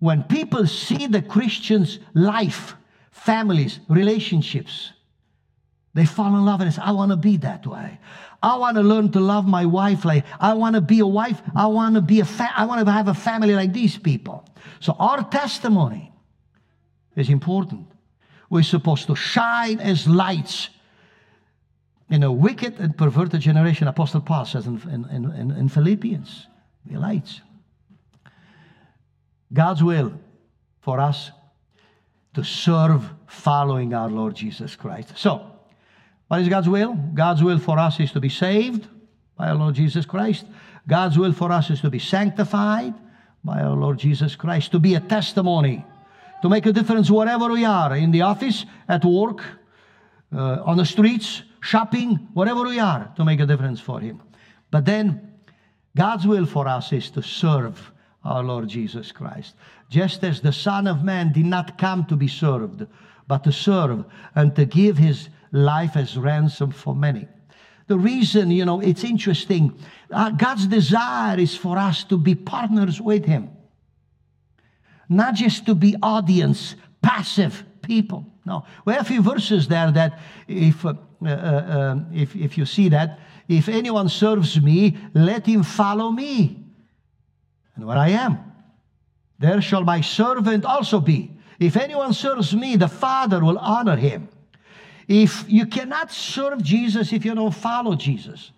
when 0.00 0.22
people 0.24 0.66
see 0.66 1.06
the 1.06 1.22
Christian's 1.22 1.98
life, 2.14 2.74
families, 3.10 3.80
relationships, 3.88 4.92
they 5.94 6.04
fall 6.04 6.36
in 6.36 6.44
love 6.44 6.60
and 6.60 6.74
say, 6.74 6.82
I 6.82 6.90
want 6.90 7.12
to 7.12 7.16
be 7.16 7.36
that 7.38 7.66
way. 7.66 7.98
I 8.42 8.56
want 8.56 8.76
to 8.76 8.82
learn 8.82 9.10
to 9.12 9.20
love 9.20 9.46
my 9.46 9.64
wife 9.64 10.04
like 10.04 10.26
I 10.38 10.52
want 10.52 10.74
to 10.74 10.82
be 10.82 10.98
a 10.98 11.06
wife. 11.06 11.40
I 11.56 11.66
want 11.66 11.94
to 11.94 12.02
be 12.02 12.20
a 12.20 12.24
fa- 12.24 12.52
I 12.54 12.66
want 12.66 12.84
to 12.84 12.92
have 12.92 13.08
a 13.08 13.14
family 13.14 13.54
like 13.54 13.72
these 13.72 13.96
people. 13.96 14.44
So 14.80 14.94
our 14.98 15.24
testimony 15.30 16.12
is 17.16 17.30
important. 17.30 17.86
We're 18.50 18.62
supposed 18.62 19.06
to 19.06 19.16
shine 19.16 19.80
as 19.80 20.06
lights 20.06 20.68
in 22.10 22.22
a 22.22 22.30
wicked 22.30 22.78
and 22.80 22.96
perverted 22.98 23.40
generation. 23.40 23.88
Apostle 23.88 24.20
Paul 24.20 24.44
says 24.44 24.66
in, 24.66 24.78
in, 24.90 25.30
in, 25.32 25.50
in 25.52 25.68
Philippians, 25.68 26.46
we're 26.86 26.98
lights. 26.98 27.40
God's 29.54 29.82
will 29.82 30.12
for 30.80 31.00
us 31.00 31.30
to 32.34 32.44
serve 32.44 33.08
following 33.26 33.94
our 33.94 34.10
Lord 34.10 34.34
Jesus 34.34 34.76
Christ. 34.76 35.16
So, 35.16 35.50
what 36.28 36.40
is 36.40 36.48
God's 36.48 36.68
will? 36.68 36.94
God's 37.14 37.42
will 37.42 37.58
for 37.58 37.78
us 37.78 38.00
is 38.00 38.10
to 38.12 38.20
be 38.20 38.28
saved 38.28 38.88
by 39.36 39.48
our 39.48 39.54
Lord 39.54 39.74
Jesus 39.74 40.04
Christ. 40.04 40.44
God's 40.86 41.16
will 41.16 41.32
for 41.32 41.52
us 41.52 41.70
is 41.70 41.80
to 41.82 41.90
be 41.90 41.98
sanctified 41.98 42.94
by 43.44 43.60
our 43.60 43.76
Lord 43.76 43.98
Jesus 43.98 44.34
Christ, 44.34 44.72
to 44.72 44.78
be 44.78 44.94
a 44.94 45.00
testimony, 45.00 45.84
to 46.42 46.48
make 46.48 46.66
a 46.66 46.72
difference 46.72 47.10
wherever 47.10 47.48
we 47.48 47.64
are 47.64 47.94
in 47.94 48.10
the 48.10 48.22
office, 48.22 48.66
at 48.88 49.04
work, 49.04 49.42
uh, 50.34 50.62
on 50.64 50.76
the 50.76 50.84
streets, 50.84 51.42
shopping, 51.60 52.28
wherever 52.34 52.62
we 52.64 52.80
are, 52.80 53.12
to 53.16 53.24
make 53.24 53.40
a 53.40 53.46
difference 53.46 53.80
for 53.80 54.00
Him. 54.00 54.20
But 54.70 54.84
then, 54.84 55.32
God's 55.96 56.26
will 56.26 56.46
for 56.46 56.66
us 56.66 56.92
is 56.92 57.10
to 57.10 57.22
serve 57.22 57.92
our 58.24 58.42
Lord 58.42 58.68
Jesus 58.68 59.12
Christ. 59.12 59.54
Just 59.90 60.24
as 60.24 60.40
the 60.40 60.52
Son 60.52 60.86
of 60.86 61.04
Man 61.04 61.32
did 61.32 61.46
not 61.46 61.78
come 61.78 62.04
to 62.06 62.16
be 62.16 62.28
served, 62.28 62.86
but 63.26 63.44
to 63.44 63.52
serve 63.52 64.04
and 64.34 64.54
to 64.56 64.64
give 64.64 64.98
His 64.98 65.28
life 65.52 65.96
as 65.96 66.16
ransom 66.16 66.70
for 66.70 66.94
many. 66.94 67.28
The 67.86 67.98
reason, 67.98 68.50
you 68.50 68.64
know, 68.64 68.80
it's 68.80 69.04
interesting. 69.04 69.78
Uh, 70.10 70.30
God's 70.30 70.66
desire 70.66 71.38
is 71.38 71.54
for 71.54 71.76
us 71.76 72.04
to 72.04 72.16
be 72.16 72.34
partners 72.34 73.00
with 73.00 73.24
Him, 73.26 73.50
not 75.08 75.34
just 75.34 75.66
to 75.66 75.74
be 75.74 75.94
audience, 76.02 76.76
passive 77.02 77.62
people. 77.82 78.26
No, 78.46 78.64
we 78.84 78.92
have 78.94 79.02
a 79.02 79.08
few 79.08 79.22
verses 79.22 79.68
there 79.68 79.90
that, 79.92 80.18
if 80.48 80.84
uh, 80.84 80.94
uh, 81.22 81.28
uh, 81.28 81.98
if 82.12 82.36
if 82.36 82.58
you 82.58 82.66
see 82.66 82.88
that, 82.90 83.18
if 83.48 83.68
anyone 83.68 84.08
serves 84.08 84.60
me, 84.60 84.96
let 85.14 85.46
him 85.46 85.62
follow 85.62 86.10
me, 86.10 86.63
and 87.76 87.86
where 87.86 87.98
I 87.98 88.10
am, 88.10 88.52
there 89.38 89.60
shall 89.60 89.84
my 89.84 90.00
servant 90.00 90.64
also 90.64 91.00
be. 91.00 91.32
If 91.58 91.76
anyone 91.76 92.12
serves 92.12 92.54
me, 92.54 92.76
the 92.76 92.88
Father 92.88 93.44
will 93.44 93.58
honor 93.58 93.96
him. 93.96 94.28
If 95.08 95.44
you 95.48 95.66
cannot 95.66 96.10
serve 96.10 96.62
Jesus 96.62 97.12
if 97.12 97.24
you 97.24 97.34
don't 97.34 97.54
follow 97.54 97.94
Jesus, 97.94 98.52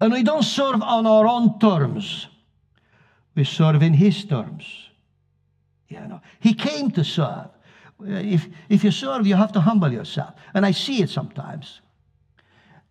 and 0.00 0.12
we 0.12 0.22
don't 0.22 0.42
serve 0.42 0.82
on 0.82 1.06
our 1.06 1.26
own 1.26 1.58
terms, 1.58 2.26
we 3.34 3.44
serve 3.44 3.82
in 3.82 3.94
His 3.94 4.24
terms. 4.24 4.88
You 5.88 6.00
know, 6.00 6.20
He 6.40 6.54
came 6.54 6.90
to 6.92 7.04
serve. 7.04 7.48
If, 8.04 8.46
if 8.68 8.84
you 8.84 8.90
serve, 8.90 9.26
you 9.26 9.36
have 9.36 9.52
to 9.52 9.60
humble 9.60 9.90
yourself. 9.90 10.34
And 10.52 10.66
I 10.66 10.72
see 10.72 11.02
it 11.02 11.08
sometimes. 11.08 11.80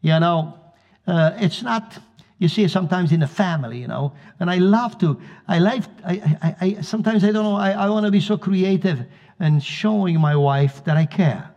You 0.01 0.19
know, 0.19 0.57
uh, 1.05 1.31
it's 1.37 1.61
not, 1.61 1.99
you 2.37 2.49
see 2.49 2.67
sometimes 2.67 3.11
in 3.11 3.21
the 3.21 3.27
family, 3.27 3.79
you 3.79 3.87
know. 3.87 4.13
And 4.39 4.49
I 4.49 4.57
love 4.57 4.97
to, 4.99 5.19
I 5.47 5.59
like, 5.59 5.83
I, 6.05 6.37
I, 6.41 6.55
I 6.61 6.81
sometimes 6.81 7.23
I 7.23 7.31
don't 7.31 7.43
know, 7.43 7.55
I, 7.55 7.71
I 7.71 7.89
want 7.89 8.05
to 8.05 8.11
be 8.11 8.19
so 8.19 8.37
creative 8.37 9.05
and 9.39 9.63
showing 9.63 10.19
my 10.19 10.35
wife 10.35 10.83
that 10.85 10.97
I 10.97 11.05
care. 11.05 11.49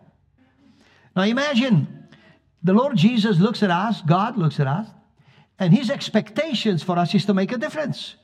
Now 1.17 1.23
imagine 1.23 2.07
the 2.63 2.73
Lord 2.73 2.97
Jesus 2.97 3.39
looks 3.39 3.63
at 3.63 3.71
us, 3.71 4.03
God 4.03 4.37
looks 4.37 4.61
at 4.61 4.67
us, 4.67 4.89
and 5.59 5.75
his 5.75 5.91
expectations 5.91 6.83
for 6.83 6.97
us 6.99 7.15
is 7.15 7.27
to 7.27 7.35
make 7.35 7.53
a 7.53 7.59
difference. 7.59 8.15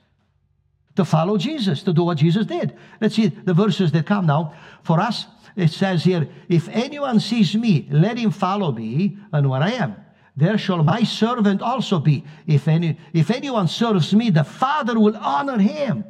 To 0.97 1.05
follow 1.05 1.37
Jesus, 1.37 1.83
to 1.83 1.93
do 1.93 2.05
what 2.05 2.19
Jesus 2.19 2.47
did. 2.47 2.77
Let's 3.01 3.17
see 3.17 3.27
the 3.27 3.55
verses 3.55 3.91
that 3.93 4.07
come 4.07 4.27
now. 4.27 4.55
For 4.85 5.01
us, 5.01 5.27
it 5.57 5.73
says 5.73 6.05
here, 6.05 6.29
if 6.49 6.69
anyone 6.69 7.19
sees 7.19 7.57
me, 7.57 7.89
let 7.91 8.17
him 8.17 8.31
follow 8.31 8.71
me, 8.71 9.19
and 9.33 9.51
where 9.51 9.61
I 9.61 9.73
am. 9.73 9.97
There 10.37 10.59
shall 10.59 10.83
my 10.83 11.05
servant 11.05 11.63
also 11.63 12.01
be. 12.01 12.25
If, 12.47 12.67
any, 12.67 12.99
if 13.13 13.31
anyone 13.31 13.69
serves 13.69 14.13
me, 14.13 14.31
the 14.31 14.45
Father 14.45 14.99
will 14.99 15.17
honor 15.17 15.59
him. 15.59 16.05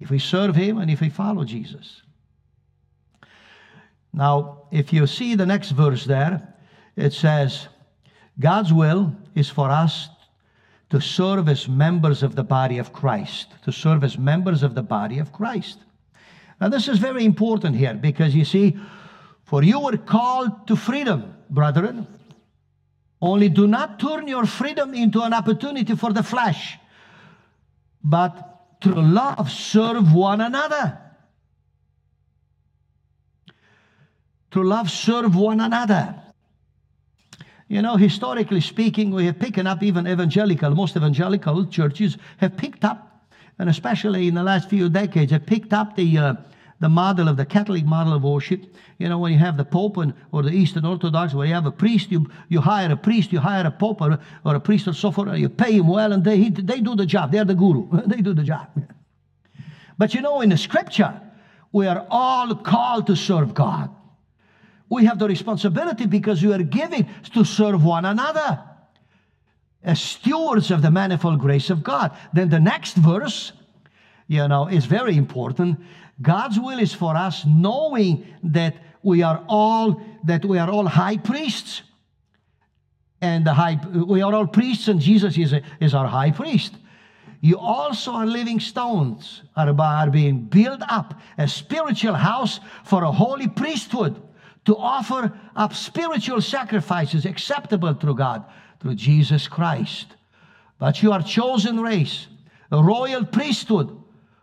If 0.00 0.10
we 0.10 0.18
serve 0.18 0.56
him 0.56 0.78
and 0.78 0.90
if 0.90 1.00
we 1.00 1.08
follow 1.08 1.44
Jesus. 1.44 2.02
Now, 4.12 4.64
if 4.72 4.92
you 4.92 5.06
see 5.06 5.34
the 5.34 5.46
next 5.46 5.70
verse 5.70 6.04
there, 6.04 6.54
it 6.96 7.12
says, 7.12 7.68
God's 8.40 8.72
will 8.72 9.14
is 9.34 9.48
for 9.48 9.70
us 9.70 10.08
to 10.90 11.00
serve 11.00 11.48
as 11.48 11.68
members 11.68 12.22
of 12.22 12.34
the 12.34 12.42
body 12.42 12.78
of 12.78 12.92
Christ, 12.92 13.48
to 13.64 13.72
serve 13.72 14.02
as 14.02 14.18
members 14.18 14.62
of 14.62 14.74
the 14.74 14.82
body 14.82 15.18
of 15.18 15.32
Christ. 15.32 15.78
Now, 16.60 16.68
this 16.68 16.88
is 16.88 16.98
very 16.98 17.24
important 17.24 17.76
here 17.76 17.94
because 17.94 18.34
you 18.34 18.44
see, 18.44 18.76
for 19.44 19.62
you 19.62 19.78
were 19.78 19.96
called 19.96 20.66
to 20.66 20.74
freedom, 20.74 21.34
brethren. 21.50 22.06
Only 23.20 23.48
do 23.48 23.66
not 23.66 23.98
turn 23.98 24.28
your 24.28 24.46
freedom 24.46 24.94
into 24.94 25.22
an 25.22 25.32
opportunity 25.32 25.94
for 25.96 26.12
the 26.12 26.22
flesh, 26.22 26.78
but 28.02 28.60
through 28.80 29.02
love 29.02 29.50
serve 29.50 30.14
one 30.14 30.40
another. 30.40 30.98
to 34.50 34.62
love 34.62 34.90
serve 34.90 35.36
one 35.36 35.60
another. 35.60 36.14
You 37.68 37.82
know, 37.82 37.96
historically 37.96 38.62
speaking, 38.62 39.10
we 39.10 39.26
have 39.26 39.38
picked 39.38 39.58
up 39.58 39.82
even 39.82 40.08
evangelical, 40.08 40.74
most 40.74 40.96
evangelical 40.96 41.66
churches 41.66 42.16
have 42.38 42.56
picked 42.56 42.84
up, 42.84 43.26
and 43.58 43.68
especially 43.68 44.28
in 44.28 44.34
the 44.34 44.42
last 44.42 44.70
few 44.70 44.88
decades, 44.88 45.32
have 45.32 45.44
picked 45.44 45.72
up 45.72 45.94
the, 45.96 46.16
uh, 46.16 46.34
the 46.80 46.88
model 46.88 47.28
of 47.28 47.36
the 47.36 47.44
Catholic 47.44 47.84
model 47.84 48.12
of 48.12 48.22
worship. 48.22 48.64
You 48.98 49.08
know, 49.08 49.18
when 49.18 49.32
you 49.32 49.38
have 49.38 49.56
the 49.56 49.64
Pope 49.64 49.96
and, 49.96 50.14
or 50.32 50.42
the 50.42 50.50
Eastern 50.50 50.84
Orthodox, 50.84 51.34
where 51.34 51.46
you 51.46 51.54
have 51.54 51.66
a 51.66 51.72
priest, 51.72 52.10
you, 52.10 52.30
you 52.48 52.60
hire 52.60 52.90
a 52.92 52.96
priest, 52.96 53.32
you 53.32 53.40
hire 53.40 53.66
a 53.66 53.70
Pope 53.70 54.00
or, 54.00 54.18
or 54.44 54.54
a 54.54 54.60
priest 54.60 54.86
or 54.86 54.92
so 54.92 55.10
forth, 55.10 55.36
you 55.36 55.48
pay 55.48 55.72
him 55.72 55.88
well, 55.88 56.12
and 56.12 56.24
they, 56.24 56.48
they 56.50 56.80
do 56.80 56.94
the 56.94 57.06
job. 57.06 57.32
They're 57.32 57.44
the 57.44 57.54
guru. 57.54 57.88
they 58.06 58.20
do 58.20 58.32
the 58.32 58.44
job. 58.44 58.68
But 59.96 60.14
you 60.14 60.20
know, 60.20 60.40
in 60.40 60.50
the 60.50 60.56
scripture, 60.56 61.20
we 61.72 61.86
are 61.86 62.06
all 62.10 62.54
called 62.54 63.08
to 63.08 63.16
serve 63.16 63.54
God. 63.54 63.90
We 64.88 65.04
have 65.04 65.18
the 65.18 65.28
responsibility 65.28 66.06
because 66.06 66.42
we 66.42 66.52
are 66.52 66.62
giving 66.62 67.08
to 67.34 67.44
serve 67.44 67.84
one 67.84 68.04
another 68.04 68.62
as 69.82 70.00
stewards 70.00 70.70
of 70.70 70.82
the 70.82 70.90
manifold 70.90 71.40
grace 71.40 71.70
of 71.70 71.82
God. 71.82 72.16
Then 72.32 72.48
the 72.48 72.60
next 72.60 72.96
verse, 72.96 73.52
you 74.28 74.46
know, 74.48 74.66
is 74.68 74.86
very 74.86 75.16
important. 75.16 75.78
God's 76.20 76.58
will 76.58 76.78
is 76.78 76.92
for 76.92 77.16
us 77.16 77.44
knowing 77.46 78.26
that 78.42 78.76
we 79.02 79.22
are 79.22 79.44
all 79.48 80.02
that 80.24 80.44
we 80.44 80.58
are 80.58 80.68
all 80.68 80.86
high 80.86 81.16
priests. 81.16 81.82
And 83.20 83.44
the 83.44 83.54
high 83.54 83.80
we 83.92 84.22
are 84.22 84.34
all 84.34 84.46
priests 84.46 84.88
and 84.88 85.00
Jesus 85.00 85.38
is, 85.38 85.52
a, 85.52 85.62
is 85.80 85.94
our 85.94 86.06
high 86.06 86.30
priest. 86.30 86.74
You 87.40 87.56
also 87.56 88.12
are 88.12 88.26
living 88.26 88.58
stones, 88.58 89.42
are, 89.56 89.72
are 89.80 90.10
being 90.10 90.40
built 90.40 90.82
up 90.88 91.14
a 91.36 91.46
spiritual 91.46 92.14
house 92.14 92.58
for 92.84 93.04
a 93.04 93.12
holy 93.12 93.46
priesthood 93.46 94.20
to 94.64 94.76
offer 94.76 95.32
up 95.54 95.72
spiritual 95.72 96.40
sacrifices 96.40 97.24
acceptable 97.24 97.94
to 97.94 98.14
God 98.14 98.44
through 98.80 98.96
Jesus 98.96 99.46
Christ. 99.46 100.16
But 100.78 101.02
you 101.02 101.12
are 101.12 101.22
chosen 101.22 101.80
race, 101.80 102.26
a 102.70 102.82
royal 102.82 103.24
priesthood, 103.24 103.96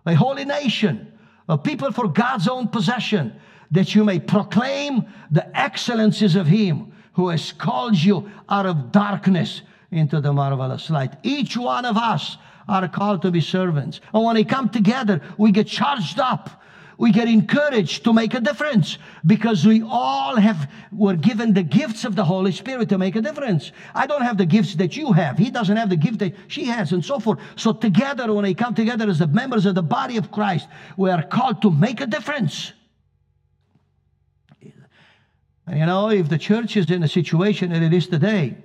a 0.05 0.15
holy 0.15 0.45
nation, 0.45 1.11
a 1.47 1.57
people 1.57 1.91
for 1.91 2.07
God's 2.07 2.47
own 2.47 2.67
possession, 2.67 3.39
that 3.71 3.95
you 3.95 4.03
may 4.03 4.19
proclaim 4.19 5.05
the 5.31 5.57
excellencies 5.57 6.35
of 6.35 6.47
Him 6.47 6.93
who 7.13 7.29
has 7.29 7.51
called 7.51 7.97
you 7.97 8.29
out 8.49 8.65
of 8.65 8.91
darkness 8.91 9.61
into 9.91 10.19
the 10.21 10.33
marvelous 10.33 10.89
light. 10.89 11.13
Each 11.23 11.55
one 11.55 11.85
of 11.85 11.97
us 11.97 12.37
are 12.67 12.87
called 12.87 13.21
to 13.21 13.31
be 13.31 13.41
servants. 13.41 14.01
And 14.13 14.23
when 14.23 14.35
we 14.35 14.43
come 14.43 14.69
together, 14.69 15.21
we 15.37 15.51
get 15.51 15.67
charged 15.67 16.19
up 16.19 16.61
we 16.97 17.11
get 17.11 17.27
encouraged 17.27 18.03
to 18.03 18.13
make 18.13 18.33
a 18.33 18.39
difference 18.39 18.97
because 19.25 19.65
we 19.65 19.81
all 19.81 20.35
have 20.35 20.71
were 20.91 21.15
given 21.15 21.53
the 21.53 21.63
gifts 21.63 22.05
of 22.05 22.15
the 22.15 22.23
Holy 22.23 22.51
Spirit 22.51 22.89
to 22.89 22.97
make 22.97 23.15
a 23.15 23.21
difference. 23.21 23.71
I 23.93 24.07
don't 24.07 24.21
have 24.21 24.37
the 24.37 24.45
gifts 24.45 24.75
that 24.75 24.95
you 24.95 25.11
have. 25.11 25.37
He 25.37 25.49
doesn't 25.49 25.75
have 25.75 25.89
the 25.89 25.97
gift 25.97 26.19
that 26.19 26.33
she 26.47 26.65
has, 26.65 26.91
and 26.91 27.03
so 27.03 27.19
forth. 27.19 27.39
So 27.55 27.73
together, 27.73 28.31
when 28.33 28.43
we 28.43 28.53
come 28.53 28.75
together 28.75 29.09
as 29.09 29.19
the 29.19 29.27
members 29.27 29.65
of 29.65 29.75
the 29.75 29.83
body 29.83 30.17
of 30.17 30.31
Christ, 30.31 30.67
we 30.97 31.09
are 31.09 31.23
called 31.23 31.61
to 31.63 31.71
make 31.71 32.01
a 32.01 32.07
difference. 32.07 32.73
And 35.67 35.79
you 35.79 35.85
know, 35.85 36.09
if 36.09 36.29
the 36.29 36.37
church 36.37 36.77
is 36.77 36.89
in 36.91 37.03
a 37.03 37.07
situation 37.07 37.71
that 37.71 37.81
it 37.81 37.93
is 37.93 38.07
today, 38.07 38.55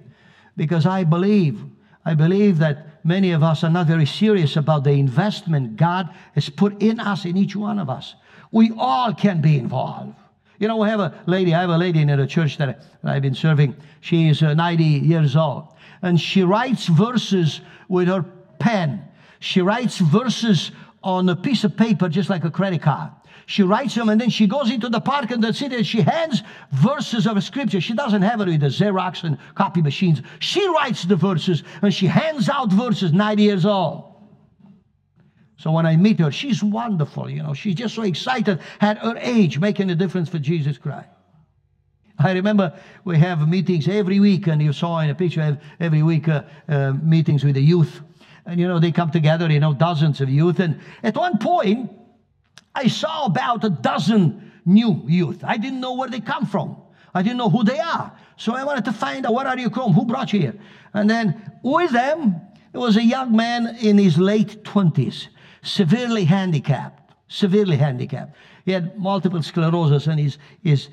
because 0.57 0.87
I 0.87 1.05
believe, 1.05 1.65
I 2.05 2.15
believe 2.15 2.59
that 2.59 2.87
many 3.05 3.33
of 3.33 3.43
us 3.43 3.65
are 3.65 3.71
not 3.71 3.87
very 3.87 4.07
serious 4.07 4.57
about 4.57 4.85
the 4.85 4.93
investment 4.93 5.77
God 5.77 6.11
has 6.35 6.49
put 6.49 6.83
in 6.83 7.01
us, 7.01 7.25
in 7.25 7.37
each 7.37 7.57
one 7.57 7.79
of 7.79 7.89
us. 7.89 8.15
We 8.53 8.73
all 8.77 9.13
can 9.13 9.41
be 9.41 9.59
involved. 9.59 10.15
You 10.59 10.69
know, 10.69 10.77
we 10.77 10.89
have 10.89 11.01
a 11.01 11.15
lady, 11.27 11.55
I 11.55 11.63
have 11.63 11.71
a 11.71 11.79
lady 11.79 12.03
in 12.03 12.09
the 12.09 12.27
church 12.27 12.59
that 12.59 12.85
I've 13.03 13.23
been 13.23 13.35
serving. 13.35 13.77
She 14.01 14.29
is 14.29 14.43
uh, 14.43 14.53
90 14.55 14.85
years 14.85 15.35
old. 15.35 15.69
And 16.03 16.21
she 16.21 16.43
writes 16.43 16.87
verses 16.87 17.61
with 17.89 18.09
her 18.09 18.23
pen. 18.59 19.03
She 19.39 19.63
writes 19.63 19.99
verses 19.99 20.71
on 21.03 21.29
a 21.31 21.37
piece 21.37 21.65
of 21.65 21.77
paper, 21.77 22.09
just 22.09 22.29
like 22.29 22.45
a 22.45 22.51
credit 22.51 22.83
card. 22.83 23.11
She 23.47 23.63
writes 23.63 23.95
them 23.95 24.09
and 24.09 24.21
then 24.21 24.31
she 24.31 24.47
goes 24.47 24.71
into 24.71 24.89
the 24.89 25.01
park 25.01 25.31
in 25.31 25.41
the 25.41 25.53
city 25.53 25.77
and 25.77 25.87
she 25.87 26.01
hands 26.03 26.43
verses 26.73 27.27
of 27.27 27.43
scripture. 27.43 27.81
She 27.81 27.95
doesn't 27.95 28.23
have 28.23 28.41
it 28.41 28.49
with 28.49 28.61
the 28.61 28.69
Xerox 28.69 29.25
and 29.25 29.39
copy 29.55 29.83
machines. 29.83 30.23
She 30.39 30.67
writes 30.69 31.05
the 31.05 31.17
verses 31.17 31.63
and 31.83 31.93
she 31.93 32.07
hands 32.07 32.49
out 32.49 32.73
verses, 32.73 33.13
90 33.13 33.43
years 33.43 33.67
old. 33.67 34.11
So 35.61 35.71
when 35.73 35.85
I 35.85 35.97
meet 35.97 36.19
her, 36.21 36.33
she's 36.33 36.63
wonderful, 36.63 37.29
you 37.29 37.43
know. 37.43 37.53
She's 37.53 37.75
just 37.75 37.95
so 37.95 38.03
excited 38.03 38.61
at 38.81 38.97
her 38.99 39.15
age, 39.19 39.59
making 39.59 39.91
a 39.91 39.95
difference 39.95 40.31
for 40.31 40.39
Jesus 40.39 40.79
Christ. 40.79 41.09
I 42.19 42.33
remember 42.33 42.73
we 43.05 43.19
have 43.19 43.47
meetings 43.47 43.87
every 43.87 44.21
week, 44.21 44.47
and 44.47 44.63
you 44.63 44.73
saw 44.73 45.01
in 45.01 45.11
a 45.11 45.15
picture 45.15 45.59
every 45.79 46.03
week 46.03 46.29
uh, 46.29 46.45
uh, 46.69 46.93
meetings 47.03 47.45
with 47.45 47.57
the 47.57 47.63
youth. 47.63 48.01
And 48.47 48.59
you 48.59 48.69
know, 48.69 48.79
they 48.79 48.91
come 48.91 49.11
together, 49.11 49.51
you 49.53 49.61
know, 49.61 49.75
dozens 49.75 50.23
of 50.23 50.31
youth. 50.31 50.61
And 50.61 50.81
at 51.03 51.15
one 51.15 51.37
point, 51.37 51.91
I 52.75 52.89
saw 52.89 53.27
about 53.27 53.65
a 53.65 53.71
dozen 53.71 54.53
new 54.65 55.03
youth. 55.07 55.43
I 55.45 55.57
didn't 55.57 55.81
know 55.81 55.95
where 55.95 56.09
they 56.09 56.21
come 56.21 56.47
from. 56.47 56.77
I 57.15 57.23
didn't 57.23 57.39
know 57.39 57.51
who 57.51 57.65
they 57.65 57.79
are. 57.79 58.13
So 58.37 58.55
I 58.55 58.65
wanted 58.65 58.85
to 58.87 58.93
find 58.93 59.27
out 59.27 59.35
where 59.35 59.47
are 59.47 59.59
you 59.59 59.71
from? 59.71 59.93
Who 59.93 60.05
brought 60.05 60.33
you 60.33 60.41
here? 60.41 60.55
And 60.95 61.11
then 61.11 61.53
with 61.63 61.91
them, 61.91 62.41
there 62.73 62.81
was 62.81 62.97
a 62.97 63.03
young 63.03 63.35
man 63.35 63.77
in 63.81 63.99
his 63.99 64.17
late 64.17 64.63
20s, 64.63 65.27
severely 65.63 66.25
handicapped, 66.25 67.13
severely 67.29 67.77
handicapped. 67.77 68.37
He 68.65 68.73
had 68.73 68.99
multiple 68.99 69.43
sclerosis 69.43 70.07
in 70.07 70.19
his, 70.19 70.39
his 70.63 70.89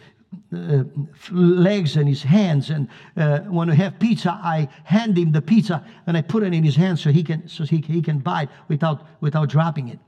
uh, 0.54 0.84
legs 1.32 1.98
and 1.98 2.08
his 2.08 2.24
hands. 2.24 2.72
And 2.72 2.88
uh, 3.16 3.40
when 3.42 3.70
we 3.70 3.76
have 3.76 4.00
pizza, 4.00 4.32
I 4.32 4.70
hand 4.84 5.18
him 5.18 5.32
the 5.32 5.42
pizza 5.42 5.86
and 6.08 6.18
I 6.18 6.22
put 6.22 6.44
it 6.44 6.54
in 6.54 6.64
his 6.64 6.76
hand 6.76 6.98
so 6.98 7.12
he 7.12 7.24
can, 7.24 7.48
so 7.48 7.64
he, 7.64 7.78
he 7.78 8.02
can 8.02 8.20
bite 8.20 8.50
without, 8.68 9.06
without 9.22 9.50
dropping 9.50 9.90
it. 9.90 10.00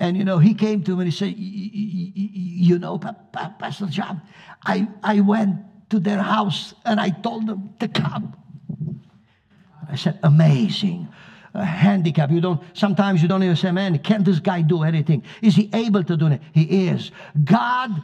And 0.00 0.16
you 0.16 0.24
know, 0.24 0.38
he 0.38 0.54
came 0.54 0.82
to 0.84 0.92
me 0.96 1.02
and 1.02 1.12
he 1.12 1.16
said, 1.16 1.34
You 1.36 2.78
know, 2.78 2.98
Pastor 2.98 3.86
John, 3.86 4.22
I, 4.64 4.88
I 5.02 5.20
went 5.20 5.58
to 5.90 5.98
their 5.98 6.22
house 6.22 6.74
and 6.84 7.00
I 7.00 7.10
told 7.10 7.46
them 7.46 7.74
to 7.80 7.88
come. 7.88 8.36
I 9.90 9.96
said, 9.96 10.18
Amazing. 10.22 11.08
A 11.54 11.64
handicap. 11.64 12.30
You 12.30 12.40
don't, 12.40 12.60
sometimes 12.74 13.22
you 13.22 13.28
don't 13.28 13.42
even 13.42 13.56
say, 13.56 13.72
Man, 13.72 13.98
can 13.98 14.22
this 14.22 14.38
guy 14.38 14.62
do 14.62 14.82
anything? 14.82 15.24
Is 15.42 15.56
he 15.56 15.70
able 15.72 16.04
to 16.04 16.16
do 16.16 16.26
it? 16.26 16.42
He 16.52 16.88
is. 16.88 17.10
God 17.42 18.02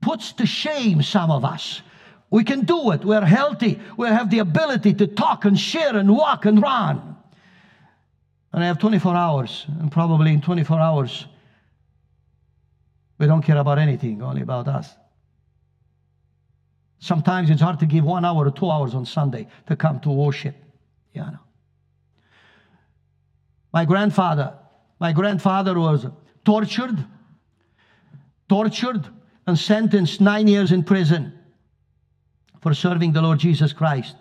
puts 0.00 0.32
to 0.32 0.46
shame 0.46 1.00
some 1.02 1.30
of 1.30 1.44
us. 1.44 1.80
We 2.28 2.44
can 2.44 2.64
do 2.64 2.90
it. 2.92 3.04
We're 3.04 3.24
healthy. 3.24 3.80
We 3.96 4.08
have 4.08 4.30
the 4.30 4.40
ability 4.40 4.94
to 4.94 5.06
talk 5.06 5.44
and 5.44 5.58
share 5.58 5.96
and 5.96 6.14
walk 6.14 6.44
and 6.44 6.60
run. 6.60 7.16
And 8.52 8.62
I 8.62 8.66
have 8.66 8.78
24 8.78 9.16
hours, 9.16 9.66
and 9.80 9.90
probably 9.90 10.32
in 10.32 10.40
24 10.40 10.78
hours, 10.78 11.26
we 13.18 13.26
don't 13.26 13.42
care 13.42 13.56
about 13.56 13.78
anything, 13.78 14.22
only 14.22 14.42
about 14.42 14.68
us. 14.68 14.94
Sometimes 16.98 17.50
it's 17.50 17.62
hard 17.62 17.80
to 17.80 17.86
give 17.86 18.04
one 18.04 18.24
hour 18.24 18.46
or 18.46 18.50
two 18.50 18.70
hours 18.70 18.94
on 18.94 19.06
Sunday 19.06 19.48
to 19.66 19.74
come 19.74 20.00
to 20.00 20.10
worship. 20.10 20.54
You 21.12 21.22
know. 21.22 21.38
My 23.72 23.84
grandfather, 23.84 24.54
my 25.00 25.12
grandfather 25.12 25.78
was 25.78 26.06
tortured, 26.44 27.04
tortured, 28.48 29.08
and 29.46 29.58
sentenced 29.58 30.20
nine 30.20 30.46
years 30.46 30.72
in 30.72 30.84
prison 30.84 31.32
for 32.60 32.74
serving 32.74 33.12
the 33.12 33.22
Lord 33.22 33.38
Jesus 33.38 33.72
Christ 33.72 34.14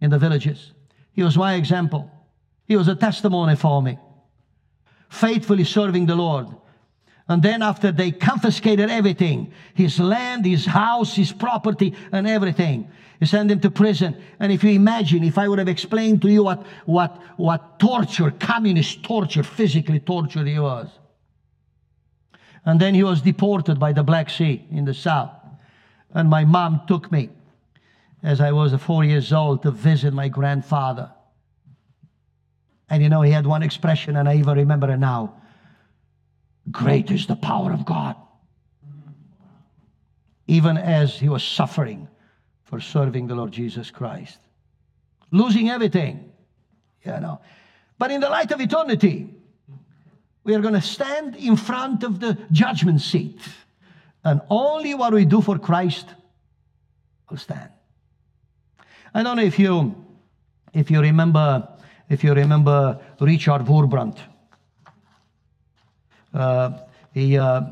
in 0.00 0.10
the 0.10 0.18
villages. 0.18 0.72
He 1.12 1.22
was 1.22 1.36
my 1.36 1.54
example. 1.54 2.10
He 2.68 2.76
was 2.76 2.86
a 2.86 2.94
testimony 2.94 3.56
for 3.56 3.82
me. 3.82 3.98
Faithfully 5.08 5.64
serving 5.64 6.06
the 6.06 6.14
Lord. 6.14 6.46
And 7.26 7.42
then 7.42 7.62
after 7.62 7.90
they 7.90 8.10
confiscated 8.10 8.90
everything, 8.90 9.52
his 9.74 9.98
land, 9.98 10.44
his 10.44 10.66
house, 10.66 11.16
his 11.16 11.32
property, 11.32 11.94
and 12.12 12.26
everything, 12.26 12.90
he 13.20 13.26
sent 13.26 13.50
him 13.50 13.60
to 13.60 13.70
prison. 13.70 14.20
And 14.38 14.52
if 14.52 14.62
you 14.62 14.70
imagine, 14.70 15.24
if 15.24 15.38
I 15.38 15.48
would 15.48 15.58
have 15.58 15.68
explained 15.68 16.22
to 16.22 16.30
you 16.30 16.44
what, 16.44 16.64
what, 16.84 17.20
what 17.36 17.78
torture, 17.78 18.30
communist 18.30 19.02
torture, 19.02 19.42
physically 19.42 20.00
torture 20.00 20.44
he 20.44 20.58
was. 20.58 20.88
And 22.64 22.78
then 22.78 22.94
he 22.94 23.02
was 23.02 23.22
deported 23.22 23.80
by 23.80 23.92
the 23.92 24.02
Black 24.02 24.28
Sea 24.28 24.66
in 24.70 24.84
the 24.84 24.94
south. 24.94 25.32
And 26.12 26.28
my 26.28 26.44
mom 26.44 26.82
took 26.86 27.10
me 27.10 27.30
as 28.22 28.40
I 28.40 28.52
was 28.52 28.74
four 28.74 29.04
years 29.04 29.32
old 29.32 29.62
to 29.62 29.70
visit 29.70 30.12
my 30.12 30.28
grandfather. 30.28 31.10
And 32.90 33.02
you 33.02 33.08
know, 33.08 33.22
he 33.22 33.30
had 33.30 33.46
one 33.46 33.62
expression, 33.62 34.16
and 34.16 34.28
I 34.28 34.36
even 34.36 34.56
remember 34.56 34.90
it 34.90 34.98
now 34.98 35.34
Great 36.70 37.10
is 37.10 37.26
the 37.26 37.36
power 37.36 37.72
of 37.72 37.84
God. 37.84 38.16
Even 40.46 40.76
as 40.76 41.18
he 41.18 41.28
was 41.28 41.42
suffering 41.42 42.08
for 42.64 42.80
serving 42.80 43.26
the 43.26 43.34
Lord 43.34 43.52
Jesus 43.52 43.90
Christ, 43.90 44.38
losing 45.30 45.70
everything, 45.70 46.32
you 47.04 47.12
know. 47.12 47.40
But 47.98 48.10
in 48.10 48.20
the 48.20 48.28
light 48.28 48.50
of 48.52 48.60
eternity, 48.60 49.34
we 50.44 50.54
are 50.54 50.60
going 50.60 50.74
to 50.74 50.80
stand 50.80 51.36
in 51.36 51.56
front 51.56 52.02
of 52.02 52.20
the 52.20 52.38
judgment 52.50 53.00
seat, 53.00 53.40
and 54.24 54.40
only 54.50 54.94
what 54.94 55.12
we 55.12 55.24
do 55.24 55.40
for 55.40 55.58
Christ 55.58 56.06
will 57.30 57.38
stand. 57.38 57.70
I 59.14 59.22
don't 59.22 59.36
know 59.36 59.42
if 59.42 59.58
you 59.58 60.04
if 60.72 60.90
you 60.90 61.00
remember 61.00 61.68
if 62.08 62.24
you 62.24 62.34
remember 62.34 62.98
Richard 63.20 63.62
Wurmbrand. 63.62 64.18
Uh, 66.32 66.78
he, 67.12 67.38
uh, 67.38 67.62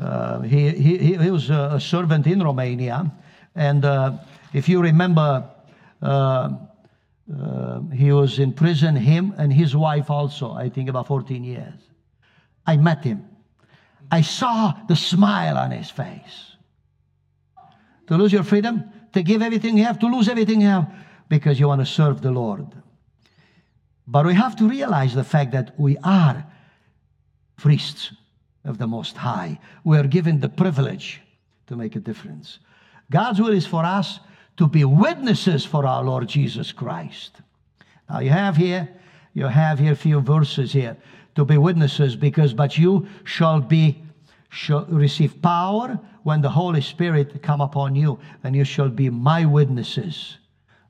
uh, 0.00 0.40
he, 0.40 0.70
he, 0.70 1.16
he 1.16 1.30
was 1.30 1.50
a 1.50 1.78
servant 1.78 2.26
in 2.26 2.42
Romania. 2.42 3.10
And 3.54 3.84
uh, 3.84 4.12
if 4.52 4.68
you 4.68 4.82
remember, 4.82 5.48
uh, 6.00 6.50
uh, 7.32 7.80
he 7.92 8.12
was 8.12 8.38
in 8.38 8.52
prison, 8.52 8.96
him 8.96 9.34
and 9.38 9.52
his 9.52 9.76
wife 9.76 10.10
also, 10.10 10.52
I 10.52 10.68
think 10.68 10.88
about 10.88 11.06
14 11.06 11.44
years. 11.44 11.80
I 12.66 12.76
met 12.76 13.04
him. 13.04 13.24
I 14.10 14.20
saw 14.20 14.74
the 14.88 14.96
smile 14.96 15.56
on 15.56 15.70
his 15.70 15.90
face. 15.90 16.56
To 18.08 18.16
lose 18.16 18.32
your 18.32 18.42
freedom, 18.42 18.84
to 19.12 19.22
give 19.22 19.42
everything 19.42 19.78
you 19.78 19.84
have, 19.84 19.98
to 20.00 20.06
lose 20.06 20.28
everything 20.28 20.60
you 20.60 20.66
have, 20.66 20.92
because 21.28 21.58
you 21.58 21.68
want 21.68 21.80
to 21.80 21.86
serve 21.86 22.20
the 22.20 22.30
Lord. 22.30 22.66
But 24.12 24.26
we 24.26 24.34
have 24.34 24.56
to 24.56 24.68
realize 24.68 25.14
the 25.14 25.24
fact 25.24 25.52
that 25.52 25.72
we 25.78 25.96
are 26.04 26.44
priests 27.56 28.12
of 28.62 28.76
the 28.76 28.86
Most 28.86 29.16
High. 29.16 29.58
We 29.84 29.96
are 29.96 30.06
given 30.06 30.38
the 30.38 30.50
privilege 30.50 31.22
to 31.68 31.76
make 31.76 31.96
a 31.96 32.00
difference. 32.00 32.58
God's 33.10 33.40
will 33.40 33.54
is 33.54 33.66
for 33.66 33.86
us 33.86 34.20
to 34.58 34.68
be 34.68 34.84
witnesses 34.84 35.64
for 35.64 35.86
our 35.86 36.04
Lord 36.04 36.28
Jesus 36.28 36.72
Christ. 36.72 37.40
Now 38.10 38.18
you 38.18 38.28
have 38.28 38.54
here, 38.54 38.86
you 39.32 39.46
have 39.46 39.78
here 39.78 39.92
a 39.92 39.96
few 39.96 40.20
verses 40.20 40.74
here 40.74 40.98
to 41.34 41.46
be 41.46 41.56
witnesses 41.56 42.14
because 42.14 42.52
but 42.52 42.76
you 42.76 43.08
shall 43.24 43.60
be 43.60 44.02
shall 44.50 44.84
receive 44.84 45.40
power 45.40 45.98
when 46.22 46.42
the 46.42 46.50
Holy 46.50 46.82
Spirit 46.82 47.42
come 47.42 47.62
upon 47.62 47.96
you, 47.96 48.18
and 48.44 48.54
you 48.54 48.64
shall 48.64 48.90
be 48.90 49.08
my 49.08 49.46
witnesses, 49.46 50.36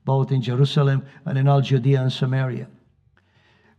both 0.05 0.33
in 0.33 0.43
Jerusalem 0.43 1.07
and 1.25 1.39
in 1.39 1.47
all 1.47 1.61
Judea 1.61 2.03
and 2.03 2.13
Samaria. 2.13 2.67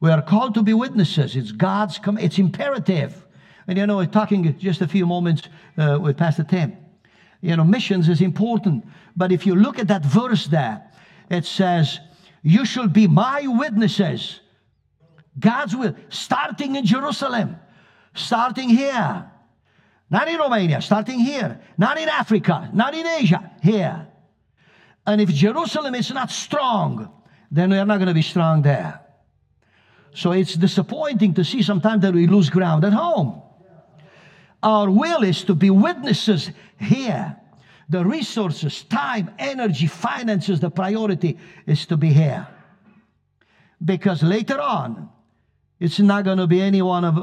We 0.03 0.09
are 0.09 0.21
called 0.21 0.53
to 0.55 0.63
be 0.63 0.73
witnesses. 0.73 1.37
It's 1.37 1.53
God's, 1.53 1.97
com- 1.97 2.17
it's 2.17 2.37
imperative. 2.37 3.25
And 3.67 3.77
you 3.77 3.87
know, 3.87 3.95
we're 3.95 4.05
talking 4.05 4.59
just 4.59 4.81
a 4.81 4.87
few 4.87 5.05
moments 5.05 5.43
uh, 5.77 5.97
with 6.01 6.17
Pastor 6.17 6.43
Tim. 6.43 6.75
You 7.39 7.55
know, 7.55 7.63
missions 7.63 8.09
is 8.09 8.19
important. 8.19 8.85
But 9.15 9.31
if 9.31 9.45
you 9.45 9.55
look 9.55 9.79
at 9.79 9.87
that 9.87 10.03
verse 10.05 10.47
there, 10.47 10.83
it 11.29 11.45
says, 11.45 12.01
You 12.41 12.65
shall 12.65 12.89
be 12.89 13.07
my 13.07 13.47
witnesses. 13.47 14.41
God's 15.39 15.73
will, 15.73 15.95
starting 16.09 16.75
in 16.75 16.85
Jerusalem, 16.85 17.55
starting 18.13 18.67
here, 18.67 19.31
not 20.09 20.27
in 20.27 20.37
Romania, 20.37 20.81
starting 20.81 21.19
here, 21.19 21.61
not 21.77 21.97
in 21.97 22.09
Africa, 22.09 22.69
not 22.73 22.93
in 22.93 23.07
Asia, 23.07 23.51
here. 23.61 24.05
And 25.07 25.21
if 25.21 25.29
Jerusalem 25.29 25.95
is 25.95 26.11
not 26.11 26.29
strong, 26.29 27.09
then 27.49 27.69
we 27.69 27.77
are 27.77 27.85
not 27.85 27.99
going 27.99 28.09
to 28.09 28.13
be 28.13 28.21
strong 28.21 28.63
there. 28.63 28.99
So 30.13 30.31
it's 30.31 30.53
disappointing 30.53 31.33
to 31.35 31.43
see 31.43 31.61
sometimes 31.61 32.01
that 32.03 32.13
we 32.13 32.27
lose 32.27 32.49
ground 32.49 32.85
at 32.85 32.93
home. 32.93 33.41
Our 34.61 34.89
will 34.89 35.23
is 35.23 35.43
to 35.45 35.55
be 35.55 35.69
witnesses 35.69 36.51
here. 36.79 37.35
The 37.89 38.05
resources, 38.05 38.83
time, 38.83 39.31
energy, 39.37 39.87
finances, 39.87 40.59
the 40.59 40.69
priority 40.69 41.37
is 41.65 41.85
to 41.87 41.97
be 41.97 42.13
here. 42.13 42.47
Because 43.83 44.23
later 44.23 44.59
on, 44.61 45.09
it's 45.79 45.99
not 45.99 46.23
going 46.23 46.37
to 46.37 46.47
be 46.47 46.61
any 46.61 46.81
one 46.81 47.03
of, 47.03 47.17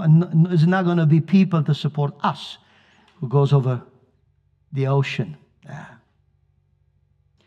it's 0.52 0.64
not 0.64 0.84
going 0.84 0.98
to 0.98 1.06
be 1.06 1.20
people 1.20 1.62
to 1.64 1.74
support 1.74 2.12
us 2.22 2.58
who 3.20 3.28
goes 3.28 3.52
over 3.52 3.82
the 4.72 4.86
ocean. 4.86 5.36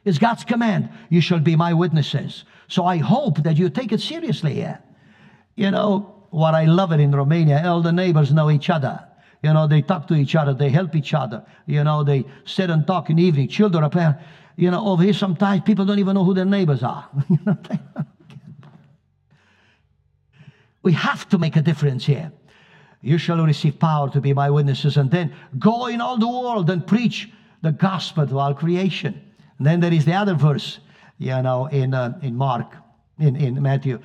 It's 0.03 0.17
God's 0.17 0.43
command. 0.43 0.89
You 1.09 1.21
shall 1.21 1.39
be 1.39 1.55
my 1.55 1.73
witnesses. 1.73 2.45
So 2.67 2.85
I 2.85 2.97
hope 2.97 3.43
that 3.43 3.57
you 3.57 3.69
take 3.69 3.91
it 3.91 4.01
seriously 4.01 4.55
here. 4.55 4.79
You 5.55 5.71
know, 5.71 6.25
what 6.29 6.55
I 6.55 6.65
love 6.65 6.91
it 6.91 6.99
in 6.99 7.11
Romania, 7.11 7.61
all 7.65 7.81
the 7.81 7.91
neighbors 7.91 8.33
know 8.33 8.49
each 8.49 8.69
other. 8.69 8.99
You 9.43 9.53
know, 9.53 9.67
they 9.67 9.81
talk 9.81 10.07
to 10.07 10.15
each 10.15 10.35
other, 10.35 10.53
they 10.53 10.69
help 10.69 10.95
each 10.95 11.13
other. 11.13 11.45
You 11.65 11.83
know, 11.83 12.03
they 12.03 12.25
sit 12.45 12.69
and 12.69 12.87
talk 12.87 13.09
in 13.09 13.17
the 13.17 13.23
evening. 13.23 13.49
Children 13.49 13.83
are 13.83 13.89
playing. 13.89 14.15
You 14.55 14.71
know, 14.71 14.87
over 14.87 15.03
here 15.03 15.13
sometimes 15.13 15.63
people 15.63 15.85
don't 15.85 15.99
even 15.99 16.15
know 16.15 16.23
who 16.23 16.33
their 16.33 16.45
neighbors 16.45 16.81
are. 16.81 17.09
we 20.83 20.93
have 20.93 21.27
to 21.29 21.37
make 21.37 21.55
a 21.55 21.61
difference 21.61 22.05
here. 22.05 22.31
You 23.01 23.17
shall 23.17 23.45
receive 23.45 23.79
power 23.79 24.09
to 24.11 24.21
be 24.21 24.33
my 24.33 24.49
witnesses, 24.49 24.95
and 24.95 25.11
then 25.11 25.33
go 25.59 25.87
in 25.87 25.99
all 25.99 26.17
the 26.17 26.27
world 26.27 26.69
and 26.69 26.87
preach 26.87 27.29
the 27.61 27.73
gospel 27.73 28.25
to 28.25 28.39
all 28.39 28.53
creation. 28.53 29.21
And 29.57 29.67
then 29.67 29.81
there 29.81 29.91
is 29.91 30.05
the 30.05 30.13
other 30.13 30.35
verse, 30.35 30.79
you 31.17 31.41
know, 31.41 31.65
in, 31.65 31.93
uh, 31.93 32.17
in 32.21 32.35
Mark, 32.35 32.75
in, 33.19 33.35
in 33.35 33.61
Matthew. 33.61 33.99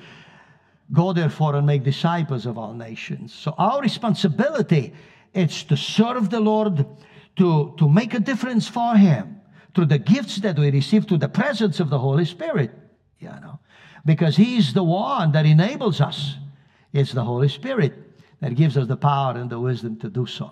Go 0.91 1.13
therefore 1.13 1.55
and 1.55 1.67
make 1.67 1.83
disciples 1.83 2.45
of 2.45 2.57
all 2.57 2.73
nations. 2.73 3.33
So 3.33 3.53
our 3.57 3.81
responsibility 3.81 4.93
is 5.33 5.63
to 5.65 5.77
serve 5.77 6.29
the 6.29 6.39
Lord, 6.39 6.85
to, 7.35 7.75
to 7.77 7.89
make 7.89 8.13
a 8.13 8.19
difference 8.19 8.67
for 8.67 8.95
Him 8.95 9.39
through 9.75 9.85
the 9.85 9.99
gifts 9.99 10.37
that 10.37 10.57
we 10.57 10.71
receive, 10.71 11.07
through 11.07 11.19
the 11.19 11.29
presence 11.29 11.79
of 11.79 11.89
the 11.89 11.99
Holy 11.99 12.25
Spirit, 12.25 12.71
you 13.19 13.27
know, 13.27 13.59
because 14.05 14.35
He's 14.35 14.73
the 14.73 14.83
one 14.83 15.31
that 15.33 15.45
enables 15.45 16.01
us. 16.01 16.35
It's 16.91 17.11
the 17.11 17.23
Holy 17.23 17.49
Spirit 17.49 17.93
that 18.39 18.55
gives 18.55 18.77
us 18.77 18.87
the 18.87 18.97
power 18.97 19.35
and 19.37 19.49
the 19.49 19.59
wisdom 19.59 19.97
to 19.99 20.09
do 20.09 20.25
so. 20.25 20.51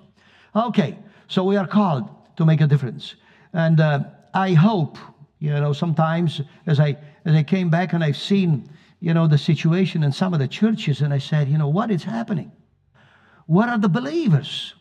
Okay, 0.55 0.97
so 1.27 1.43
we 1.43 1.57
are 1.57 1.67
called 1.67 2.09
to 2.37 2.45
make 2.45 2.61
a 2.61 2.67
difference. 2.67 3.15
And 3.53 3.79
uh, 3.79 4.03
I 4.33 4.53
hope, 4.53 4.97
you 5.39 5.49
know, 5.49 5.73
sometimes 5.73 6.41
as 6.67 6.79
I 6.79 6.97
as 7.25 7.35
I 7.35 7.43
came 7.43 7.69
back 7.69 7.93
and 7.93 8.03
I've 8.03 8.17
seen, 8.17 8.69
you 8.99 9.13
know, 9.13 9.27
the 9.27 9.37
situation 9.37 10.03
in 10.03 10.11
some 10.11 10.33
of 10.33 10.39
the 10.39 10.47
churches, 10.47 11.01
and 11.01 11.13
I 11.13 11.19
said, 11.19 11.47
you 11.47 11.57
know, 11.57 11.67
what 11.67 11.91
is 11.91 12.03
happening? 12.03 12.51
What 13.45 13.69
are 13.69 13.77
the 13.77 13.89
believers? 13.89 14.73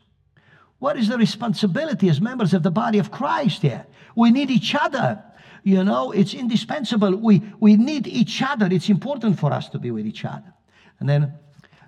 What 0.79 0.97
is 0.97 1.09
the 1.09 1.19
responsibility 1.19 2.09
as 2.09 2.21
members 2.21 2.55
of 2.55 2.62
the 2.62 2.71
body 2.71 2.99
of 2.99 3.11
Christ 3.11 3.62
here? 3.62 3.87
We 4.14 4.31
need 4.31 4.51
each 4.51 4.75
other. 4.75 5.23
You 5.62 5.85
know, 5.85 6.12
it's 6.12 6.35
indispensable. 6.35 7.17
We, 7.17 7.43
we 7.61 7.77
need 7.77 8.07
each 8.07 8.43
other. 8.43 8.69
It's 8.71 8.89
important 8.89 9.39
for 9.39 9.53
us 9.53 9.69
to 9.71 9.79
be 9.79 9.91
with 9.91 10.07
each 10.07 10.25
other. 10.25 10.53
And 11.01 11.09
then 11.09 11.35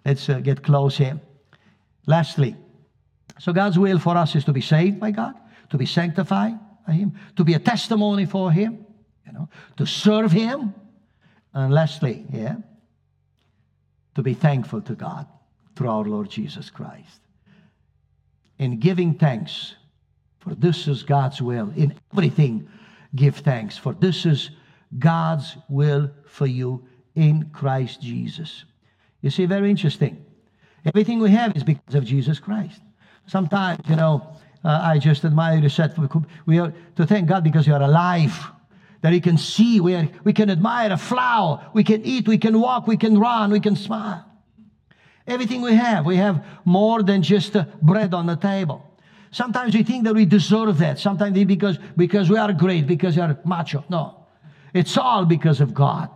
let's 0.04 0.28
uh, 0.28 0.40
get 0.40 0.62
close 0.62 0.96
here. 0.96 1.20
Lastly, 2.06 2.56
so 3.38 3.52
God's 3.52 3.78
will 3.78 3.98
for 3.98 4.16
us 4.16 4.34
is 4.34 4.44
to 4.44 4.52
be 4.52 4.60
saved 4.60 4.98
by 4.98 5.10
God, 5.10 5.34
to 5.70 5.78
be 5.78 5.86
sanctified, 5.86 6.58
him, 6.92 7.12
to 7.36 7.44
be 7.44 7.54
a 7.54 7.58
testimony 7.58 8.26
for 8.26 8.50
Him, 8.50 8.84
you 9.26 9.32
know, 9.32 9.48
to 9.76 9.86
serve 9.86 10.32
Him, 10.32 10.74
and 11.54 11.72
lastly, 11.72 12.24
yeah, 12.32 12.56
to 14.14 14.22
be 14.22 14.34
thankful 14.34 14.80
to 14.82 14.94
God 14.94 15.26
through 15.76 15.88
our 15.88 16.04
Lord 16.04 16.30
Jesus 16.30 16.70
Christ. 16.70 17.20
In 18.58 18.78
giving 18.80 19.14
thanks, 19.14 19.74
for 20.40 20.54
this 20.54 20.88
is 20.88 21.02
God's 21.02 21.40
will. 21.40 21.72
In 21.76 21.94
everything, 22.12 22.68
give 23.14 23.36
thanks, 23.36 23.78
for 23.78 23.94
this 23.94 24.26
is 24.26 24.50
God's 24.98 25.56
will 25.68 26.10
for 26.26 26.46
you 26.46 26.86
in 27.14 27.50
Christ 27.52 28.00
Jesus. 28.00 28.64
You 29.20 29.30
see, 29.30 29.46
very 29.46 29.70
interesting. 29.70 30.24
Everything 30.84 31.18
we 31.18 31.30
have 31.30 31.56
is 31.56 31.64
because 31.64 31.94
of 31.94 32.04
Jesus 32.04 32.38
Christ. 32.38 32.80
Sometimes, 33.26 33.80
you 33.88 33.96
know, 33.96 34.36
uh, 34.64 34.80
I 34.82 34.98
just 34.98 35.24
admire 35.24 35.58
you 35.58 35.68
said 35.68 35.96
we 36.46 36.58
are 36.58 36.72
to 36.96 37.06
thank 37.06 37.28
God 37.28 37.44
because 37.44 37.66
you 37.66 37.74
are 37.74 37.82
alive. 37.82 38.50
That 39.00 39.12
He 39.12 39.20
can 39.20 39.38
see, 39.38 39.80
we, 39.80 39.94
are, 39.94 40.08
we 40.24 40.32
can 40.32 40.50
admire 40.50 40.92
a 40.92 40.96
flower, 40.96 41.70
we 41.72 41.84
can 41.84 42.04
eat, 42.04 42.26
we 42.26 42.38
can 42.38 42.60
walk, 42.60 42.86
we 42.86 42.96
can 42.96 43.18
run, 43.18 43.50
we 43.50 43.60
can 43.60 43.76
smile. 43.76 44.24
Everything 45.26 45.60
we 45.60 45.74
have, 45.74 46.06
we 46.06 46.16
have 46.16 46.44
more 46.64 47.02
than 47.02 47.22
just 47.22 47.54
uh, 47.54 47.64
bread 47.82 48.14
on 48.14 48.26
the 48.26 48.36
table. 48.36 48.84
Sometimes 49.30 49.74
we 49.74 49.82
think 49.82 50.04
that 50.04 50.14
we 50.14 50.24
deserve 50.24 50.78
that. 50.78 50.98
Sometimes 50.98 51.44
because, 51.44 51.78
because 51.96 52.30
we 52.30 52.38
are 52.38 52.52
great, 52.52 52.86
because 52.86 53.14
we 53.14 53.22
are 53.22 53.38
macho. 53.44 53.84
No. 53.88 54.26
It's 54.72 54.96
all 54.96 55.26
because 55.26 55.60
of 55.60 55.74
God 55.74 56.10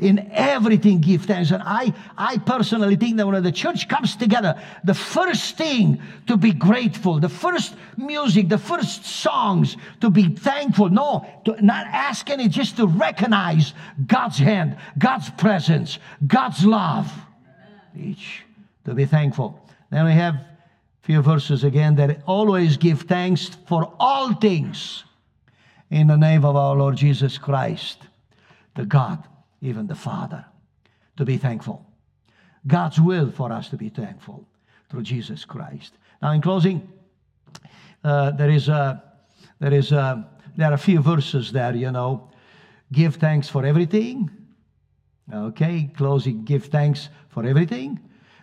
in 0.00 0.30
everything 0.32 1.00
give 1.00 1.22
thanks. 1.24 1.50
And 1.50 1.62
I, 1.64 1.92
I 2.16 2.38
personally 2.38 2.96
think 2.96 3.16
that 3.16 3.26
when 3.26 3.42
the 3.42 3.52
church 3.52 3.88
comes 3.88 4.16
together, 4.16 4.60
the 4.84 4.94
first 4.94 5.56
thing 5.56 6.00
to 6.26 6.36
be 6.36 6.52
grateful, 6.52 7.18
the 7.18 7.28
first 7.28 7.74
music, 7.96 8.48
the 8.48 8.58
first 8.58 9.04
songs 9.04 9.76
to 10.00 10.10
be 10.10 10.28
thankful. 10.28 10.88
No, 10.90 11.26
to 11.44 11.64
not 11.64 11.86
ask 11.86 12.28
any, 12.30 12.48
just 12.48 12.76
to 12.76 12.86
recognize 12.86 13.74
God's 14.06 14.38
hand, 14.38 14.76
God's 14.98 15.30
presence, 15.30 15.98
God's 16.26 16.64
love. 16.64 17.12
Each 17.98 18.42
to 18.84 18.94
be 18.94 19.06
thankful. 19.06 19.60
Then 19.90 20.04
we 20.04 20.12
have 20.12 20.34
a 20.34 20.46
few 21.02 21.22
verses 21.22 21.64
again 21.64 21.96
that 21.96 22.22
always 22.26 22.76
give 22.76 23.02
thanks 23.02 23.48
for 23.66 23.92
all 23.98 24.34
things 24.34 25.04
in 25.90 26.08
the 26.08 26.16
name 26.16 26.44
of 26.44 26.56
our 26.56 26.76
Lord 26.76 26.96
Jesus 26.96 27.38
Christ, 27.38 27.98
the 28.74 28.84
God 28.84 29.22
even 29.60 29.86
the 29.86 29.94
Father, 29.94 30.44
to 31.16 31.24
be 31.24 31.36
thankful. 31.36 31.86
God's 32.66 33.00
will 33.00 33.30
for 33.30 33.52
us 33.52 33.68
to 33.70 33.76
be 33.76 33.88
thankful 33.88 34.48
through 34.88 35.02
Jesus 35.02 35.44
Christ. 35.44 35.94
Now, 36.20 36.32
in 36.32 36.40
closing, 36.42 36.88
uh, 38.04 38.32
there 38.32 38.50
is 38.50 38.68
a, 38.68 39.02
there 39.60 39.72
is 39.72 39.92
a, 39.92 40.28
there 40.56 40.70
are 40.70 40.74
a 40.74 40.78
few 40.78 41.00
verses 41.00 41.52
there. 41.52 41.74
You 41.74 41.92
know, 41.92 42.30
give 42.92 43.16
thanks 43.16 43.48
for 43.48 43.64
everything. 43.64 44.30
Okay, 45.32 45.90
closing, 45.96 46.44
give 46.44 46.66
thanks 46.66 47.08
for 47.28 47.44
everything. 47.44 48.00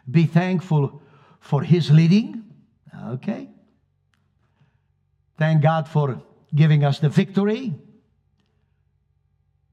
Be 0.09 0.25
thankful 0.25 1.01
for 1.39 1.63
His 1.63 1.89
leading. 1.91 2.43
Okay. 3.07 3.49
Thank 5.37 5.61
God 5.61 5.87
for 5.87 6.21
giving 6.53 6.83
us 6.83 6.99
the 6.99 7.09
victory 7.09 7.73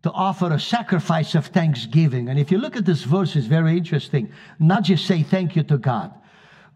to 0.02 0.10
offer 0.12 0.52
a 0.52 0.60
sacrifice 0.60 1.34
of 1.34 1.46
thanksgiving. 1.46 2.28
And 2.28 2.38
if 2.38 2.50
you 2.50 2.58
look 2.58 2.76
at 2.76 2.86
this 2.86 3.02
verse, 3.02 3.36
it's 3.36 3.46
very 3.46 3.76
interesting. 3.76 4.32
Not 4.58 4.84
just 4.84 5.06
say 5.06 5.22
thank 5.22 5.56
you 5.56 5.62
to 5.64 5.76
God, 5.76 6.12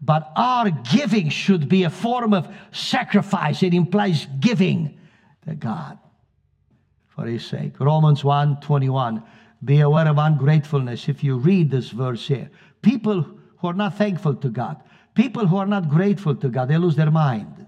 but 0.01 0.31
our 0.35 0.69
giving 0.69 1.29
should 1.29 1.67
be 1.67 1.83
a 1.83 1.89
form 1.89 2.33
of 2.33 2.53
sacrifice. 2.71 3.63
It 3.63 3.73
implies 3.73 4.27
giving 4.39 4.99
to 5.47 5.55
God 5.55 5.97
for 7.07 7.25
his 7.25 7.45
sake. 7.45 7.79
Romans 7.79 8.23
1 8.23 8.59
21. 8.61 9.23
Be 9.63 9.79
aware 9.79 10.07
of 10.07 10.17
ungratefulness. 10.19 11.09
If 11.09 11.23
you 11.23 11.37
read 11.37 11.71
this 11.71 11.89
verse 11.89 12.27
here, 12.27 12.51
people 12.83 13.25
who 13.57 13.67
are 13.67 13.73
not 13.73 13.97
thankful 13.97 14.35
to 14.35 14.49
God, 14.49 14.83
people 15.15 15.47
who 15.47 15.57
are 15.57 15.65
not 15.65 15.89
grateful 15.89 16.35
to 16.35 16.49
God, 16.49 16.67
they 16.67 16.77
lose 16.77 16.95
their 16.95 17.09
mind. 17.09 17.65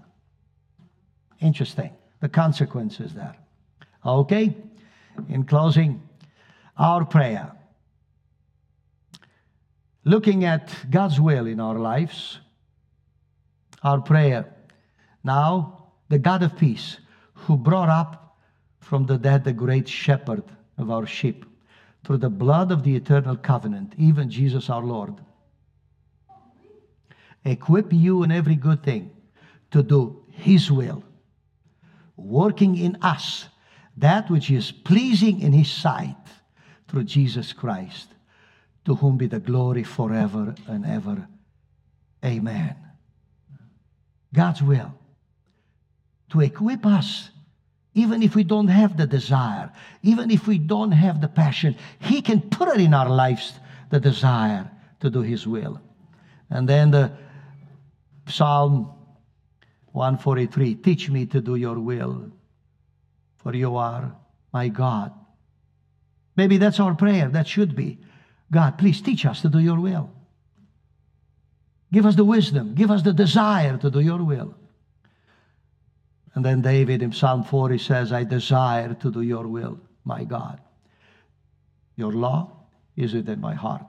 Interesting. 1.40 1.90
The 2.20 2.28
consequences 2.28 3.14
there. 3.14 3.36
Okay? 4.04 4.54
In 5.28 5.44
closing, 5.44 6.02
our 6.76 7.04
prayer. 7.04 7.52
Looking 10.04 10.44
at 10.44 10.74
God's 10.90 11.20
will 11.20 11.46
in 11.46 11.60
our 11.60 11.78
lives, 11.78 12.38
our 13.82 14.00
prayer. 14.00 14.54
Now, 15.22 15.90
the 16.08 16.18
God 16.18 16.42
of 16.42 16.56
peace, 16.56 16.98
who 17.34 17.56
brought 17.56 17.88
up 17.88 18.38
from 18.80 19.06
the 19.06 19.18
dead 19.18 19.44
the 19.44 19.52
great 19.52 19.88
shepherd 19.88 20.44
of 20.78 20.90
our 20.90 21.06
sheep, 21.06 21.44
through 22.04 22.18
the 22.18 22.30
blood 22.30 22.70
of 22.70 22.82
the 22.84 22.96
eternal 22.96 23.36
covenant, 23.36 23.94
even 23.98 24.30
Jesus 24.30 24.70
our 24.70 24.82
Lord, 24.82 25.14
equip 27.44 27.92
you 27.92 28.22
in 28.22 28.32
every 28.32 28.56
good 28.56 28.82
thing 28.82 29.10
to 29.70 29.82
do 29.82 30.24
His 30.30 30.70
will, 30.70 31.02
working 32.16 32.76
in 32.76 32.96
us 33.02 33.48
that 34.00 34.30
which 34.30 34.50
is 34.50 34.70
pleasing 34.70 35.40
in 35.40 35.52
his 35.52 35.70
sight 35.70 36.16
through 36.88 37.04
Jesus 37.04 37.52
Christ, 37.52 38.08
to 38.84 38.94
whom 38.94 39.16
be 39.16 39.26
the 39.26 39.40
glory 39.40 39.84
forever 39.84 40.54
and 40.66 40.86
ever. 40.86 41.28
Amen. 42.24 42.76
God's 44.32 44.62
will 44.62 44.94
to 46.30 46.40
equip 46.40 46.84
us, 46.84 47.30
even 47.94 48.22
if 48.22 48.34
we 48.34 48.44
don't 48.44 48.68
have 48.68 48.96
the 48.96 49.06
desire, 49.06 49.72
even 50.02 50.30
if 50.30 50.46
we 50.46 50.58
don't 50.58 50.92
have 50.92 51.20
the 51.20 51.28
passion, 51.28 51.76
He 51.98 52.22
can 52.22 52.40
put 52.40 52.68
it 52.68 52.80
in 52.80 52.94
our 52.94 53.08
lives 53.08 53.54
the 53.90 53.98
desire 53.98 54.70
to 55.00 55.10
do 55.10 55.22
His 55.22 55.46
will. 55.46 55.80
And 56.50 56.68
then 56.68 56.90
the 56.90 57.12
Psalm 58.26 58.92
143 59.92 60.74
Teach 60.76 61.10
me 61.10 61.26
to 61.26 61.40
do 61.40 61.56
your 61.56 61.78
will 61.78 62.30
for 63.48 63.56
you 63.56 63.78
are 63.78 64.14
my 64.52 64.68
God. 64.68 65.10
Maybe 66.36 66.58
that's 66.58 66.80
our 66.80 66.94
prayer. 66.94 67.30
That 67.30 67.48
should 67.48 67.74
be. 67.74 67.96
God, 68.52 68.76
please 68.76 69.00
teach 69.00 69.24
us 69.24 69.40
to 69.40 69.48
do 69.48 69.58
your 69.58 69.80
will. 69.80 70.10
Give 71.90 72.04
us 72.04 72.14
the 72.14 72.26
wisdom, 72.26 72.74
give 72.74 72.90
us 72.90 73.00
the 73.00 73.14
desire 73.14 73.78
to 73.78 73.90
do 73.90 74.00
your 74.00 74.22
will. 74.22 74.54
And 76.34 76.44
then 76.44 76.60
David 76.60 77.00
in 77.00 77.10
Psalm 77.10 77.42
40 77.42 77.78
says, 77.78 78.12
I 78.12 78.24
desire 78.24 78.92
to 78.92 79.10
do 79.10 79.22
your 79.22 79.46
will, 79.46 79.80
my 80.04 80.24
God. 80.24 80.60
Your 81.96 82.12
law 82.12 82.52
is 82.98 83.14
within 83.14 83.40
my 83.40 83.54
heart. 83.54 83.86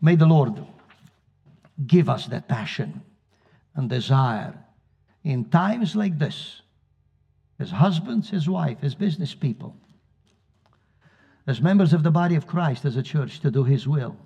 May 0.00 0.14
the 0.14 0.26
Lord 0.26 0.64
give 1.84 2.08
us 2.08 2.28
that 2.28 2.46
passion 2.46 3.02
and 3.74 3.90
desire 3.90 4.54
in 5.24 5.46
times 5.46 5.96
like 5.96 6.16
this, 6.16 6.61
as 7.58 7.70
husbands, 7.70 8.32
as 8.32 8.48
wife, 8.48 8.78
as 8.82 8.94
business 8.94 9.34
people, 9.34 9.76
as 11.46 11.60
members 11.60 11.92
of 11.92 12.02
the 12.02 12.10
body 12.10 12.34
of 12.34 12.46
Christ, 12.46 12.84
as 12.84 12.96
a 12.96 13.02
church, 13.02 13.40
to 13.40 13.50
do 13.50 13.64
His 13.64 13.86
will. 13.86 14.16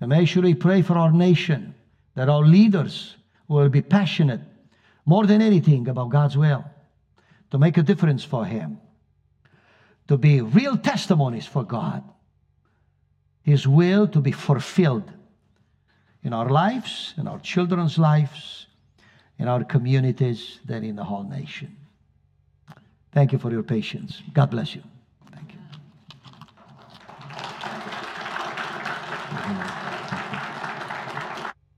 And 0.00 0.10
make 0.10 0.28
surely 0.28 0.54
pray 0.54 0.82
for 0.82 0.96
our 0.96 1.10
nation 1.10 1.74
that 2.14 2.28
our 2.28 2.44
leaders 2.44 3.16
will 3.48 3.68
be 3.68 3.82
passionate 3.82 4.40
more 5.04 5.26
than 5.26 5.40
anything 5.40 5.88
about 5.88 6.10
God's 6.10 6.36
will, 6.36 6.64
to 7.50 7.58
make 7.58 7.78
a 7.78 7.82
difference 7.82 8.22
for 8.22 8.44
Him, 8.44 8.78
to 10.06 10.16
be 10.16 10.42
real 10.42 10.76
testimonies 10.76 11.46
for 11.46 11.64
God, 11.64 12.04
His 13.42 13.66
will 13.66 14.06
to 14.08 14.20
be 14.20 14.32
fulfilled 14.32 15.10
in 16.22 16.32
our 16.34 16.50
lives, 16.50 17.14
in 17.16 17.26
our 17.26 17.38
children's 17.38 17.96
lives, 17.96 18.66
in 19.38 19.48
our 19.48 19.64
communities, 19.64 20.60
then 20.66 20.84
in 20.84 20.96
the 20.96 21.04
whole 21.04 21.22
nation. 21.22 21.77
Thank 23.18 23.32
you 23.32 23.38
for 23.40 23.50
your 23.50 23.64
patience. 23.64 24.22
God 24.32 24.48
bless 24.48 24.76
you. 24.76 24.97